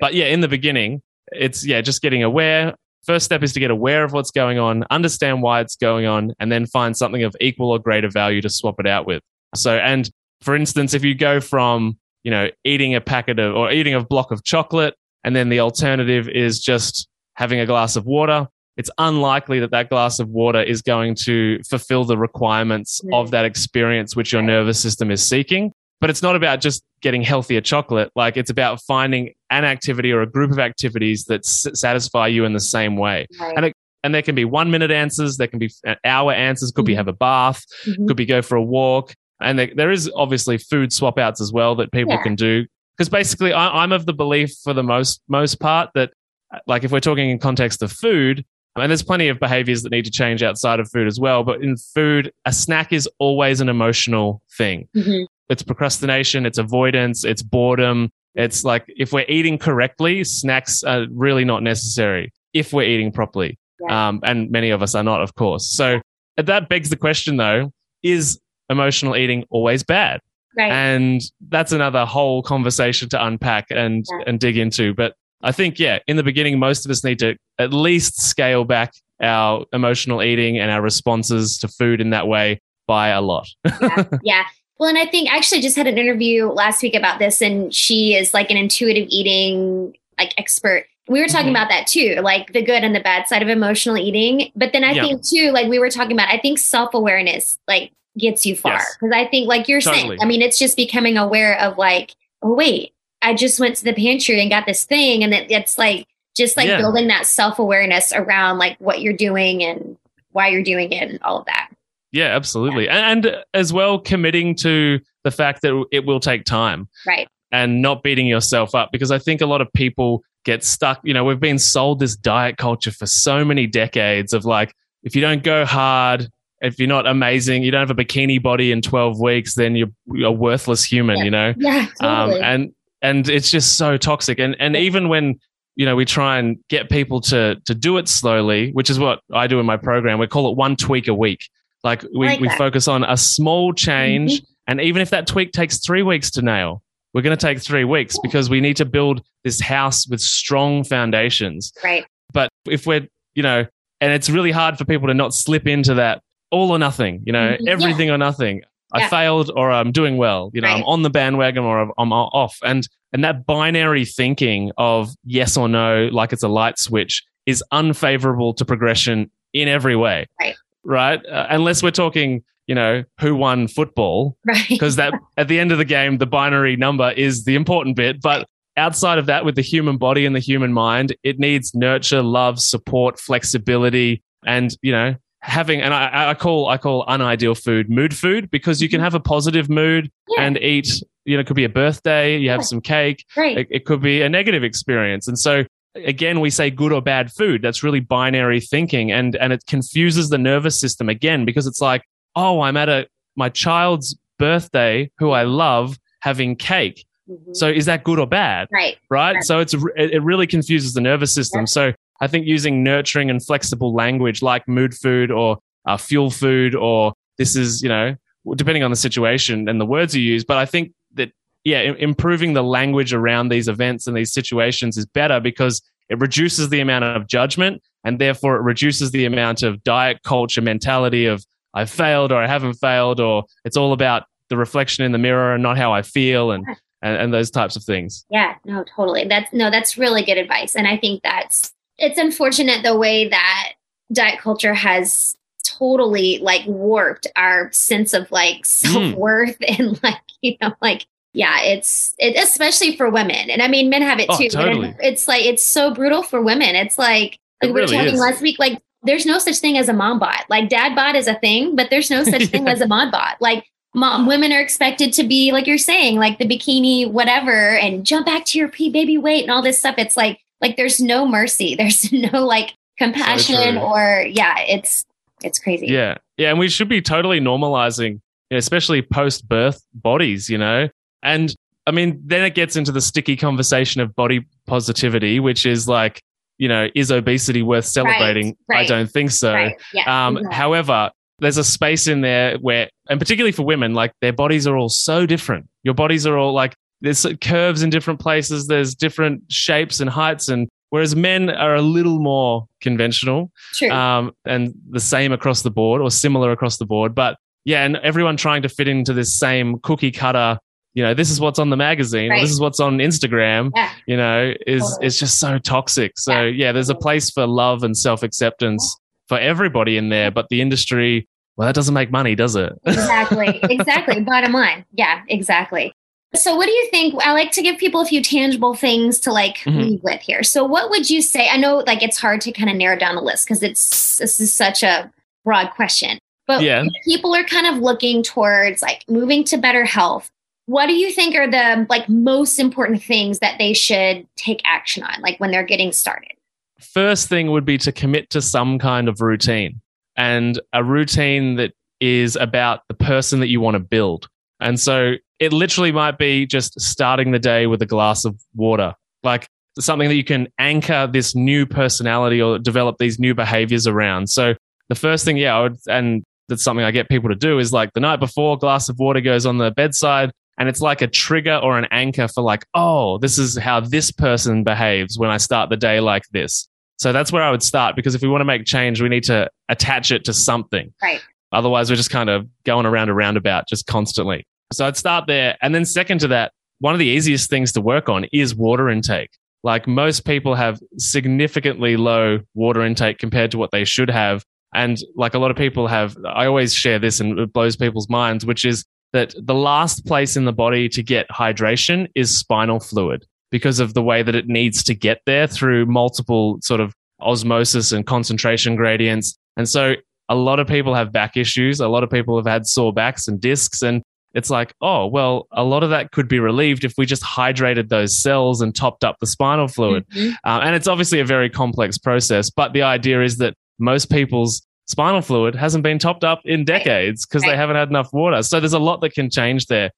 But 0.00 0.14
yeah, 0.14 0.26
in 0.26 0.40
the 0.40 0.48
beginning, 0.48 1.02
it's 1.32 1.66
yeah, 1.66 1.80
just 1.80 2.02
getting 2.02 2.22
aware, 2.22 2.74
First 3.08 3.24
step 3.24 3.42
is 3.42 3.54
to 3.54 3.60
get 3.60 3.70
aware 3.70 4.04
of 4.04 4.12
what's 4.12 4.30
going 4.30 4.58
on, 4.58 4.84
understand 4.90 5.40
why 5.40 5.60
it's 5.62 5.76
going 5.76 6.04
on, 6.04 6.34
and 6.40 6.52
then 6.52 6.66
find 6.66 6.94
something 6.94 7.22
of 7.22 7.34
equal 7.40 7.70
or 7.70 7.78
greater 7.78 8.10
value 8.10 8.42
to 8.42 8.50
swap 8.50 8.78
it 8.78 8.86
out 8.86 9.06
with. 9.06 9.22
So, 9.54 9.78
and 9.78 10.10
for 10.42 10.54
instance, 10.54 10.92
if 10.92 11.02
you 11.02 11.14
go 11.14 11.40
from, 11.40 11.96
you 12.22 12.30
know, 12.30 12.50
eating 12.64 12.94
a 12.94 13.00
packet 13.00 13.38
of 13.38 13.54
or 13.56 13.72
eating 13.72 13.94
a 13.94 14.04
block 14.04 14.30
of 14.30 14.44
chocolate, 14.44 14.94
and 15.24 15.34
then 15.34 15.48
the 15.48 15.60
alternative 15.60 16.28
is 16.28 16.60
just 16.60 17.08
having 17.32 17.60
a 17.60 17.64
glass 17.64 17.96
of 17.96 18.04
water, 18.04 18.46
it's 18.76 18.90
unlikely 18.98 19.58
that 19.60 19.70
that 19.70 19.88
glass 19.88 20.18
of 20.18 20.28
water 20.28 20.62
is 20.62 20.82
going 20.82 21.14
to 21.22 21.62
fulfill 21.62 22.04
the 22.04 22.18
requirements 22.18 23.00
of 23.14 23.30
that 23.30 23.46
experience 23.46 24.16
which 24.16 24.34
your 24.34 24.42
nervous 24.42 24.78
system 24.78 25.10
is 25.10 25.26
seeking. 25.26 25.72
But 26.02 26.10
it's 26.10 26.22
not 26.22 26.36
about 26.36 26.60
just 26.60 26.82
getting 27.00 27.22
healthier 27.22 27.62
chocolate. 27.62 28.12
Like 28.14 28.36
it's 28.36 28.50
about 28.50 28.82
finding 28.82 29.32
an 29.50 29.64
activity 29.64 30.12
or 30.12 30.22
a 30.22 30.26
group 30.30 30.50
of 30.50 30.58
activities 30.58 31.24
that 31.24 31.40
s- 31.40 31.66
satisfy 31.74 32.26
you 32.26 32.44
in 32.44 32.52
the 32.52 32.60
same 32.60 32.96
way. 32.96 33.26
Right. 33.40 33.54
And 33.56 33.66
it 33.66 33.72
and 34.04 34.14
there 34.14 34.22
can 34.22 34.36
be 34.36 34.44
one 34.44 34.70
minute 34.70 34.92
answers, 34.92 35.38
there 35.38 35.48
can 35.48 35.58
be 35.58 35.68
hour 36.04 36.32
answers, 36.32 36.70
could 36.70 36.84
be 36.84 36.92
Mhm. 36.92 36.98
have 36.98 37.08
a 37.08 37.12
bath, 37.12 37.64
Mhm. 37.84 38.06
could 38.06 38.16
be 38.16 38.26
go 38.26 38.42
for 38.42 38.54
a 38.54 38.62
walk. 38.62 39.12
And 39.40 39.58
there, 39.58 39.70
there 39.74 39.90
is 39.90 40.08
obviously 40.14 40.56
food 40.56 40.92
swap 40.92 41.18
outs 41.18 41.40
as 41.40 41.52
well 41.52 41.74
that 41.76 41.90
people 41.90 42.12
Yeah. 42.14 42.22
can 42.22 42.36
do. 42.36 42.64
Because 42.96 43.08
basically, 43.08 43.52
I, 43.52 43.82
I'm 43.82 43.90
of 43.92 44.06
the 44.06 44.12
belief 44.12 44.52
for 44.62 44.72
the 44.72 44.84
most 44.84 45.20
most 45.28 45.58
part 45.60 45.90
that, 45.94 46.12
uh, 46.54 46.58
like, 46.68 46.84
if 46.84 46.92
we're 46.92 47.00
talking 47.00 47.28
in 47.30 47.38
context 47.40 47.82
of 47.82 47.90
food, 47.90 48.44
and 48.76 48.88
there's 48.90 49.02
plenty 49.02 49.26
of 49.28 49.40
behaviors 49.40 49.82
that 49.82 49.90
need 49.90 50.04
to 50.04 50.10
change 50.12 50.44
outside 50.44 50.78
of 50.78 50.88
food 50.92 51.08
as 51.08 51.18
well. 51.18 51.42
But 51.42 51.60
in 51.62 51.76
food, 51.76 52.30
a 52.44 52.52
snack 52.52 52.92
is 52.92 53.08
always 53.18 53.60
an 53.60 53.68
emotional 53.68 54.40
thing. 54.56 54.86
Mhm. 54.96 55.26
It's 55.48 55.64
procrastination, 55.64 56.46
it's 56.46 56.58
avoidance, 56.58 57.24
it's 57.24 57.42
boredom. 57.42 58.10
It's 58.38 58.64
like 58.64 58.84
if 58.88 59.12
we're 59.12 59.26
eating 59.28 59.58
correctly, 59.58 60.24
snacks 60.24 60.82
are 60.84 61.06
really 61.10 61.44
not 61.44 61.62
necessary 61.62 62.32
if 62.54 62.72
we're 62.72 62.84
eating 62.84 63.12
properly. 63.12 63.58
Yeah. 63.80 64.08
Um, 64.08 64.20
and 64.24 64.50
many 64.50 64.70
of 64.70 64.82
us 64.82 64.94
are 64.94 65.02
not, 65.04 65.22
of 65.22 65.34
course. 65.34 65.68
So 65.70 66.00
that 66.36 66.68
begs 66.68 66.88
the 66.88 66.96
question, 66.96 67.36
though: 67.36 67.72
Is 68.02 68.40
emotional 68.70 69.16
eating 69.16 69.44
always 69.50 69.82
bad? 69.82 70.20
Right. 70.56 70.70
And 70.72 71.20
that's 71.48 71.72
another 71.72 72.04
whole 72.06 72.42
conversation 72.42 73.08
to 73.10 73.24
unpack 73.24 73.66
and 73.70 74.04
Yeah. 74.10 74.24
and 74.26 74.40
dig 74.40 74.56
into. 74.56 74.94
But 74.94 75.14
I 75.42 75.52
think, 75.52 75.78
yeah, 75.78 75.98
in 76.08 76.16
the 76.16 76.22
beginning, 76.24 76.58
most 76.58 76.84
of 76.84 76.90
us 76.90 77.04
need 77.04 77.18
to 77.20 77.36
at 77.58 77.72
least 77.72 78.20
scale 78.20 78.64
back 78.64 78.92
our 79.20 79.64
emotional 79.72 80.22
eating 80.22 80.58
and 80.58 80.70
our 80.70 80.80
responses 80.82 81.58
to 81.58 81.68
food 81.68 82.00
in 82.00 82.10
that 82.10 82.26
way 82.28 82.60
by 82.86 83.08
a 83.08 83.20
lot. 83.20 83.46
yeah, 83.80 84.04
yeah. 84.22 84.44
Well, 84.78 84.88
and 84.88 84.98
I 84.98 85.06
think 85.06 85.28
I 85.30 85.36
actually 85.36 85.60
just 85.60 85.76
had 85.76 85.86
an 85.86 85.98
interview 85.98 86.46
last 86.50 86.82
week 86.82 86.94
about 86.94 87.18
this, 87.18 87.42
and 87.42 87.74
she 87.74 88.14
is 88.14 88.32
like 88.32 88.50
an 88.50 88.56
intuitive 88.56 89.08
eating 89.10 89.96
like 90.18 90.34
expert. 90.38 90.86
We 91.08 91.20
were 91.20 91.26
talking 91.26 91.48
Mhm. 91.48 91.52
about 91.52 91.68
that 91.70 91.86
too, 91.86 92.16
like 92.22 92.52
the 92.52 92.62
good 92.62 92.84
and 92.84 92.94
the 92.94 93.00
bad 93.00 93.26
side 93.28 93.42
of 93.42 93.48
emotional 93.48 93.96
eating. 93.96 94.52
But 94.54 94.72
then 94.72 94.84
I 94.84 94.92
Yeah. 94.92 95.02
think 95.04 95.26
too, 95.26 95.50
like 95.52 95.66
we 95.68 95.78
were 95.78 95.90
talking 95.90 96.12
about, 96.12 96.28
I 96.28 96.38
think 96.38 96.58
self 96.58 96.92
awareness 96.94 97.58
like 97.66 97.92
gets 98.18 98.44
you 98.44 98.54
far 98.56 98.72
Yes. 98.74 98.96
because 99.00 99.12
I 99.14 99.26
think, 99.26 99.48
like 99.48 99.68
you're 99.68 99.80
Totally. 99.80 100.02
saying, 100.02 100.18
I 100.20 100.26
mean, 100.26 100.42
it's 100.42 100.58
just 100.58 100.76
becoming 100.76 101.16
aware 101.16 101.58
of 101.60 101.78
like, 101.78 102.12
oh 102.42 102.52
wait, 102.54 102.92
I 103.22 103.34
just 103.34 103.58
went 103.58 103.76
to 103.76 103.84
the 103.84 103.92
pantry 103.94 104.40
and 104.40 104.50
got 104.50 104.66
this 104.66 104.84
thing, 104.84 105.24
and 105.24 105.32
it, 105.34 105.50
it's 105.50 105.78
like 105.78 106.06
just 106.36 106.56
like 106.56 106.68
Yeah. 106.68 106.76
building 106.78 107.08
that 107.08 107.26
self 107.26 107.58
awareness 107.58 108.12
around 108.12 108.58
like 108.58 108.76
what 108.78 109.00
you're 109.00 109.12
doing 109.12 109.64
and 109.64 109.96
why 110.32 110.48
you're 110.48 110.62
doing 110.62 110.92
it 110.92 111.08
and 111.08 111.18
all 111.22 111.38
of 111.38 111.46
that. 111.46 111.67
Yeah, 112.12 112.34
absolutely. 112.34 112.88
And, 112.88 113.26
and 113.26 113.36
as 113.54 113.72
well, 113.72 113.98
committing 113.98 114.54
to 114.56 114.98
the 115.24 115.30
fact 115.30 115.62
that 115.62 115.84
it 115.92 116.06
will 116.06 116.20
take 116.20 116.44
time 116.44 116.88
Right. 117.06 117.28
and 117.52 117.82
not 117.82 118.02
beating 118.02 118.26
yourself 118.26 118.74
up 118.74 118.90
because 118.92 119.10
I 119.10 119.18
think 119.18 119.40
a 119.40 119.46
lot 119.46 119.60
of 119.60 119.72
people 119.74 120.22
get 120.44 120.64
stuck. 120.64 121.00
You 121.04 121.12
know, 121.14 121.24
we've 121.24 121.40
been 121.40 121.58
sold 121.58 121.98
this 122.00 122.16
diet 122.16 122.56
culture 122.56 122.90
for 122.92 123.06
so 123.06 123.44
many 123.44 123.66
decades 123.66 124.32
of 124.32 124.44
like, 124.44 124.72
if 125.02 125.14
you 125.14 125.20
don't 125.20 125.42
go 125.42 125.64
hard, 125.66 126.28
if 126.60 126.78
you're 126.78 126.88
not 126.88 127.06
amazing, 127.06 127.62
you 127.62 127.70
don't 127.70 127.86
have 127.86 127.96
a 127.96 128.02
bikini 128.04 128.42
body 128.42 128.72
in 128.72 128.80
12 128.82 129.20
weeks, 129.20 129.54
then 129.54 129.76
you're, 129.76 129.90
you're 130.06 130.28
a 130.28 130.32
worthless 130.32 130.82
human, 130.84 131.18
Yeah. 131.18 131.24
you 131.24 131.30
know? 131.30 131.54
Yeah. 131.58 131.86
Totally. 132.00 132.40
um, 132.40 132.44
and 132.44 132.72
and 133.00 133.28
it's 133.28 133.48
just 133.50 133.76
so 133.76 133.96
toxic. 133.96 134.40
And 134.40 134.56
and 134.58 134.74
even 134.74 135.08
when 135.08 135.38
you 135.76 135.86
know 135.86 135.94
we 135.94 136.04
try 136.04 136.38
and 136.40 136.56
get 136.68 136.88
people 136.90 137.20
to 137.20 137.54
to 137.66 137.74
do 137.74 137.96
it 137.98 138.08
slowly, 138.08 138.70
which 138.72 138.90
is 138.90 138.98
what 138.98 139.20
I 139.32 139.46
do 139.46 139.60
in 139.60 139.66
my 139.66 139.76
program, 139.76 140.18
we 140.18 140.26
call 140.26 140.50
it 140.50 140.56
one 140.56 140.74
tweak 140.74 141.06
a 141.06 141.14
week. 141.14 141.48
Like 141.84 142.02
we 142.16 142.26
like 142.26 142.40
we 142.40 142.48
focus 142.50 142.88
on 142.88 143.04
a 143.04 143.16
small 143.16 143.72
change, 143.72 144.42
and 144.66 144.80
even 144.80 145.00
if 145.02 145.10
that 145.10 145.26
tweak 145.26 145.52
takes 145.52 145.78
three 145.78 146.02
weeks 146.02 146.30
to 146.32 146.42
nail, 146.42 146.82
we're 147.14 147.22
going 147.22 147.36
to 147.36 147.40
take 147.46 147.60
three 147.60 147.84
weeks 147.84 148.16
Yeah. 148.16 148.20
because 148.28 148.50
we 148.50 148.60
need 148.60 148.76
to 148.78 148.84
build 148.84 149.22
this 149.44 149.60
house 149.60 150.06
with 150.08 150.20
strong 150.20 150.84
foundations. 150.84 151.72
right. 151.84 152.04
But 152.32 152.48
if 152.66 152.86
we're 152.86 153.06
you 153.34 153.42
know, 153.42 153.64
and 154.00 154.12
it's 154.12 154.28
really 154.28 154.50
hard 154.50 154.76
for 154.76 154.84
people 154.84 155.06
to 155.08 155.14
not 155.14 155.32
slip 155.34 155.66
into 155.66 155.94
that 155.94 156.20
all 156.50 156.70
or 156.72 156.78
nothing. 156.78 157.22
You 157.24 157.32
know, 157.32 157.50
Mhm. 157.52 157.58
Yeah. 157.60 157.72
everything 157.72 158.10
or 158.10 158.18
nothing. 158.18 158.62
I 158.92 159.00
Yeah. 159.00 159.08
failed 159.08 159.50
or 159.54 159.70
I'm 159.70 159.92
doing 159.92 160.16
well. 160.16 160.50
You 160.54 160.62
know, 160.62 160.68
I'm 160.68 160.82
on 160.84 161.02
the 161.02 161.10
bandwagon 161.10 161.62
or 161.62 161.78
I'm- 161.78 161.92
I'm 161.98 162.12
off. 162.12 162.56
And 162.64 162.86
and 163.12 163.24
that 163.24 163.46
binary 163.46 164.04
thinking 164.04 164.70
of 164.76 165.10
yes 165.24 165.56
or 165.56 165.68
no, 165.68 166.08
like 166.12 166.32
it's 166.34 166.42
a 166.42 166.48
light 166.48 166.78
switch, 166.78 167.22
is 167.46 167.62
unfavorable 167.72 168.52
to 168.54 168.64
progression 168.66 169.30
in 169.54 169.68
every 169.68 169.96
way. 169.96 170.26
Right. 170.40 170.56
Right. 170.88 171.20
Uh, 171.26 171.46
unless 171.50 171.82
we're 171.82 171.90
talking, 171.90 172.42
you 172.66 172.74
know, 172.74 173.04
who 173.20 173.34
won 173.36 173.68
football, 173.68 174.36
Right. 174.46 174.64
because 174.68 174.96
that 174.96 175.12
at 175.36 175.46
the 175.48 175.60
end 175.60 175.70
of 175.70 175.78
the 175.78 175.84
game, 175.84 176.18
the 176.18 176.26
binary 176.26 176.76
number 176.76 177.10
is 177.12 177.44
the 177.44 177.54
important 177.54 177.94
bit. 177.94 178.20
But 178.22 178.48
outside 178.76 179.18
of 179.18 179.26
that, 179.26 179.44
with 179.44 179.54
the 179.54 179.62
human 179.62 179.98
body 179.98 180.24
and 180.24 180.34
the 180.34 180.40
human 180.40 180.72
mind, 180.72 181.14
it 181.22 181.38
needs 181.38 181.74
nurture, 181.74 182.22
love, 182.22 182.58
support, 182.58 183.20
flexibility, 183.20 184.22
and 184.46 184.74
you 184.82 184.92
know, 184.92 185.14
having. 185.40 185.80
And 185.82 185.92
I, 185.92 186.30
I 186.30 186.34
call 186.34 186.68
I 186.68 186.78
call 186.78 187.04
unideal 187.08 187.54
food 187.54 187.90
mood 187.90 188.14
food 188.16 188.50
because 188.50 188.80
you 188.80 188.88
can 188.88 189.00
have 189.00 189.14
a 189.14 189.20
positive 189.20 189.68
mood 189.68 190.10
Yeah. 190.28 190.42
and 190.44 190.58
eat. 190.58 191.02
You 191.26 191.36
know, 191.36 191.40
it 191.40 191.46
could 191.46 191.56
be 191.56 191.64
a 191.64 191.68
birthday. 191.68 192.38
You 192.38 192.48
have 192.50 192.60
Yeah. 192.60 192.64
some 192.64 192.80
cake. 192.80 193.24
right. 193.36 193.58
It, 193.58 193.66
it 193.70 193.84
could 193.84 194.00
be 194.00 194.22
a 194.22 194.28
negative 194.30 194.64
experience, 194.64 195.28
and 195.28 195.38
so 195.38 195.64
again 196.04 196.40
we 196.40 196.50
say 196.50 196.70
good 196.70 196.92
or 196.92 197.00
bad 197.02 197.30
food 197.32 197.62
that's 197.62 197.82
really 197.82 198.00
binary 198.00 198.60
thinking 198.60 199.10
and 199.12 199.36
and 199.36 199.52
it 199.52 199.64
confuses 199.66 200.28
the 200.28 200.38
nervous 200.38 200.78
system 200.80 201.08
again 201.08 201.44
because 201.44 201.66
it's 201.66 201.80
like 201.80 202.02
oh 202.36 202.60
i'm 202.60 202.76
at 202.76 202.88
a 202.88 203.06
my 203.36 203.48
child's 203.48 204.16
birthday 204.38 205.10
who 205.18 205.30
i 205.30 205.42
love 205.42 205.98
having 206.20 206.56
cake 206.56 207.04
Mhm. 207.28 207.54
so 207.54 207.68
is 207.68 207.84
that 207.84 208.04
good 208.04 208.18
or 208.18 208.26
bad 208.26 208.68
right. 208.72 208.96
right 209.10 209.34
Right. 209.34 209.44
so 209.44 209.58
it's 209.60 209.74
it 209.74 210.12
it 210.14 210.22
really 210.22 210.46
confuses 210.46 210.94
the 210.94 211.00
nervous 211.02 211.34
system 211.34 211.62
Yeah. 211.62 211.66
so 211.66 211.92
i 212.22 212.26
think 212.26 212.46
using 212.46 212.82
nurturing 212.82 213.28
and 213.28 213.44
flexible 213.44 213.92
language 213.92 214.40
like 214.40 214.66
mood 214.66 214.94
food 214.94 215.30
or 215.30 215.58
uh, 215.86 215.98
fuel 215.98 216.30
food 216.30 216.74
or 216.74 217.12
this 217.36 217.54
is 217.54 217.82
you 217.82 217.88
know 217.90 218.14
depending 218.56 218.82
on 218.82 218.90
the 218.90 218.96
situation 218.96 219.68
and 219.68 219.78
the 219.78 219.84
words 219.84 220.16
you 220.16 220.22
use 220.22 220.42
but 220.44 220.56
i 220.56 220.64
think 220.64 220.92
that 221.14 221.30
yeah 221.68 221.92
improving 221.98 222.52
the 222.52 222.62
language 222.62 223.12
around 223.12 223.48
these 223.48 223.68
events 223.68 224.06
and 224.06 224.16
these 224.16 224.32
situations 224.32 224.96
is 224.96 225.06
better 225.06 225.40
because 225.40 225.82
it 226.08 226.18
reduces 226.18 226.68
the 226.70 226.80
amount 226.80 227.04
of 227.04 227.26
judgment 227.26 227.82
and 228.04 228.18
therefore 228.18 228.56
it 228.56 228.62
reduces 228.62 229.10
the 229.10 229.24
amount 229.24 229.62
of 229.62 229.82
diet 229.82 230.22
culture 230.24 230.62
mentality 230.62 231.26
of 231.26 231.44
i 231.74 231.84
failed 231.84 232.32
or 232.32 232.42
i 232.42 232.46
haven't 232.46 232.74
failed 232.74 233.20
or 233.20 233.44
it's 233.64 233.76
all 233.76 233.92
about 233.92 234.24
the 234.48 234.56
reflection 234.56 235.04
in 235.04 235.12
the 235.12 235.18
mirror 235.18 235.54
and 235.54 235.62
not 235.62 235.76
how 235.76 235.92
i 235.92 236.02
feel 236.02 236.50
and 236.50 236.64
and, 237.02 237.16
and 237.16 237.34
those 237.34 237.50
types 237.50 237.76
of 237.76 237.84
things 237.84 238.24
Yeah. 238.30 238.54
No, 238.64 238.84
totally. 238.96 239.24
That's 239.24 239.52
no, 239.52 239.70
that's 239.70 239.98
really 239.98 240.24
good 240.24 240.38
advice. 240.38 240.74
And 240.74 240.86
I 240.86 240.96
think 240.96 241.22
that's 241.22 241.72
it's 241.96 242.18
unfortunate 242.18 242.82
the 242.82 242.96
way 242.96 243.28
that 243.28 243.72
diet 244.12 244.40
culture 244.40 244.74
has 244.74 245.36
totally 245.64 246.38
like 246.38 246.66
warped 246.66 247.26
our 247.36 247.70
sense 247.72 248.14
of 248.14 248.30
like 248.30 248.56
hmm. 248.56 248.62
self 248.64 249.14
worth 249.14 249.56
and 249.68 250.02
like, 250.02 250.20
you 250.40 250.56
know, 250.60 250.74
like 250.80 251.06
yeah, 251.32 251.60
it's 251.62 252.14
it 252.18 252.36
especially 252.42 252.96
for 252.96 253.10
women. 253.10 253.50
And 253.50 253.62
I 253.62 253.68
mean 253.68 253.88
men 253.90 254.02
have 254.02 254.18
it 254.20 254.26
Oh, 254.28 254.36
too. 254.38 254.48
but 254.52 254.64
totally. 254.64 254.96
it's 255.00 255.28
like 255.28 255.44
it's 255.44 255.64
so 255.64 255.92
brutal 255.92 256.22
for 256.22 256.40
women. 256.42 256.74
It's 256.74 256.98
like 256.98 257.38
It 257.62 257.66
like 257.66 257.68
we 257.68 257.72
were 257.72 257.80
really 257.80 257.96
talking 257.96 258.14
is. 258.14 258.20
last 258.20 258.40
week, 258.42 258.58
like 258.58 258.78
there's 259.02 259.26
no 259.26 259.38
such 259.38 259.58
thing 259.58 259.76
as 259.78 259.88
a 259.88 259.92
mom 259.92 260.18
bod. 260.18 260.40
Like 260.48 260.68
dad 260.68 260.94
bod 260.96 261.14
is 261.16 261.28
a 261.28 261.34
thing, 261.38 261.76
but 261.76 261.90
there's 261.90 262.10
no 262.10 262.24
such 262.32 262.46
thing 262.46 262.66
as 262.66 262.80
a 262.80 262.86
mom 262.88 263.10
bod. 263.10 263.36
Like 263.40 263.64
mom 263.94 264.26
women 264.26 264.52
are 264.52 264.60
expected 264.60 265.12
to 265.14 265.24
be 265.24 265.52
like 265.52 265.66
you're 265.66 265.78
saying, 265.78 266.16
like 266.18 266.38
the 266.38 266.46
bikini, 266.46 267.10
whatever, 267.10 267.76
and 267.78 268.04
jump 268.04 268.26
back 268.26 268.44
to 268.46 268.58
your 268.58 268.68
pre 268.68 268.90
baby 268.90 269.16
weight 269.18 269.42
and 269.42 269.50
all 269.50 269.62
this 269.62 269.78
stuff. 269.78 269.94
It's 269.98 270.16
like 270.16 270.40
like 270.60 270.76
there's 270.76 271.00
no 271.00 271.26
mercy. 271.26 271.74
There's 271.78 272.12
no 272.12 272.44
like 272.44 272.74
compassion 272.98 273.74
true. 273.74 273.78
or 273.80 274.24
yeah, 274.28 274.58
it's 274.60 275.04
it's 275.42 275.58
crazy. 275.60 275.86
Yeah. 275.86 276.16
Yeah. 276.36 276.50
And 276.50 276.58
we 276.58 276.68
should 276.68 276.88
be 276.88 277.00
totally 277.00 277.38
normalizing, 277.40 278.14
you 278.14 278.20
know, 278.52 278.56
especially 278.56 279.02
post 279.02 279.48
birth 279.48 279.80
bodies, 279.94 280.50
you 280.50 280.58
know? 280.58 280.88
And 281.22 281.54
I 281.86 281.90
mean, 281.90 282.20
then 282.24 282.44
it 282.44 282.54
gets 282.54 282.76
into 282.76 282.92
the 282.92 283.00
sticky 283.00 283.36
conversation 283.36 284.00
of 284.00 284.14
body 284.14 284.46
positivity, 284.66 285.40
which 285.40 285.64
is 285.64 285.88
like, 285.88 286.20
you 286.58 286.68
know, 286.68 286.88
is 286.94 287.10
obesity 287.10 287.62
worth 287.62 287.86
celebrating? 287.86 288.56
I 288.70 288.74
right. 288.74 288.88
don't 288.88 289.10
think 289.10 289.30
so. 289.30 289.52
Right. 289.52 289.76
Yeah. 289.94 290.26
Um, 290.26 290.36
exactly. 290.36 290.56
However, 290.56 291.10
there's 291.38 291.56
a 291.56 291.64
space 291.64 292.08
in 292.08 292.20
there 292.20 292.58
where, 292.58 292.90
and 293.08 293.20
particularly 293.20 293.52
for 293.52 293.64
women, 293.64 293.94
like 293.94 294.12
their 294.20 294.32
bodies 294.32 294.66
are 294.66 294.76
all 294.76 294.88
so 294.88 295.24
different. 295.24 295.68
Your 295.84 295.94
bodies 295.94 296.26
are 296.26 296.36
all 296.36 296.52
like, 296.52 296.74
there's 297.00 297.24
curves 297.40 297.82
in 297.82 297.90
different 297.90 298.18
places, 298.18 298.66
there's 298.66 298.94
different 298.94 299.44
shapes 299.48 300.00
and 300.00 300.10
heights. 300.10 300.48
And 300.48 300.68
whereas 300.90 301.14
men 301.14 301.48
are 301.48 301.76
a 301.76 301.82
little 301.82 302.18
more 302.18 302.66
conventional, 302.80 303.52
um, 303.90 304.32
and 304.44 304.74
the 304.90 305.00
same 305.00 305.32
across 305.32 305.62
the 305.62 305.70
board 305.70 306.02
or 306.02 306.10
similar 306.10 306.50
across 306.50 306.76
the 306.76 306.86
board. 306.86 307.14
But 307.14 307.36
yeah, 307.64 307.84
and 307.84 307.96
everyone 307.98 308.36
trying 308.36 308.62
to 308.62 308.68
fit 308.68 308.88
into 308.88 309.12
this 309.12 309.38
same 309.38 309.78
cookie 309.80 310.10
cutter. 310.10 310.58
You 310.98 311.04
know, 311.04 311.14
this 311.14 311.30
is 311.30 311.38
what's 311.40 311.60
on 311.60 311.70
the 311.70 311.76
magazine, 311.76 312.28
Right. 312.28 312.40
this 312.40 312.50
is 312.50 312.60
what's 312.60 312.80
on 312.80 312.98
Instagram. 312.98 313.70
yeah. 313.76 313.90
You 314.08 314.16
know, 314.16 314.52
is 314.66 314.82
Totally. 314.82 315.06
is 315.06 315.16
just 315.20 315.38
so 315.38 315.56
toxic. 315.60 316.18
So 316.18 316.32
Yeah. 316.32 316.46
yeah, 316.62 316.72
there's 316.72 316.90
a 316.90 316.94
place 316.96 317.30
for 317.30 317.46
love 317.46 317.84
and 317.84 317.96
self 317.96 318.24
acceptance 318.24 318.82
for 319.28 319.38
everybody 319.38 319.96
in 319.96 320.08
there, 320.08 320.32
but 320.32 320.46
the 320.50 320.60
industry, 320.60 321.28
well, 321.56 321.66
that 321.66 321.76
doesn't 321.76 321.94
make 321.94 322.10
money, 322.10 322.34
does 322.34 322.56
it? 322.56 322.72
exactly 322.84 323.60
exactly 323.70 324.20
bottom 324.22 324.52
line 324.52 324.84
yeah 324.92 325.22
exactly 325.28 325.92
So, 326.34 326.56
what 326.56 326.66
do 326.66 326.72
you 326.72 326.88
think? 326.90 327.14
I 327.24 327.32
like 327.32 327.52
to 327.52 327.62
give 327.62 327.78
people 327.78 328.00
a 328.00 328.04
few 328.04 328.20
tangible 328.20 328.74
things 328.74 329.20
to 329.20 329.32
like 329.32 329.58
Mhm. 329.58 329.82
leave 329.84 330.00
with 330.02 330.20
here. 330.20 330.42
So, 330.42 330.64
what 330.64 330.90
would 330.90 331.08
you 331.08 331.22
say? 331.22 331.48
I 331.48 331.58
know 331.58 331.84
like 331.86 332.02
it's 332.02 332.18
hard 332.18 332.40
to 332.42 332.50
kind 332.50 332.68
of 332.68 332.74
narrow 332.74 332.98
down 332.98 333.14
the 333.14 333.22
list 333.22 333.46
because 333.46 333.62
it's 333.62 334.16
this 334.18 334.40
is 334.40 334.52
such 334.52 334.82
a 334.82 335.12
broad 335.44 335.70
question. 335.76 336.18
But 336.48 336.62
Yeah. 336.62 336.82
people 337.04 337.34
are 337.36 337.44
kind 337.44 337.66
of 337.68 337.76
looking 337.78 338.24
towards 338.24 338.82
like 338.82 339.04
moving 339.08 339.44
to 339.44 339.56
better 339.58 339.84
health. 339.84 340.28
What 340.68 340.84
do 340.84 340.92
you 340.92 341.10
think 341.10 341.34
are 341.34 341.50
the 341.50 341.86
like 341.88 342.10
most 342.10 342.58
important 342.58 343.02
things 343.02 343.38
that 343.38 343.56
they 343.58 343.72
should 343.72 344.26
take 344.36 344.60
action 344.66 345.02
on, 345.02 345.18
like 345.22 345.40
when 345.40 345.50
they're 345.50 345.64
getting 345.64 345.92
started? 345.92 346.32
First 346.78 347.26
thing 347.26 347.50
would 347.52 347.64
be 347.64 347.78
to 347.78 347.90
commit 347.90 348.28
to 348.30 348.42
some 348.42 348.78
kind 348.78 349.08
of 349.08 349.22
routine 349.22 349.80
and 350.14 350.60
a 350.74 350.84
routine 350.84 351.56
that 351.56 351.72
is 352.00 352.36
about 352.36 352.82
the 352.88 352.92
person 352.92 353.40
that 353.40 353.48
you 353.48 353.62
want 353.62 353.76
to 353.76 353.80
build. 353.80 354.28
And 354.60 354.78
so 354.78 355.14
it 355.38 355.54
literally 355.54 355.90
might 355.90 356.18
be 356.18 356.44
just 356.44 356.78
starting 356.78 357.30
the 357.30 357.38
day 357.38 357.66
with 357.66 357.80
a 357.80 357.86
glass 357.86 358.26
of 358.26 358.38
water, 358.54 358.92
like 359.22 359.48
something 359.80 360.10
that 360.10 360.16
you 360.16 360.24
can 360.24 360.48
anchor 360.58 361.08
this 361.10 361.34
new 361.34 361.64
personality 361.64 362.42
or 362.42 362.58
develop 362.58 362.98
these 362.98 363.18
new 363.18 363.34
behaviors 363.34 363.86
around. 363.86 364.28
So 364.28 364.52
the 364.90 364.94
first 364.94 365.24
thing, 365.24 365.38
yeah, 365.38 365.58
would, 365.62 365.78
and 365.88 366.22
that's 366.50 366.62
something 366.62 366.84
I 366.84 366.90
get 366.90 367.08
people 367.08 367.30
to 367.30 367.36
do 367.36 367.58
is 367.58 367.72
like 367.72 367.94
the 367.94 368.00
night 368.00 368.20
before, 368.20 368.58
glass 368.58 368.90
of 368.90 368.98
water 368.98 369.22
goes 369.22 369.46
on 369.46 369.56
the 369.56 369.70
bedside. 369.70 370.30
And 370.58 370.68
it's 370.68 370.80
like 370.80 371.02
a 371.02 371.06
trigger 371.06 371.56
or 371.56 371.78
an 371.78 371.86
anchor 371.90 372.28
for 372.28 372.42
like, 372.42 372.66
oh, 372.74 373.18
this 373.18 373.38
is 373.38 373.56
how 373.56 373.80
this 373.80 374.10
person 374.10 374.64
behaves 374.64 375.18
when 375.18 375.30
I 375.30 375.36
start 375.36 375.70
the 375.70 375.76
day 375.76 376.00
like 376.00 376.24
this. 376.32 376.68
So 376.98 377.12
that's 377.12 377.32
where 377.32 377.42
I 377.42 377.50
would 377.50 377.62
start 377.62 377.94
because 377.94 378.16
if 378.16 378.22
we 378.22 378.28
want 378.28 378.40
to 378.40 378.44
make 378.44 378.64
change, 378.64 379.00
we 379.00 379.08
need 379.08 379.22
to 379.24 379.48
attach 379.68 380.10
it 380.10 380.24
to 380.24 380.32
something. 380.32 380.92
Right. 381.00 381.22
Otherwise, 381.52 381.90
we're 381.90 381.96
just 381.96 382.10
kind 382.10 382.28
of 382.28 382.46
going 382.64 382.86
around 382.86 383.08
a 383.08 383.14
roundabout 383.14 383.68
just 383.68 383.86
constantly. 383.86 384.44
So 384.72 384.84
I'd 384.84 384.96
start 384.96 385.26
there. 385.28 385.56
And 385.62 385.74
then, 385.74 385.84
second 385.84 386.18
to 386.20 386.28
that, 386.28 386.52
one 386.80 386.92
of 386.92 386.98
the 386.98 387.06
easiest 387.06 387.48
things 387.48 387.72
to 387.72 387.80
work 387.80 388.08
on 388.08 388.24
is 388.32 388.54
water 388.54 388.90
intake. 388.90 389.30
Like 389.62 389.86
most 389.86 390.24
people 390.24 390.54
have 390.54 390.80
significantly 390.98 391.96
low 391.96 392.40
water 392.54 392.84
intake 392.84 393.18
compared 393.18 393.50
to 393.52 393.58
what 393.58 393.70
they 393.70 393.84
should 393.84 394.10
have. 394.10 394.44
And 394.74 394.98
like 395.16 395.34
a 395.34 395.38
lot 395.38 395.50
of 395.50 395.56
people 395.56 395.86
have, 395.86 396.16
I 396.26 396.46
always 396.46 396.74
share 396.74 396.98
this 396.98 397.20
and 397.20 397.38
it 397.38 397.52
blows 397.52 397.76
people's 397.76 398.08
minds, 398.08 398.44
which 398.44 398.64
is 398.64 398.84
that 399.12 399.34
the 399.40 399.54
last 399.54 400.06
place 400.06 400.36
in 400.36 400.44
the 400.44 400.52
body 400.52 400.88
to 400.90 401.02
get 401.02 401.28
hydration 401.30 402.08
is 402.14 402.36
spinal 402.36 402.80
fluid 402.80 403.24
because 403.50 403.80
of 403.80 403.94
the 403.94 404.02
way 404.02 404.22
that 404.22 404.34
it 404.34 404.46
needs 404.46 404.82
to 404.84 404.94
get 404.94 405.20
there 405.24 405.46
through 405.46 405.86
multiple 405.86 406.58
sort 406.62 406.80
of 406.80 406.92
osmosis 407.20 407.92
and 407.92 408.06
concentration 408.06 408.76
gradients. 408.76 409.36
And 409.56 409.68
so 409.68 409.94
a 410.28 410.34
lot 410.34 410.60
of 410.60 410.66
people 410.66 410.94
have 410.94 411.12
back 411.12 411.36
issues. 411.36 411.80
A 411.80 411.88
lot 411.88 412.04
of 412.04 412.10
people 412.10 412.36
have 412.36 412.46
had 412.46 412.66
sore 412.66 412.92
backs 412.92 413.26
and 413.26 413.40
discs. 413.40 413.82
And 413.82 414.02
it's 414.34 414.50
like, 414.50 414.74
oh, 414.82 415.06
well, 415.06 415.46
a 415.52 415.64
lot 415.64 415.82
of 415.82 415.90
that 415.90 416.12
could 416.12 416.28
be 416.28 416.38
relieved 416.38 416.84
if 416.84 416.92
we 416.98 417.06
just 417.06 417.22
hydrated 417.22 417.88
those 417.88 418.14
cells 418.14 418.60
and 418.60 418.74
topped 418.74 419.04
up 419.04 419.16
the 419.20 419.26
spinal 419.26 419.68
fluid. 419.68 420.04
Mhm. 420.14 420.34
Uh, 420.44 420.60
and 420.62 420.74
it's 420.76 420.86
obviously 420.86 421.18
a 421.18 421.24
very 421.24 421.48
complex 421.48 421.96
process, 421.96 422.50
but 422.50 422.74
the 422.74 422.82
idea 422.82 423.22
is 423.22 423.38
that 423.38 423.54
most 423.78 424.10
people's 424.10 424.60
spinal 424.88 425.20
fluid 425.22 425.54
hasn't 425.54 425.82
been 425.84 425.98
topped 425.98 426.24
up 426.24 426.40
in 426.44 426.64
decades 426.64 427.26
because 427.26 427.42
they 427.42 427.56
haven't 427.56 427.76
had 427.76 427.88
enough 427.88 428.12
water. 428.12 428.42
So 428.42 428.58
there's 428.60 428.72
a 428.72 428.78
lot 428.78 429.00
that 429.02 429.12
can 429.14 429.30
change 429.30 429.66
there. 429.66 429.90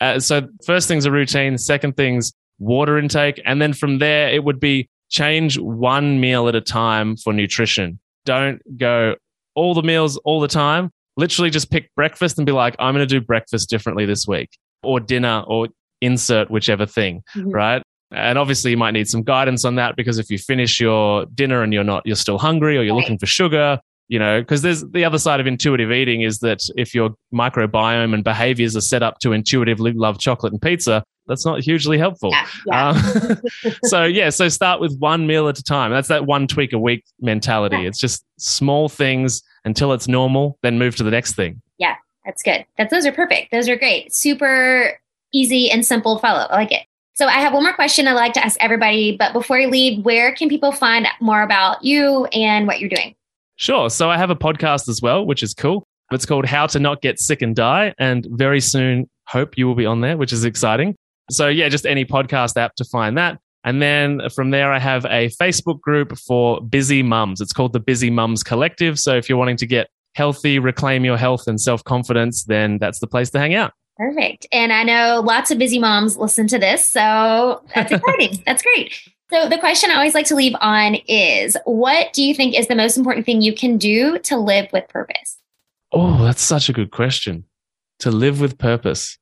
Uh, 0.00 0.18
so 0.20 0.48
first 0.64 0.88
thing's 0.88 1.04
a 1.04 1.10
routine. 1.10 1.58
Second 1.58 1.96
thing's 1.96 2.32
water 2.58 2.98
intake. 2.98 3.40
And 3.44 3.60
then 3.60 3.72
from 3.72 3.98
there, 3.98 4.28
it 4.30 4.44
would 4.44 4.60
be 4.60 4.88
change 5.10 5.58
one 5.58 6.20
meal 6.20 6.48
at 6.48 6.54
a 6.54 6.60
time 6.60 7.16
for 7.16 7.32
nutrition. 7.32 7.98
Don't 8.24 8.60
go 8.78 9.16
all 9.54 9.74
the 9.74 9.82
meals 9.82 10.16
all 10.18 10.40
the 10.40 10.48
time. 10.48 10.90
Literally 11.16 11.50
just 11.50 11.70
pick 11.70 11.92
breakfast 11.96 12.38
and 12.38 12.46
be 12.46 12.52
like, 12.52 12.76
I'm 12.78 12.94
going 12.94 13.06
to 13.06 13.18
do 13.18 13.20
breakfast 13.20 13.68
differently 13.68 14.06
this 14.06 14.26
week 14.26 14.50
or 14.82 15.00
dinner 15.00 15.42
or 15.46 15.68
insert 16.00 16.50
whichever 16.50 16.86
thing 16.86 17.22
Mhm. 17.36 17.52
right? 17.52 17.82
And 18.12 18.38
obviously, 18.38 18.70
you 18.70 18.76
might 18.76 18.92
need 18.92 19.08
some 19.08 19.22
guidance 19.22 19.64
on 19.64 19.74
that 19.76 19.94
because 19.96 20.18
if 20.18 20.30
you 20.30 20.38
finish 20.38 20.80
your 20.80 21.26
dinner 21.34 21.62
and 21.62 21.72
you're 21.72 21.84
not, 21.84 22.04
you're 22.06 22.16
still 22.16 22.38
hungry 22.38 22.76
or 22.78 22.82
you're 22.82 22.94
Right. 22.94 23.02
looking 23.02 23.18
for 23.18 23.26
sugar, 23.26 23.78
you 24.10 24.18
know, 24.18 24.40
because 24.40 24.60
there's 24.62 24.84
the 24.90 25.04
other 25.04 25.18
side 25.18 25.40
of 25.40 25.46
intuitive 25.46 25.90
eating 25.90 26.22
is 26.22 26.40
that 26.40 26.60
if 26.76 26.94
your 26.94 27.10
microbiome 27.32 28.12
and 28.12 28.22
behaviors 28.22 28.76
are 28.76 28.80
set 28.80 29.02
up 29.02 29.18
to 29.20 29.32
intuitively 29.32 29.92
love 29.92 30.18
chocolate 30.18 30.52
and 30.52 30.60
pizza, 30.60 31.02
that's 31.26 31.46
not 31.46 31.60
hugely 31.60 31.96
helpful. 31.96 32.30
Yeah, 32.30 32.46
yeah. 32.66 32.88
Um, 32.88 33.72
so 33.84 34.04
yeah, 34.04 34.30
so 34.30 34.48
start 34.48 34.80
with 34.80 34.98
one 34.98 35.26
meal 35.26 35.48
at 35.48 35.58
a 35.58 35.62
time. 35.62 35.90
That's 35.90 36.08
that 36.08 36.26
one 36.26 36.46
tweak 36.46 36.72
a 36.72 36.78
week 36.78 37.04
mentality. 37.20 37.76
Yeah. 37.76 37.88
It's 37.88 38.00
just 38.00 38.24
small 38.38 38.88
things 38.88 39.42
until 39.64 39.92
it's 39.92 40.08
normal, 40.08 40.58
then 40.62 40.78
move 40.78 40.96
to 40.96 41.04
the 41.04 41.10
next 41.10 41.36
thing. 41.36 41.62
Yeah 41.78 41.94
that's 42.24 42.42
good. 42.42 42.64
That's 42.76 42.90
those 42.90 43.06
are 43.06 43.12
perfect. 43.12 43.50
Those 43.50 43.68
are 43.68 43.76
great. 43.76 44.14
Super 44.14 44.98
easy 45.32 45.70
and 45.70 45.84
simple 45.84 46.18
follow. 46.18 46.46
I 46.50 46.56
like 46.56 46.72
it. 46.72 46.86
So 47.14 47.26
I 47.26 47.32
have 47.32 47.52
one 47.52 47.64
more 47.64 47.74
question 47.74 48.06
I'd 48.06 48.14
like 48.14 48.32
to 48.34 48.44
ask 48.44 48.56
everybody, 48.60 49.16
but 49.16 49.32
before 49.32 49.58
you 49.58 49.68
leave, 49.68 50.04
where 50.04 50.34
can 50.34 50.48
people 50.48 50.72
find 50.72 51.06
more 51.20 51.42
about 51.42 51.84
you 51.84 52.24
and 52.26 52.66
what 52.66 52.80
you're 52.80 52.88
doing? 52.88 53.14
Sure. 53.60 53.90
So 53.90 54.08
I 54.08 54.16
have 54.16 54.30
a 54.30 54.36
podcast 54.36 54.88
as 54.88 55.02
well, 55.02 55.26
which 55.26 55.42
is 55.42 55.52
cool. 55.52 55.86
It's 56.12 56.24
called 56.24 56.46
How 56.46 56.66
to 56.68 56.80
Not 56.80 57.02
Get 57.02 57.20
Sick 57.20 57.42
and 57.42 57.54
Die. 57.54 57.92
And 57.98 58.26
very 58.30 58.58
soon, 58.58 59.08
hope 59.26 59.58
you 59.58 59.66
will 59.66 59.74
be 59.74 59.84
on 59.84 60.00
there, 60.00 60.16
which 60.16 60.32
is 60.32 60.44
exciting. 60.44 60.96
So, 61.30 61.46
yeah, 61.48 61.68
just 61.68 61.84
any 61.84 62.06
podcast 62.06 62.56
app 62.56 62.74
to 62.76 62.84
find 62.86 63.18
that. 63.18 63.38
And 63.62 63.82
then 63.82 64.22
from 64.30 64.50
there, 64.50 64.72
I 64.72 64.78
have 64.78 65.04
a 65.04 65.28
Facebook 65.38 65.78
group 65.82 66.16
for 66.16 66.62
busy 66.62 67.02
mums. 67.02 67.42
It's 67.42 67.52
called 67.52 67.74
the 67.74 67.80
Busy 67.80 68.08
Mums 68.08 68.42
Collective. 68.42 68.98
So, 68.98 69.14
if 69.14 69.28
you're 69.28 69.36
wanting 69.36 69.58
to 69.58 69.66
get 69.66 69.90
healthy, 70.14 70.58
reclaim 70.58 71.04
your 71.04 71.18
health 71.18 71.46
and 71.46 71.60
self 71.60 71.84
confidence, 71.84 72.44
then 72.44 72.78
that's 72.78 72.98
the 72.98 73.06
place 73.06 73.28
to 73.30 73.38
hang 73.38 73.54
out. 73.54 73.74
Perfect. 73.98 74.46
And 74.52 74.72
I 74.72 74.84
know 74.84 75.22
lots 75.22 75.50
of 75.50 75.58
busy 75.58 75.78
moms 75.78 76.16
listen 76.16 76.48
to 76.48 76.58
this, 76.58 76.88
so 76.88 77.62
that's 77.74 77.92
exciting. 77.92 78.42
that's 78.46 78.62
great. 78.62 78.94
So 79.30 79.48
the 79.48 79.58
question 79.58 79.92
I 79.92 79.94
always 79.94 80.14
like 80.14 80.26
to 80.26 80.34
leave 80.34 80.56
on 80.60 80.96
is 81.06 81.56
what 81.64 82.12
do 82.12 82.22
you 82.22 82.34
think 82.34 82.58
is 82.58 82.66
the 82.66 82.74
most 82.74 82.96
important 82.96 83.24
thing 83.24 83.40
you 83.40 83.54
can 83.54 83.78
do 83.78 84.18
to 84.20 84.36
live 84.36 84.66
with 84.72 84.88
purpose? 84.88 85.38
Oh, 85.92 86.24
that's 86.24 86.42
such 86.42 86.68
a 86.68 86.72
good 86.72 86.90
question. 86.90 87.44
To 88.00 88.10
live 88.10 88.40
with 88.40 88.58
purpose. 88.58 89.18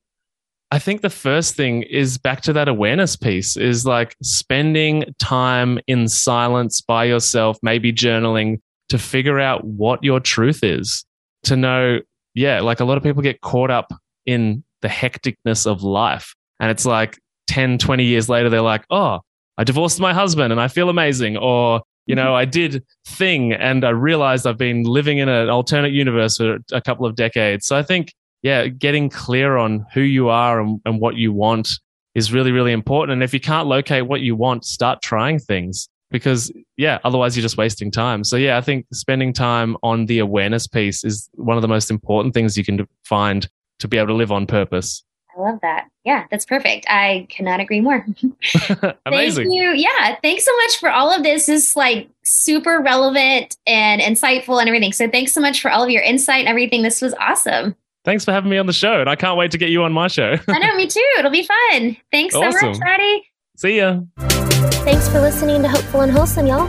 I 0.70 0.78
think 0.78 1.02
the 1.02 1.10
first 1.10 1.56
thing 1.56 1.82
is 1.82 2.16
back 2.16 2.40
to 2.42 2.54
that 2.54 2.68
awareness 2.68 3.16
piece 3.16 3.56
is 3.56 3.84
like 3.84 4.16
spending 4.22 5.14
time 5.18 5.78
in 5.86 6.08
silence 6.08 6.80
by 6.80 7.04
yourself, 7.04 7.58
maybe 7.62 7.92
journaling 7.92 8.60
to 8.88 8.98
figure 8.98 9.38
out 9.38 9.64
what 9.64 10.02
your 10.02 10.20
truth 10.20 10.62
is. 10.62 11.04
To 11.44 11.56
know, 11.56 12.00
yeah, 12.34 12.60
like 12.60 12.80
a 12.80 12.84
lot 12.84 12.96
of 12.96 13.02
people 13.02 13.22
get 13.22 13.42
caught 13.42 13.70
up 13.70 13.92
in 14.24 14.64
the 14.80 14.88
hecticness 14.88 15.66
of 15.66 15.82
life. 15.82 16.34
And 16.60 16.70
it's 16.70 16.86
like 16.86 17.18
10, 17.48 17.78
20 17.78 18.04
years 18.04 18.28
later, 18.28 18.48
they're 18.48 18.60
like, 18.62 18.84
oh, 18.90 19.20
I 19.58 19.64
divorced 19.64 20.00
my 20.00 20.14
husband 20.14 20.52
and 20.52 20.60
I 20.60 20.68
feel 20.68 20.88
amazing. 20.88 21.36
Or, 21.36 21.82
you 22.06 22.14
know, 22.14 22.34
I 22.34 22.44
did 22.44 22.84
thing 23.04 23.52
and 23.52 23.84
I 23.84 23.90
realized 23.90 24.46
I've 24.46 24.56
been 24.56 24.84
living 24.84 25.18
in 25.18 25.28
an 25.28 25.50
alternate 25.50 25.92
universe 25.92 26.36
for 26.36 26.58
a 26.72 26.80
couple 26.80 27.04
of 27.04 27.16
decades. 27.16 27.66
So 27.66 27.76
I 27.76 27.82
think, 27.82 28.14
yeah, 28.42 28.68
getting 28.68 29.10
clear 29.10 29.56
on 29.56 29.84
who 29.92 30.00
you 30.00 30.28
are 30.28 30.60
and, 30.60 30.80
and 30.84 31.00
what 31.00 31.16
you 31.16 31.32
want 31.32 31.68
is 32.14 32.32
really, 32.32 32.52
really 32.52 32.72
important. 32.72 33.12
And 33.14 33.22
if 33.22 33.34
you 33.34 33.40
can't 33.40 33.66
locate 33.66 34.06
what 34.06 34.20
you 34.20 34.36
want, 34.36 34.64
start 34.64 35.02
trying 35.02 35.40
things 35.40 35.88
because, 36.10 36.52
yeah, 36.76 36.98
otherwise 37.04 37.36
you're 37.36 37.42
just 37.42 37.58
wasting 37.58 37.90
time. 37.90 38.24
So, 38.24 38.36
yeah, 38.36 38.56
I 38.56 38.60
think 38.60 38.86
spending 38.92 39.32
time 39.32 39.76
on 39.82 40.06
the 40.06 40.20
awareness 40.20 40.68
piece 40.68 41.04
is 41.04 41.28
one 41.34 41.58
of 41.58 41.62
the 41.62 41.68
most 41.68 41.90
important 41.90 42.32
things 42.32 42.56
you 42.56 42.64
can 42.64 42.86
find 43.04 43.48
to 43.80 43.88
be 43.88 43.98
able 43.98 44.08
to 44.08 44.14
live 44.14 44.32
on 44.32 44.46
purpose. 44.46 45.04
I 45.38 45.42
love 45.42 45.60
that. 45.62 45.88
Yeah, 46.04 46.26
that's 46.30 46.44
perfect. 46.44 46.86
I 46.88 47.26
cannot 47.28 47.60
agree 47.60 47.80
more. 47.80 48.04
Amazing. 49.06 49.44
Thank 49.44 49.54
you. 49.54 49.72
Yeah, 49.74 50.16
thanks 50.22 50.44
so 50.44 50.56
much 50.56 50.76
for 50.78 50.90
all 50.90 51.14
of 51.14 51.22
this. 51.22 51.46
This 51.46 51.70
is 51.70 51.76
like 51.76 52.08
super 52.24 52.80
relevant 52.80 53.56
and 53.66 54.00
insightful 54.00 54.58
and 54.58 54.68
everything. 54.68 54.92
So 54.92 55.08
thanks 55.08 55.32
so 55.32 55.40
much 55.40 55.60
for 55.60 55.70
all 55.70 55.84
of 55.84 55.90
your 55.90 56.02
insight 56.02 56.40
and 56.40 56.48
everything. 56.48 56.82
This 56.82 57.00
was 57.00 57.14
awesome. 57.20 57.76
Thanks 58.04 58.24
for 58.24 58.32
having 58.32 58.50
me 58.50 58.58
on 58.58 58.66
the 58.66 58.72
show. 58.72 59.00
And 59.00 59.08
I 59.08 59.16
can't 59.16 59.36
wait 59.36 59.50
to 59.52 59.58
get 59.58 59.70
you 59.70 59.82
on 59.82 59.92
my 59.92 60.08
show. 60.08 60.36
I 60.48 60.58
know, 60.58 60.74
me 60.74 60.86
too. 60.86 61.04
It'll 61.18 61.30
be 61.30 61.46
fun. 61.46 61.96
Thanks 62.10 62.34
so 62.34 62.40
much, 62.40 62.54
Awesome. 62.54 62.80
Maddie. 62.80 63.30
See 63.56 63.76
ya. 63.76 64.00
Thanks 64.18 65.08
for 65.08 65.20
listening 65.20 65.62
to 65.62 65.68
Hopeful 65.68 66.00
and 66.00 66.12
Wholesome, 66.12 66.46
y'all. 66.46 66.68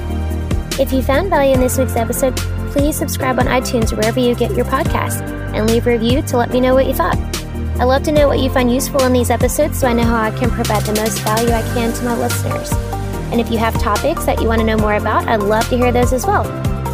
If 0.80 0.92
you 0.92 1.02
found 1.02 1.30
value 1.30 1.54
in 1.54 1.60
this 1.60 1.78
week's 1.78 1.96
episode, 1.96 2.36
please 2.72 2.98
subscribe 2.98 3.40
on 3.40 3.46
iTunes 3.46 3.92
or 3.92 3.98
wherever 3.98 4.20
you 4.20 4.36
get 4.36 4.56
your 4.56 4.66
podcasts 4.66 5.22
and 5.54 5.70
leave 5.70 5.88
a 5.88 5.92
review 5.92 6.22
to 6.22 6.38
let 6.38 6.52
me 6.52 6.60
know 6.60 6.74
what 6.74 6.88
you 6.88 6.94
thought. 6.94 7.39
I 7.80 7.86
love 7.86 8.04
to 8.04 8.12
know 8.12 8.28
what 8.28 8.40
you 8.40 8.50
find 8.50 8.70
useful 8.70 9.02
in 9.04 9.14
these 9.14 9.30
episodes 9.30 9.80
so 9.80 9.88
I 9.88 9.94
know 9.94 10.04
how 10.04 10.22
I 10.22 10.32
can 10.32 10.50
provide 10.50 10.84
the 10.84 10.94
most 10.94 11.20
value 11.22 11.52
I 11.52 11.62
can 11.74 11.94
to 11.94 12.04
my 12.04 12.14
listeners. 12.18 12.72
And 13.32 13.40
if 13.40 13.50
you 13.50 13.58
have 13.58 13.74
topics 13.80 14.26
that 14.26 14.42
you 14.42 14.48
want 14.48 14.60
to 14.60 14.66
know 14.66 14.76
more 14.76 14.96
about, 14.96 15.28
I'd 15.30 15.42
love 15.42 15.70
to 15.70 15.78
hear 15.78 15.92
those 15.92 16.12
as 16.12 16.26
well. 16.26 16.44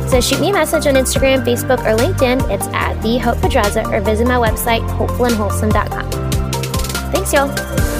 So 0.07 0.21
shoot 0.21 0.39
me 0.39 0.51
a 0.51 0.53
message 0.53 0.85
on 0.85 0.93
Instagram, 0.93 1.43
Facebook, 1.43 1.79
or 1.79 1.97
LinkedIn. 1.97 2.51
It's 2.51 2.67
at 2.67 3.01
the 3.01 3.17
Hope 3.17 3.39
Pedraza 3.39 3.87
or 3.89 3.99
visit 4.01 4.27
my 4.27 4.35
website, 4.35 4.87
hopefulandwholesome.com. 4.89 6.11
Thanks, 7.11 7.33
y'all. 7.33 7.94